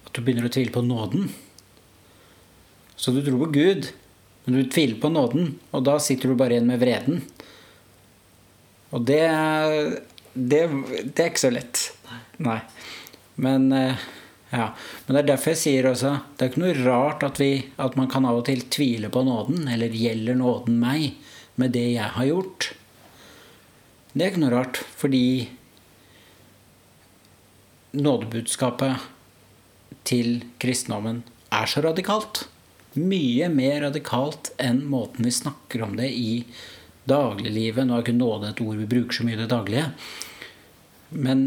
At 0.08 0.14
du 0.16 0.22
begynner 0.24 0.48
å 0.48 0.52
tvile 0.52 0.72
på 0.72 0.84
nåden. 0.86 1.28
Så 2.96 3.12
du 3.12 3.20
tror 3.22 3.42
på 3.44 3.52
Gud, 3.54 3.90
men 4.44 4.56
du 4.56 4.70
tviler 4.72 4.96
på 5.00 5.10
nåden, 5.12 5.58
og 5.76 5.84
da 5.86 5.98
sitter 6.02 6.32
du 6.32 6.38
bare 6.38 6.56
igjen 6.56 6.70
med 6.70 6.80
vreden. 6.80 7.20
Og 8.96 9.04
det, 9.04 9.20
det, 10.32 10.62
det 11.04 11.24
er 11.24 11.28
ikke 11.28 11.44
så 11.44 11.52
lett. 11.52 11.82
Nei. 12.40 12.62
Men 13.36 13.68
eh, 13.76 14.06
ja. 14.50 14.70
Men 15.04 15.14
det 15.14 15.20
er 15.20 15.28
derfor 15.34 15.52
jeg 15.52 15.60
sier 15.60 15.86
også 15.90 16.14
Det 16.32 16.46
er 16.46 16.50
ikke 16.50 16.62
noe 16.62 16.86
rart 16.86 17.24
at, 17.26 17.38
vi, 17.42 17.50
at 17.76 17.98
man 18.00 18.08
kan 18.10 18.24
av 18.26 18.40
og 18.40 18.46
til 18.48 18.64
tvile 18.72 19.12
på 19.12 19.22
nåden. 19.26 19.68
Eller 19.70 19.94
gjelder 19.94 20.38
nåden 20.40 20.80
meg 20.80 21.20
med 21.60 21.74
det 21.76 21.84
jeg 21.92 22.16
har 22.16 22.30
gjort? 22.30 22.70
Det 24.14 24.24
er 24.24 24.32
ikke 24.32 24.42
noe 24.46 24.54
rart, 24.56 24.80
fordi 24.98 25.26
nådebudskapet 27.98 29.08
til 30.08 30.44
kristendommen 30.62 31.22
er 31.54 31.68
så 31.70 31.82
radikalt. 31.84 32.46
Mye 32.98 33.48
mer 33.52 33.82
radikalt 33.86 34.52
enn 34.62 34.82
måten 34.90 35.26
vi 35.28 35.34
snakker 35.34 35.84
om 35.86 35.96
det 35.98 36.08
i 36.12 36.44
dagliglivet. 37.08 37.86
Nå 37.86 37.96
er 37.96 38.06
ikke 38.06 38.16
nåde 38.16 38.52
et 38.52 38.62
ord 38.64 38.80
vi 38.80 38.88
bruker 38.88 39.18
så 39.18 39.26
mye 39.26 39.36
i 39.36 39.42
det 39.42 39.50
daglige. 39.52 39.90
Men 41.10 41.44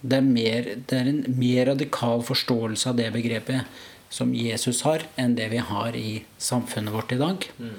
det 0.00 0.18
er, 0.20 0.26
mer, 0.26 0.68
det 0.88 0.96
er 0.96 1.08
en 1.10 1.24
mer 1.36 1.66
radikal 1.72 2.22
forståelse 2.24 2.90
av 2.90 3.00
det 3.00 3.10
begrepet 3.14 3.80
som 4.10 4.32
Jesus 4.34 4.82
har, 4.86 5.04
enn 5.20 5.36
det 5.38 5.50
vi 5.52 5.60
har 5.62 5.96
i 5.96 6.22
samfunnet 6.40 6.94
vårt 6.94 7.12
i 7.14 7.20
dag. 7.20 7.46
Mm. 7.60 7.74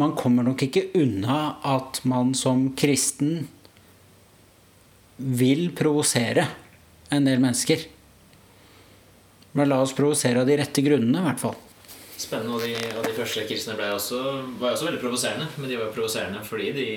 Man 0.00 0.14
kommer 0.16 0.46
nok 0.46 0.62
ikke 0.64 0.86
unna 0.96 1.58
at 1.68 2.00
man 2.08 2.32
som 2.38 2.70
kristen 2.78 3.48
vil 5.16 5.68
provosere 5.76 6.46
en 7.12 7.28
del 7.28 7.42
mennesker. 7.42 7.84
Men 9.52 9.68
la 9.68 9.82
oss 9.84 9.92
provosere 9.96 10.40
av 10.40 10.48
de 10.48 10.56
rette 10.56 10.84
grunnene, 10.84 11.20
i 11.20 11.26
hvert 11.28 11.42
fall. 11.42 11.58
Spennende. 12.16 12.56
Og 12.56 12.64
de, 12.64 12.72
og 12.96 13.04
de 13.04 13.12
første 13.16 13.44
kristne 13.48 13.76
ble 13.76 13.90
også, 13.92 14.20
var 14.60 14.72
også 14.72 14.88
veldig 14.88 15.02
provoserende. 15.02 15.48
Men 15.58 15.68
de 15.68 15.80
var 15.80 15.92
provoserende 15.92 16.40
fordi 16.46 16.72
de 16.76 16.88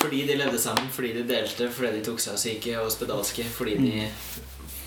fordi 0.00 0.22
de 0.26 0.36
levde 0.36 0.58
sammen, 0.58 0.88
fordi 0.92 1.12
de 1.12 1.24
delte, 1.28 1.66
fordi 1.72 1.98
de 1.98 2.04
tok 2.04 2.20
seg 2.22 2.36
av 2.36 2.40
syke 2.40 2.76
og 2.80 2.92
spedalske. 2.92 3.44
Fordi, 3.52 3.74
de, 3.80 4.06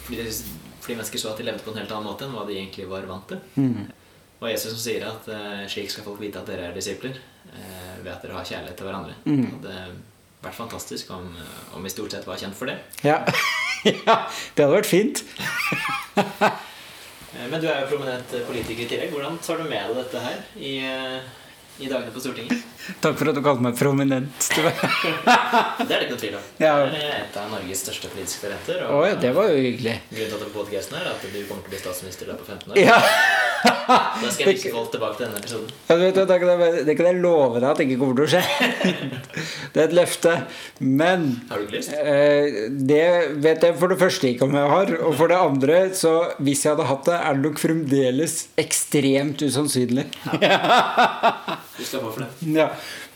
fordi, 0.05 0.21
de, 0.21 0.31
fordi, 0.79 0.95
mennesker 0.95 1.21
så 1.21 1.33
at 1.33 1.41
de 1.41 1.47
levde 1.47 1.65
på 1.65 1.73
en 1.73 1.81
helt 1.81 1.91
annen 1.91 2.07
måte 2.07 2.25
enn 2.25 2.33
hva 2.33 2.45
de 2.47 2.55
egentlig 2.57 2.87
var 2.89 3.05
vant 3.09 3.27
til. 3.29 3.41
Mm. 3.57 3.91
Og 4.39 4.47
Jesus 4.49 4.73
som 4.73 4.81
sier 4.83 5.05
at 5.07 5.27
uh, 5.31 5.65
slik 5.71 5.91
skal 5.91 6.07
folk 6.07 6.21
vite 6.21 6.41
at 6.41 6.49
dere 6.49 6.69
er 6.69 6.77
disipler, 6.77 7.19
uh, 7.51 7.93
ved 8.01 8.11
at 8.15 8.25
dere 8.25 8.39
har 8.39 8.47
kjærlighet 8.47 8.79
til 8.79 8.89
hverandre. 8.89 9.17
Mm. 9.27 9.43
Det 9.63 9.75
hadde 9.75 9.99
vært 10.43 10.59
fantastisk 10.59 11.13
om, 11.15 11.29
om, 11.75 11.83
vi 11.83 11.93
stort 11.93 12.15
sett 12.15 12.27
var 12.27 12.41
kjent 12.41 12.57
for 12.57 12.71
det. 12.71 12.79
Ja, 13.05 13.21
ja 14.07 14.17
det 14.55 14.65
hadde 14.65 14.75
vært 14.75 14.89
fint. 14.89 15.23
Men 17.51 17.59
du 17.59 17.67
er 17.67 17.83
jo 17.83 17.95
prominent 17.95 18.35
politiker 18.47 18.85
i 18.85 18.89
tillegg. 18.89 19.13
Hvordan 19.13 19.39
tar 19.43 19.57
du 19.59 19.65
med 19.67 19.89
deg 19.89 19.95
dette 20.03 20.19
her 20.21 20.37
i 20.57 20.75
i 21.77 21.87
dagene 21.89 22.11
på 22.13 22.21
Stortinget. 22.21 22.59
Takk 23.01 23.15
for 23.17 23.31
at 23.31 23.37
du 23.37 23.41
kalte 23.41 23.63
meg 23.65 23.77
prominent. 23.77 24.49
det 24.53 24.65
er 24.67 25.87
det 25.87 26.01
ikke 26.05 26.11
noe 26.11 26.21
tvil 26.21 26.35
om. 26.37 26.43
Ja. 26.61 26.73
Det 26.85 26.99
er 27.01 27.15
et 27.23 27.39
av 27.41 27.47
Norges 27.49 27.81
største 27.81 28.11
politiske 28.13 28.45
talenter. 28.45 28.83
Og 28.89 28.99
oh, 28.99 29.05
ja, 29.09 29.15
det 29.17 29.31
var 29.33 29.49
jo 29.49 29.57
hyggelig. 29.57 29.95
Grunnen 30.11 30.29
til 30.29 30.37
at 30.37 30.43
du 30.43 30.51
på 30.51 30.59
podcasten 30.59 30.99
er 30.99 31.09
at 31.09 31.25
du 31.25 31.39
kommer 31.49 31.65
til 31.65 31.71
å 31.71 31.73
bli 31.73 31.81
statsminister 31.81 32.29
der 32.29 32.37
på 32.37 32.45
15 32.45 32.75
år. 32.75 32.83
Ja. 32.83 32.99
Da 33.63 34.29
skal 34.31 34.43
jeg 34.43 34.55
vise 34.57 34.71
folk 34.73 34.89
tilbake 34.93 35.17
til 35.17 35.25
denne 35.25 35.39
episoden. 35.39 35.69
Ja, 35.87 35.95
vet, 35.99 36.17
det, 36.17 36.37
kan 36.41 36.49
jeg, 36.63 36.97
jeg 36.99 37.19
love 37.23 37.61
deg 37.61 37.67
at 37.69 37.79
det 37.79 37.85
ikke 37.87 37.99
kommer 38.01 38.17
til 38.19 38.25
å 38.25 38.31
skje. 38.33 38.41
det 39.73 39.81
er 39.81 39.85
et 39.85 39.95
løfte. 39.97 40.33
Men 40.83 41.25
Har 41.49 41.61
du 41.61 41.67
ikke 41.67 41.77
lyst? 41.77 41.93
Eh, 41.95 42.59
det 42.91 43.05
vet 43.43 43.67
jeg 43.67 43.77
for 43.79 43.93
det 43.93 43.99
første 44.01 44.29
ikke 44.29 44.47
om 44.47 44.57
jeg 44.59 44.73
har. 44.73 44.93
Og 45.07 45.15
for 45.19 45.31
det 45.31 45.39
andre, 45.39 45.79
så 45.97 46.13
hvis 46.43 46.65
jeg 46.65 46.75
hadde 46.75 46.89
hatt 46.91 47.07
det, 47.09 47.17
er 47.19 47.39
det 47.39 47.47
nok 47.47 47.63
fremdeles 47.63 48.37
ekstremt 48.63 49.45
usannsynlig. 49.47 50.09
Ja. 50.43 50.59
Du 51.73 51.83
skal 51.85 52.03
få 52.03 52.11
for 52.13 52.25
det. 52.25 52.51
Ja. 52.53 52.67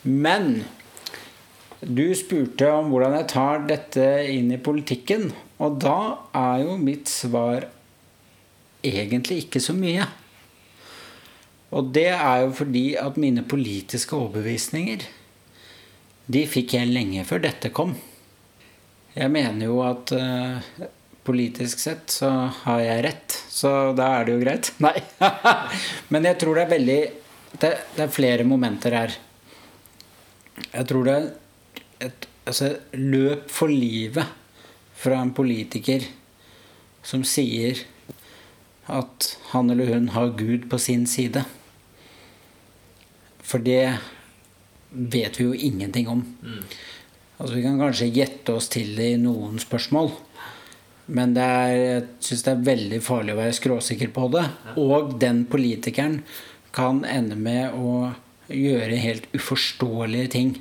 Men 0.08 0.64
du 1.82 2.08
spurte 2.18 2.70
om 2.74 2.90
hvordan 2.94 3.18
jeg 3.20 3.28
tar 3.34 3.66
dette 3.70 4.06
inn 4.34 4.50
i 4.54 4.62
politikken. 4.62 5.30
Og 5.62 5.78
da 5.82 5.98
er 6.38 6.64
jo 6.64 6.78
mitt 6.82 7.10
svar 7.12 7.68
egentlig 8.86 9.44
ikke 9.46 9.62
så 9.64 9.76
mye. 9.78 10.08
Og 11.76 11.90
det 11.96 12.10
er 12.14 12.46
jo 12.46 12.52
fordi 12.56 12.86
at 13.00 13.18
mine 13.20 13.44
politiske 13.48 14.16
overbevisninger 14.16 15.04
de 16.28 16.44
fikk 16.48 16.76
jeg 16.78 16.92
lenge 16.92 17.24
før 17.28 17.44
dette 17.44 17.72
kom. 17.76 17.94
Jeg 19.18 19.32
mener 19.34 19.68
jo 19.70 19.80
at 19.86 20.12
uh, 20.16 20.88
politisk 21.28 21.82
sett 21.82 22.12
så 22.14 22.30
har 22.64 22.82
jeg 22.84 23.04
rett, 23.08 23.38
så 23.52 23.94
da 23.98 24.12
er 24.18 24.28
det 24.28 24.36
jo 24.36 24.44
greit. 24.44 24.72
Nei. 24.86 24.96
Men 26.14 26.28
jeg 26.30 26.40
tror 26.44 26.60
det 26.60 26.66
er 26.66 26.74
veldig 26.76 27.00
det, 27.58 27.72
det, 27.96 28.04
er 28.06 28.14
flere 28.14 28.48
momenter 28.48 28.96
her. 28.96 29.18
Jeg 30.68 30.88
tror 30.90 31.08
det 31.08 31.16
er 31.16 31.30
et 32.08 32.28
altså, 32.46 32.74
løp 32.96 33.48
for 33.52 33.72
livet 33.72 34.28
fra 34.98 35.20
en 35.22 35.34
politiker 35.36 36.06
som 37.06 37.24
sier 37.28 37.86
at 38.92 39.32
han 39.52 39.72
eller 39.72 39.94
hun 39.94 40.12
har 40.16 40.36
Gud 40.40 40.68
på 40.72 40.80
sin 40.82 41.06
side. 41.10 41.44
For 43.48 43.64
det 43.64 43.98
vet 44.90 45.40
vi 45.40 45.48
jo 45.48 45.56
ingenting 45.56 46.08
om. 46.12 46.24
Mm. 46.44 46.64
Altså 47.38 47.56
Vi 47.56 47.64
kan 47.64 47.80
kanskje 47.80 48.10
gjette 48.12 48.56
oss 48.58 48.70
til 48.74 48.96
det 48.98 49.12
i 49.14 49.22
noen 49.22 49.60
spørsmål. 49.62 50.12
Men 51.08 51.34
det 51.38 51.44
er, 51.44 51.74
jeg 51.78 52.06
syns 52.28 52.44
det 52.44 52.54
er 52.54 52.66
veldig 52.68 53.00
farlig 53.04 53.36
å 53.36 53.40
være 53.40 53.56
skråsikker 53.56 54.12
på 54.16 54.28
det. 54.34 54.44
Og 54.82 55.16
den 55.22 55.46
politikeren 55.48 56.20
kan 56.76 57.06
ende 57.08 57.38
med 57.40 57.78
å 57.78 58.12
gjøre 58.52 59.00
helt 59.00 59.30
uforståelige 59.36 60.34
ting. 60.36 60.52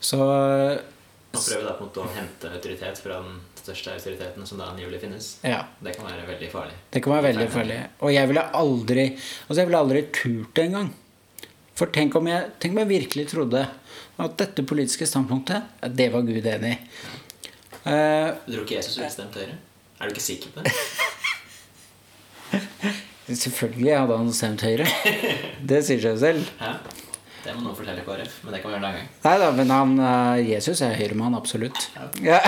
Så 0.00 0.18
Man 0.20 1.40
prøver 1.40 1.64
da 1.64 1.72
på 1.78 1.86
en 1.86 1.88
måte 1.88 2.04
å 2.04 2.12
hente 2.16 2.52
autoritet 2.52 3.00
fra 3.00 3.22
den 3.24 3.40
største 3.56 3.96
autoriteten 3.96 4.46
som 4.46 4.60
da 4.60 4.68
angivelig 4.70 5.00
finnes. 5.02 5.32
Ja. 5.44 5.64
Det 5.80 5.96
kan 5.96 6.06
være 6.10 6.28
veldig 6.28 6.52
farlig. 6.52 6.76
Det 6.92 7.02
kan 7.04 7.16
være 7.16 7.28
veldig 7.30 7.48
farlig. 7.52 7.80
Og 8.04 8.12
jeg 8.14 8.30
ville 8.30 8.46
aldri 8.60 9.08
Altså 9.16 9.58
jeg 9.60 9.70
ville 9.70 9.82
aldri 9.86 10.04
turt 10.14 10.54
det 10.56 10.68
engang. 10.68 10.92
For 11.76 11.92
tenk 11.92 12.14
om, 12.16 12.24
jeg, 12.30 12.46
tenk 12.60 12.72
om 12.72 12.78
jeg 12.84 12.92
virkelig 12.94 13.26
trodde 13.34 13.60
at 14.16 14.36
dette 14.40 14.62
politiske 14.64 15.06
standpunktet, 15.08 15.62
det 15.92 16.12
var 16.14 16.22
Gud 16.24 16.46
enig 16.48 16.70
i. 16.72 16.76
Uh, 17.86 18.28
du 18.46 18.52
tror 18.54 18.64
ikke 18.64 18.78
Jesus 18.78 18.96
ville 18.96 19.10
stemt 19.12 19.34
Høyre? 19.36 19.54
Er 20.00 20.04
du 20.08 20.12
ikke 20.14 20.24
sikker 20.24 20.48
på 20.54 20.58
det? 20.64 20.72
Selvfølgelig 23.44 23.92
hadde 23.92 24.16
han 24.22 24.32
stemt 24.34 24.62
Høyre. 24.64 24.86
Det 25.60 25.84
sier 25.84 26.00
seg 26.00 26.16
selv. 26.22 26.42
Ja. 26.62 26.72
Det 27.46 27.54
må 27.54 27.60
noen 27.62 27.76
fortelle 27.78 28.02
KrF, 28.02 28.40
men 28.42 28.52
det 28.56 28.60
kan 28.62 28.70
vi 28.72 28.74
gjøre 28.74 28.80
en 28.80 28.86
annen 28.88 29.02
gang. 29.02 29.10
Nei 29.22 29.36
da, 29.38 29.50
men 29.54 29.70
han, 29.70 29.98
uh, 30.00 30.36
Jesus 30.42 30.80
er 30.82 30.98
høyremann, 30.98 31.34
absolutt. 31.38 31.90
Ja. 32.24 32.40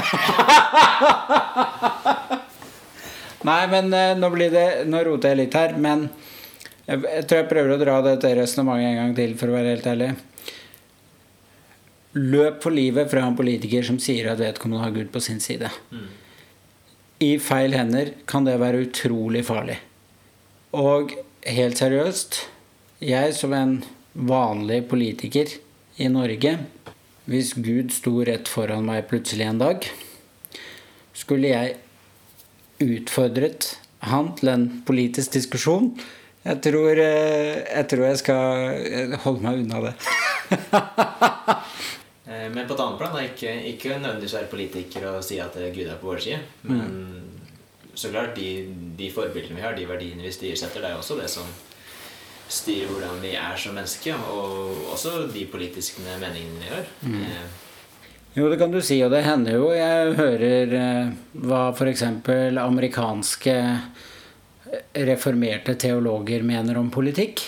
Nei, 3.47 3.67
men 3.71 3.95
uh, 3.95 4.19
nå 4.19 4.27
blir 4.35 4.51
det 4.51 4.91
Nå 4.91 4.99
roter 5.07 5.31
jeg 5.31 5.39
litt 5.45 5.55
her, 5.55 5.79
men 5.79 6.11
jeg, 6.89 7.03
jeg 7.05 7.27
tror 7.29 7.43
jeg 7.43 7.49
prøver 7.51 7.75
å 7.75 7.81
dra 7.81 7.99
dette 8.07 8.31
resonnementet 8.39 8.89
en 8.89 9.01
gang 9.03 9.15
til, 9.19 9.35
for 9.39 9.51
å 9.51 9.57
være 9.59 9.75
helt 9.75 9.89
ærlig. 9.91 10.11
Løp 12.19 12.63
for 12.65 12.75
livet 12.75 13.11
fra 13.13 13.27
en 13.27 13.37
politiker 13.37 13.85
som 13.85 14.01
sier 14.03 14.31
at 14.33 14.41
vedkommende 14.41 14.83
har 14.87 14.95
Gud 14.97 15.13
på 15.13 15.23
sin 15.23 15.43
side. 15.45 15.69
Mm. 15.93 16.09
I 17.29 17.31
feil 17.43 17.75
hender 17.77 18.13
kan 18.31 18.47
det 18.47 18.57
være 18.63 18.87
utrolig 18.87 19.45
farlig. 19.47 19.77
Og 20.79 21.13
helt 21.45 21.81
seriøst, 21.81 22.41
jeg 23.05 23.35
som 23.37 23.55
en 23.55 23.79
vanlig 24.19 24.83
politiker 24.91 25.53
i 25.99 26.09
Norge 26.11 26.57
Hvis 27.29 27.53
Gud 27.55 27.93
sto 27.93 28.23
rett 28.25 28.49
foran 28.49 28.87
meg 28.89 29.05
plutselig 29.11 29.45
en 29.45 29.59
dag, 29.61 29.85
skulle 31.13 31.51
jeg 31.51 31.75
utfordret 32.81 33.75
han 34.09 34.31
til 34.39 34.49
en 34.49 34.65
politisk 34.89 35.35
diskusjon, 35.37 35.91
Jeg 36.45 36.61
tror, 36.65 37.01
eh, 37.03 37.59
jeg 37.65 37.89
tror 37.91 38.05
jeg 38.07 38.21
skal 38.21 39.17
holde 39.25 39.45
meg 39.45 39.65
unna 39.65 39.89
det. 39.89 39.95
Eh, 42.29 42.51
men 42.53 42.67
på 42.69 42.75
et 42.75 42.81
annet 42.85 42.99
plan, 43.01 43.15
da, 43.17 43.23
ikke, 43.25 43.53
ikke 43.71 43.95
nødvendigvis 44.03 44.35
være 44.37 44.51
politiker 44.51 45.07
og 45.09 45.23
si 45.25 45.39
at 45.41 45.55
Gud 45.73 45.87
er 45.87 45.97
på 45.97 46.11
vår 46.11 46.19
side. 46.21 46.41
Men 46.69 46.83
mm. 46.93 47.95
så 47.97 48.11
klart, 48.13 48.35
de, 48.37 48.67
de 48.99 49.09
forbildene 49.09 49.57
vi 49.57 49.65
har, 49.65 49.73
de 49.73 49.87
verdiene 49.89 50.27
vi 50.27 50.33
styresetter, 50.35 50.85
det 50.85 50.91
er 50.91 51.01
også 51.01 51.17
det 51.17 51.31
som 51.33 51.49
styrer 52.53 52.91
hvordan 52.91 53.23
vi 53.23 53.33
er 53.33 53.57
som 53.57 53.81
mennesker. 53.81 54.21
Og 54.33 54.93
også 54.93 55.25
de 55.33 55.47
politiske 55.49 56.05
meningene 56.05 56.61
vi 56.61 56.75
har. 56.75 56.93
Mm. 57.01 57.23
Eh. 57.23 57.65
Jo, 58.37 58.51
det 58.51 58.59
kan 58.61 58.71
du 58.73 58.81
si, 58.85 59.01
og 59.03 59.11
det 59.11 59.25
hender 59.27 59.57
jo 59.57 59.71
jeg 59.73 60.15
hører 60.19 60.77
eh, 60.79 61.17
hva 61.49 61.63
f.eks. 61.73 62.05
amerikanske 62.61 63.57
reformerte 64.93 65.75
teologer 65.75 66.43
mener 66.43 66.79
om 66.79 66.91
politikk. 66.91 67.43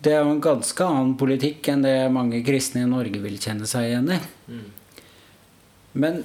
Det 0.00 0.14
er 0.14 0.24
jo 0.24 0.34
en 0.34 0.42
ganske 0.42 0.84
annen 0.84 1.16
politikk 1.20 1.68
enn 1.72 1.84
det 1.84 1.96
mange 2.12 2.40
kristne 2.46 2.86
i 2.86 2.88
Norge 2.88 3.20
vil 3.20 3.40
kjenne 3.40 3.68
seg 3.68 3.90
igjen 3.90 4.12
i. 4.14 4.20
Men 5.92 6.22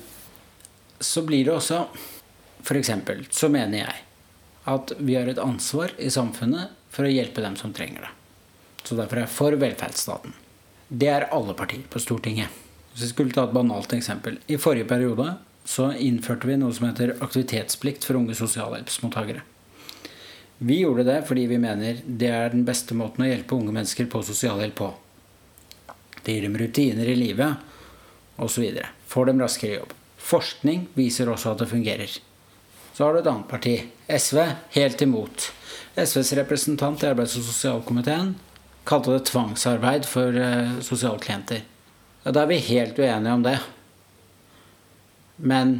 så 0.99 1.25
blir 1.27 1.47
det 1.47 1.55
også 1.57 1.85
F.eks. 2.65 2.91
så 3.29 3.49
mener 3.51 3.83
jeg 3.83 4.03
at 4.65 4.93
vi 4.97 5.17
har 5.17 5.27
et 5.29 5.41
ansvar 5.41 5.91
i 6.01 6.09
samfunnet 6.09 6.71
for 6.89 7.05
å 7.05 7.11
hjelpe 7.11 7.43
dem 7.43 7.57
som 7.59 7.73
trenger 7.75 8.07
det. 8.07 8.13
Så 8.85 8.97
derfor 8.97 9.19
er 9.19 9.27
jeg 9.27 9.35
for 9.35 9.57
velferdsstaten. 9.61 10.33
Det 10.87 11.09
er 11.11 11.27
alle 11.33 11.53
partier 11.57 11.85
på 11.89 12.01
Stortinget. 12.01 12.49
Hvis 12.93 13.03
vi 13.03 13.11
skulle 13.11 13.35
ta 13.35 13.43
et 13.45 13.53
banalt 13.53 13.93
eksempel. 13.93 14.39
I 14.47 14.57
forrige 14.61 14.87
periode 14.89 15.35
så 15.65 15.91
innførte 15.93 16.47
vi 16.47 16.57
noe 16.61 16.73
som 16.73 16.87
heter 16.87 17.17
aktivitetsplikt 17.19 18.05
for 18.07 18.17
unge 18.21 18.37
sosialhjelpsmottakere. 18.37 19.43
Vi 20.57 20.79
gjorde 20.79 21.03
det 21.03 21.21
fordi 21.27 21.47
vi 21.51 21.57
mener 21.59 21.99
det 22.05 22.29
er 22.31 22.53
den 22.53 22.63
beste 22.67 22.95
måten 22.95 23.25
å 23.25 23.27
hjelpe 23.27 23.57
unge 23.57 23.73
mennesker 23.75 24.07
på 24.11 24.23
sosialhjelp 24.23 24.77
på. 24.79 24.93
Det 26.23 26.33
gir 26.33 26.47
dem 26.47 26.55
rutiner 26.57 27.09
i 27.11 27.17
livet 27.19 28.39
osv. 28.41 28.79
Får 29.11 29.29
dem 29.29 29.41
raskere 29.43 29.81
jobb. 29.81 29.91
Forskning 30.17 30.87
viser 30.95 31.29
også 31.29 31.51
at 31.51 31.61
det 31.61 31.69
fungerer. 31.69 32.15
Så 32.95 33.03
har 33.03 33.13
du 33.13 33.19
et 33.19 33.27
annet 33.27 33.51
parti, 33.51 33.75
SV, 34.07 34.39
helt 34.77 35.01
imot. 35.03 35.51
SVs 35.95 36.33
representant 36.39 37.03
i 37.03 37.09
arbeids- 37.11 37.35
og 37.37 37.43
sosialkomiteen 37.43 38.33
kalte 38.87 39.11
det 39.11 39.25
tvangsarbeid 39.29 40.07
for 40.07 40.35
uh, 40.39 40.77
sosialklienter. 40.85 41.65
Da 42.25 42.41
er 42.41 42.49
vi 42.49 42.61
helt 42.71 42.97
uenige 42.97 43.33
om 43.33 43.43
det. 43.45 43.57
Men 45.35 45.75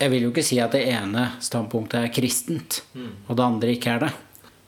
jeg 0.00 0.10
vil 0.10 0.26
jo 0.26 0.34
ikke 0.34 0.44
si 0.46 0.58
at 0.62 0.74
det 0.74 0.84
ene 0.90 1.28
standpunktet 1.44 2.00
er 2.00 2.14
kristent, 2.14 2.82
mm. 2.94 3.10
og 3.28 3.38
det 3.38 3.44
andre 3.44 3.74
ikke 3.76 3.92
er 3.94 4.06
det. 4.06 4.12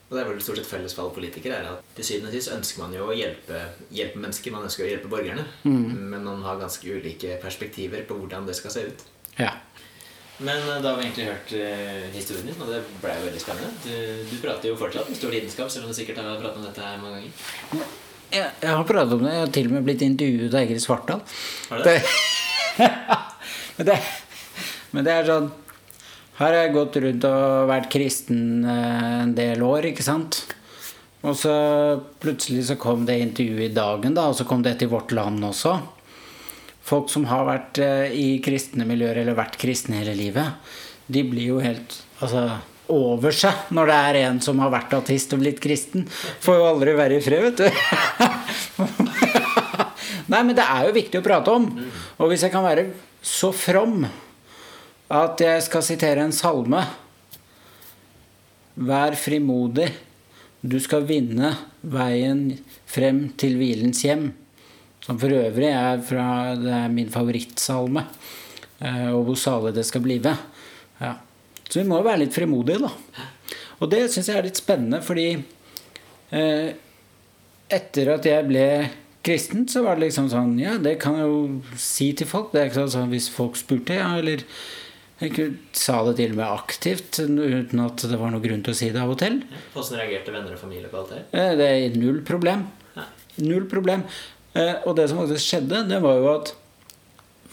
Og 0.06 0.14
det 0.14 0.20
er 0.22 0.28
vel 0.30 0.42
stort 0.44 0.60
sett 0.60 0.68
felles 0.70 0.92
for 0.94 1.02
alle 1.02 1.16
politikere 1.16 1.56
er 1.58 1.64
at 1.66 1.86
til 1.96 2.06
syvende 2.06 2.30
og 2.30 2.36
sist 2.36 2.52
ønsker 2.54 2.82
man 2.84 2.92
jo 2.94 3.08
å 3.08 3.14
hjelpe, 3.16 3.62
hjelpe, 3.90 4.20
mennesker. 4.22 4.52
Man 4.54 4.68
ønsker 4.68 4.84
å 4.84 4.90
hjelpe 4.92 5.10
borgerne. 5.10 5.42
Mm. 5.64 5.86
Men 6.12 6.28
man 6.28 6.44
har 6.46 6.60
ganske 6.60 6.86
ulike 6.86 7.40
perspektiver 7.42 8.04
på 8.06 8.18
hvordan 8.20 8.46
det 8.46 8.54
skal 8.54 8.70
se 8.70 8.84
ut. 8.86 9.02
Ja. 9.40 9.50
Men 10.38 10.62
eh, 10.62 10.78
da 10.84 10.92
har 10.92 11.00
vi 11.00 11.08
egentlig 11.08 11.26
hørt 11.26 11.54
uh, 11.58 12.06
historien 12.14 12.46
din, 12.46 12.60
og 12.60 12.70
det 12.70 12.84
ble 13.02 13.16
jo 13.16 13.24
veldig 13.26 13.42
spennende. 13.42 13.72
Du, 13.82 14.30
du, 14.30 14.36
prater 14.44 14.70
jo 14.70 14.78
fortsatt 14.78 15.10
med 15.10 15.18
stor 15.18 15.34
lidenskap, 15.34 15.72
selv 15.74 15.88
om 15.88 15.90
du 15.90 15.98
sikkert 15.98 16.20
har 16.22 16.38
pratet 16.38 16.60
om 16.60 16.68
dette 16.68 16.86
her 16.86 17.00
mange 17.02 17.24
ganger. 17.24 17.96
Jeg, 18.30 18.52
jeg 18.62 18.70
har 18.70 18.86
pratet 18.86 19.16
om 19.16 19.26
det. 19.26 19.32
Jeg 19.34 19.42
har 19.42 19.52
til 19.58 19.72
og 19.72 19.74
med 19.74 19.88
blitt 19.90 20.06
intervjuet 20.06 20.54
av 20.54 20.62
Egil 20.62 20.84
Svartdal. 20.86 21.26
Har 21.72 21.82
du 21.82 21.90
det? 21.90 21.98
det, 22.78 23.90
det 23.90 23.98
men 24.96 25.04
det 25.04 25.12
er 25.12 25.26
sånn 25.28 25.50
Her 26.38 26.52
har 26.52 26.62
jeg 26.62 26.74
gått 26.74 26.96
rundt 27.04 27.24
og 27.28 27.68
vært 27.70 27.90
kristen 27.92 28.64
eh, 28.64 29.22
en 29.22 29.34
del 29.36 29.62
år, 29.64 29.82
ikke 29.92 30.04
sant? 30.04 30.32
Og 31.26 31.34
så 31.36 31.54
plutselig 32.22 32.64
så 32.68 32.76
kom 32.80 33.06
det 33.08 33.22
intervjuet 33.22 33.70
i 33.70 33.76
Dagen, 33.76 34.14
da, 34.16 34.22
og 34.30 34.36
så 34.36 34.44
kom 34.48 34.62
det 34.64 34.78
til 34.80 34.90
Vårt 34.92 35.10
Land 35.16 35.44
også. 35.48 35.72
Folk 36.86 37.10
som 37.10 37.24
har 37.30 37.44
vært 37.48 37.78
eh, 37.82 38.12
i 38.12 38.40
kristne 38.44 38.84
miljøer, 38.88 39.16
eller 39.22 39.38
vært 39.38 39.58
kristne 39.60 39.96
hele 40.02 40.14
livet, 40.16 40.48
de 41.08 41.22
blir 41.26 41.46
jo 41.54 41.58
helt 41.62 41.90
altså, 42.20 42.42
over 42.92 43.32
seg 43.34 43.54
når 43.74 43.84
det 43.90 43.96
er 44.10 44.16
en 44.26 44.40
som 44.42 44.60
har 44.62 44.70
vært 44.74 44.94
ateist 44.98 45.34
og 45.34 45.40
blitt 45.42 45.60
kristen. 45.62 46.00
Får 46.44 46.54
jo 46.60 46.68
aldri 46.68 46.90
være 46.98 47.16
i 47.18 47.24
fred, 47.24 47.42
vet 47.48 47.58
du. 47.64 47.68
Nei, 50.32 50.42
men 50.42 50.54
det 50.58 50.66
er 50.66 50.80
jo 50.88 50.96
viktig 50.96 51.18
å 51.22 51.26
prate 51.26 51.50
om. 51.54 51.64
Og 52.20 52.26
hvis 52.30 52.42
jeg 52.46 52.52
kan 52.54 52.64
være 52.66 52.84
så 53.26 53.50
from 53.54 54.06
at 55.12 55.42
jeg 55.42 55.62
skal 55.66 55.84
sitere 55.86 56.24
en 56.26 56.34
salme. 56.34 56.82
Vær 58.76 59.16
frimodig, 59.16 59.88
du 60.60 60.76
skal 60.82 61.06
vinne 61.08 61.52
veien 61.86 62.50
frem 62.90 63.28
til 63.38 63.56
hvilens 63.60 64.02
hjem. 64.04 64.28
Som 65.04 65.20
for 65.22 65.30
øvrig 65.30 65.70
er, 65.70 66.02
fra, 66.02 66.56
det 66.58 66.72
er 66.74 66.90
min 66.92 67.12
favorittsalme. 67.12 68.02
Eh, 68.82 69.08
og 69.14 69.28
hvor 69.28 69.38
salig 69.38 69.74
det 69.76 69.86
skal 69.86 70.02
blive. 70.04 70.34
Ja. 71.00 71.14
Så 71.68 71.80
vi 71.80 71.86
må 71.86 72.00
jo 72.00 72.06
være 72.08 72.24
litt 72.24 72.34
frimodige, 72.34 72.82
da. 72.82 72.90
Og 73.78 73.90
det 73.92 74.06
syns 74.10 74.30
jeg 74.30 74.40
er 74.40 74.46
litt 74.48 74.58
spennende, 74.58 75.02
fordi 75.04 75.28
eh, 76.34 76.68
etter 77.70 78.12
at 78.16 78.26
jeg 78.26 78.48
ble 78.48 78.66
kristen, 79.26 79.66
så 79.68 79.82
var 79.84 79.96
det 79.96 80.06
liksom 80.06 80.28
sånn 80.30 80.54
Ja, 80.60 80.76
det 80.78 80.96
kan 81.02 81.16
jeg 81.18 81.30
jo 81.30 81.78
si 81.80 82.10
til 82.16 82.28
folk. 82.30 82.52
Det 82.52 82.60
er 82.60 82.68
ikke 82.70 82.86
sånn 82.92 83.10
Hvis 83.12 83.30
folk 83.32 83.58
spurte, 83.58 83.98
ja, 83.98 84.12
eller 84.18 84.44
jeg 85.16 85.46
sa 85.72 86.02
det 86.04 86.18
til 86.18 86.34
og 86.34 86.40
med 86.42 86.44
aktivt, 86.44 87.20
uten 87.24 87.80
at 87.86 88.02
det 88.04 88.18
var 88.20 88.32
noe 88.34 88.44
grunn 88.44 88.60
til 88.64 88.74
å 88.74 88.76
si 88.76 88.90
det 88.92 89.00
av 89.00 89.14
og 89.14 89.20
til. 89.22 89.38
Hvordan 89.72 90.02
reagerte 90.02 90.34
venner 90.34 90.52
og 90.52 90.60
familie 90.60 90.90
på 90.92 91.00
alt 91.00 91.14
det? 91.14 91.22
Eh, 91.32 91.52
det 91.56 91.68
er 91.72 91.96
null 91.96 92.20
problem. 92.26 92.66
Null 93.40 93.64
problem. 93.70 94.04
Eh, 94.56 94.74
og 94.84 94.96
det 94.98 95.08
som 95.08 95.22
faktisk 95.22 95.46
skjedde, 95.46 95.86
det 95.88 96.02
var 96.04 96.20
jo 96.20 96.28
at 96.34 96.52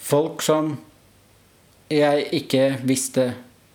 folk 0.03 0.43
som 0.43 0.75
jeg 1.93 2.27
ikke 2.35 2.67
visste 2.83 3.29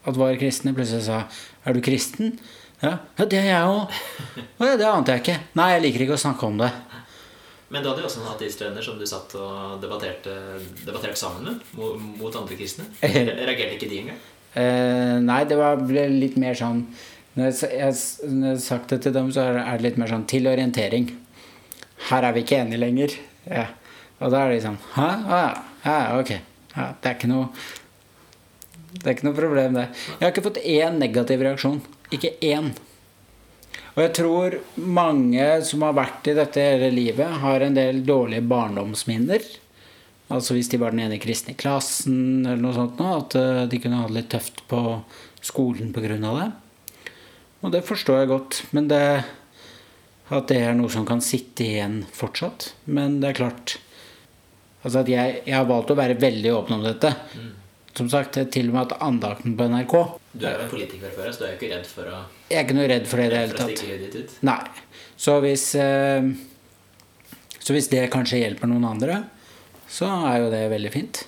at 0.09 0.17
var 0.21 0.37
kristne, 0.41 0.75
plutselig 0.77 1.09
sa 1.09 1.25
'Er 1.65 1.75
du 1.75 1.81
kristen?' 1.81 2.39
Ja, 2.83 2.99
det 3.17 3.33
er 3.35 3.49
jeg 3.51 3.65
òg. 3.67 3.91
Det 4.79 4.87
ante 4.87 5.13
jeg 5.13 5.21
ikke. 5.21 5.41
Nei, 5.59 5.73
jeg 5.73 5.83
liker 5.83 6.01
ikke 6.05 6.15
å 6.15 6.27
snakke 6.27 6.47
om 6.47 6.59
det. 6.59 6.71
Men 7.69 7.85
du 7.85 7.91
hadde 7.91 8.01
jo 8.01 8.09
også 8.09 8.23
en 8.23 8.33
ateistvenner 8.33 8.85
som 8.85 8.97
du 8.97 9.05
satt 9.09 9.35
og 9.37 9.83
debatterte, 9.83 10.35
debatterte 10.87 11.21
sammen 11.21 11.45
med 11.45 11.77
mot, 11.77 12.01
mot 12.17 12.39
andre 12.41 12.57
kristne. 12.57 12.89
Reagerte 13.05 13.77
ikke 13.77 13.91
de 13.91 14.03
engang? 14.05 14.21
Eh, 14.59 15.17
nei, 15.21 15.43
det 15.49 15.59
var, 15.61 15.81
ble 15.85 16.07
litt 16.09 16.39
mer 16.41 16.57
sånn 16.57 16.87
når 17.39 17.53
jeg, 17.53 17.69
jeg, 17.79 18.31
når 18.35 18.55
jeg 18.55 18.63
sagt 18.65 18.91
det 18.91 19.03
til 19.05 19.13
dem, 19.15 19.29
så 19.31 19.45
er 19.47 19.59
det 19.79 19.85
litt 19.85 19.99
mer 20.01 20.11
sånn 20.11 20.25
til 20.27 20.49
orientering. 20.51 21.13
Her 22.09 22.25
er 22.27 22.35
vi 22.35 22.43
ikke 22.43 22.63
enige 22.65 22.81
lenger. 22.83 23.15
Ja. 23.47 23.69
Og 24.19 24.33
da 24.35 24.41
er 24.45 24.57
de 24.57 24.63
sånn 24.65 24.79
Hæ? 24.97 25.09
Ah, 25.31 25.61
ja, 25.85 25.99
ok. 26.19 26.33
Ja, 26.75 26.89
det 26.99 27.11
er 27.11 27.15
ikke 27.15 27.31
noe 27.31 27.47
Det 28.91 29.05
er 29.05 29.15
ikke 29.15 29.29
noe 29.29 29.37
problem, 29.37 29.79
det. 29.79 29.87
Jeg 30.17 30.25
har 30.25 30.33
ikke 30.33 30.47
fått 30.49 30.61
én 30.65 30.99
negativ 30.99 31.45
reaksjon. 31.47 31.79
Ikke 32.15 32.33
én. 32.43 32.73
Og 33.99 34.05
jeg 34.05 34.13
tror 34.15 34.55
mange 34.79 35.45
som 35.67 35.83
har 35.83 35.97
vært 35.99 36.29
i 36.31 36.37
dette 36.39 36.63
hele 36.63 36.93
livet, 36.95 37.41
har 37.43 37.65
en 37.67 37.75
del 37.75 38.05
dårlige 38.07 38.47
barndomsminner. 38.47 39.43
Altså 40.31 40.55
hvis 40.55 40.71
de 40.71 40.79
var 40.79 40.95
den 40.95 41.03
ene 41.03 41.19
kristne 41.19 41.57
i 41.57 41.59
klassen, 41.59 42.45
eller 42.45 42.63
noe 42.63 42.77
sånt, 42.77 43.03
at 43.03 43.35
eh, 43.41 43.65
de 43.67 43.81
kunne 43.83 43.99
ha 43.99 44.07
det 44.07 44.15
litt 44.15 44.31
tøft 44.31 44.63
på 44.71 45.01
skolen 45.43 45.91
pga. 45.91 46.15
det. 46.15 46.47
Og 47.67 47.75
det 47.75 47.83
forstår 47.89 48.21
jeg 48.21 48.31
godt. 48.31 48.61
Men 48.71 48.87
det, 48.87 49.03
at 50.31 50.47
det 50.47 50.61
er 50.63 50.79
noe 50.79 50.95
som 50.95 51.09
kan 51.09 51.25
sitte 51.25 51.67
igjen 51.67 52.05
fortsatt. 52.15 52.75
Men 52.87 53.19
det 53.19 53.33
er 53.33 53.41
klart 53.41 53.81
altså 54.85 55.03
at 55.03 55.11
jeg, 55.11 55.41
jeg 55.43 55.59
har 55.59 55.67
valgt 55.67 55.91
å 55.91 55.99
være 55.99 56.21
veldig 56.23 56.55
åpen 56.55 56.79
om 56.79 56.87
dette. 56.87 57.17
Som 57.99 58.07
sagt, 58.13 58.37
til 58.55 58.69
og 58.71 58.77
med 58.77 58.85
at 58.85 59.01
andakten 59.03 59.57
på 59.59 59.67
NRK 59.73 59.95
Du 60.39 60.45
er 60.47 60.53
jo 60.55 60.67
en 60.67 60.71
politiker 60.71 61.11
før, 61.17 61.33
så 61.35 61.41
du 61.41 61.47
er 61.49 61.55
jo 61.55 61.59
ikke 61.59 61.71
redd 61.73 61.89
for 61.91 62.11
å 62.13 62.21
Jeg 62.51 62.61
er 62.61 62.67
ikke 62.67 62.77
noe 62.79 62.91
redd 62.93 63.09
for 63.11 63.19
det 63.19 63.25
i 63.27 63.33
det 63.33 63.41
hele 63.41 63.57
tatt. 63.59 64.37
Nei. 64.47 64.61
Så 65.19 65.35
hvis, 65.43 65.65
eh, 65.75 66.29
så 67.59 67.75
hvis 67.75 67.91
det 67.91 68.05
kanskje 68.13 68.39
hjelper 68.45 68.71
noen 68.71 68.87
andre, 68.87 69.25
så 69.91 70.07
er 70.31 70.45
jo 70.45 70.53
det 70.53 70.63
veldig 70.71 70.93
fint. 70.95 71.25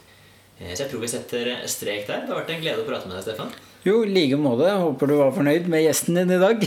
Eh, 0.61 0.71
så 0.71 0.85
jeg 0.85 0.93
tror 0.93 1.03
vi 1.03 1.11
setter 1.11 1.51
strek 1.66 2.07
der. 2.07 2.23
Det 2.23 2.31
har 2.31 2.39
vært 2.43 2.55
en 2.55 2.62
glede 2.62 2.85
å 2.85 2.87
prate 2.87 3.11
med 3.11 3.18
deg, 3.18 3.27
Stefan. 3.27 3.51
Jo, 3.83 4.03
i 4.05 4.12
like 4.12 4.37
måte. 4.37 4.68
Håper 4.68 5.09
du 5.09 5.16
var 5.16 5.33
fornøyd 5.33 5.66
med 5.73 5.83
gjesten 5.87 6.21
din 6.21 6.37
i 6.37 6.41
dag. 6.41 6.62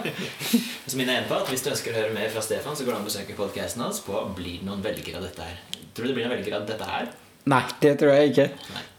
så 0.88 0.96
minner 0.96 1.18
jeg 1.18 1.26
på 1.28 1.36
at 1.36 1.50
Hvis 1.50 1.66
du 1.66 1.72
ønsker 1.72 1.92
å 1.92 1.98
høre 1.98 2.14
mer 2.14 2.30
fra 2.30 2.44
Stefan, 2.46 2.78
så 2.78 2.86
går 2.86 2.94
det 2.94 3.00
an 3.00 3.04
å 3.04 3.10
besøke 3.10 3.36
podkasten 3.38 3.82
hans 3.82 4.00
på 4.06 4.24
Blir 4.38 4.62
det 4.62 4.68
noen 4.70 4.84
velgere 4.84 5.18
av 5.18 5.26
dette 5.26 5.50
her. 5.50 5.60
Tror 5.92 6.06
du 6.06 6.12
det 6.12 6.16
blir 6.16 6.28
noen 6.28 6.36
velgere 6.38 6.62
av 6.62 6.68
dette 6.70 6.88
her? 6.88 7.10
Nei, 7.52 7.60
det 7.82 7.92
tror 8.00 8.14
jeg 8.16 8.32
ikke. 8.32 8.46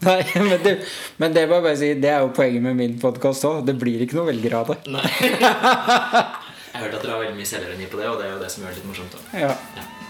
Nei. 0.06 0.20
Men, 0.38 0.60
det, 0.62 0.74
men, 1.18 1.34
det, 1.34 1.46
si, 1.80 1.88
det 1.98 2.12
er 2.14 2.22
jo 2.22 2.34
poenget 2.38 2.62
med 2.62 2.78
min 2.78 2.98
podkast 3.02 3.48
òg. 3.50 3.64
Det 3.66 3.74
blir 3.82 4.04
ikke 4.06 4.20
noe 4.20 4.30
velger 4.30 4.60
av 4.60 4.70
det. 4.70 4.78
Nei. 4.94 5.06
jeg 5.32 5.50
har 5.50 6.84
hørt 6.84 6.98
at 7.00 7.02
dere 7.02 7.16
har 7.16 7.24
veldig 7.24 7.40
mye 7.40 7.50
selvironi 7.50 7.90
på 7.90 8.02
det, 8.02 8.10
og 8.12 8.22
det 8.22 8.28
er 8.28 8.36
jo 8.36 8.42
det 8.44 8.52
som 8.54 8.66
gjør 8.66 8.76
det 8.76 8.82
litt 8.82 8.90
morsomt. 8.92 9.18
Ja. 9.34 9.56
ja. 9.80 10.05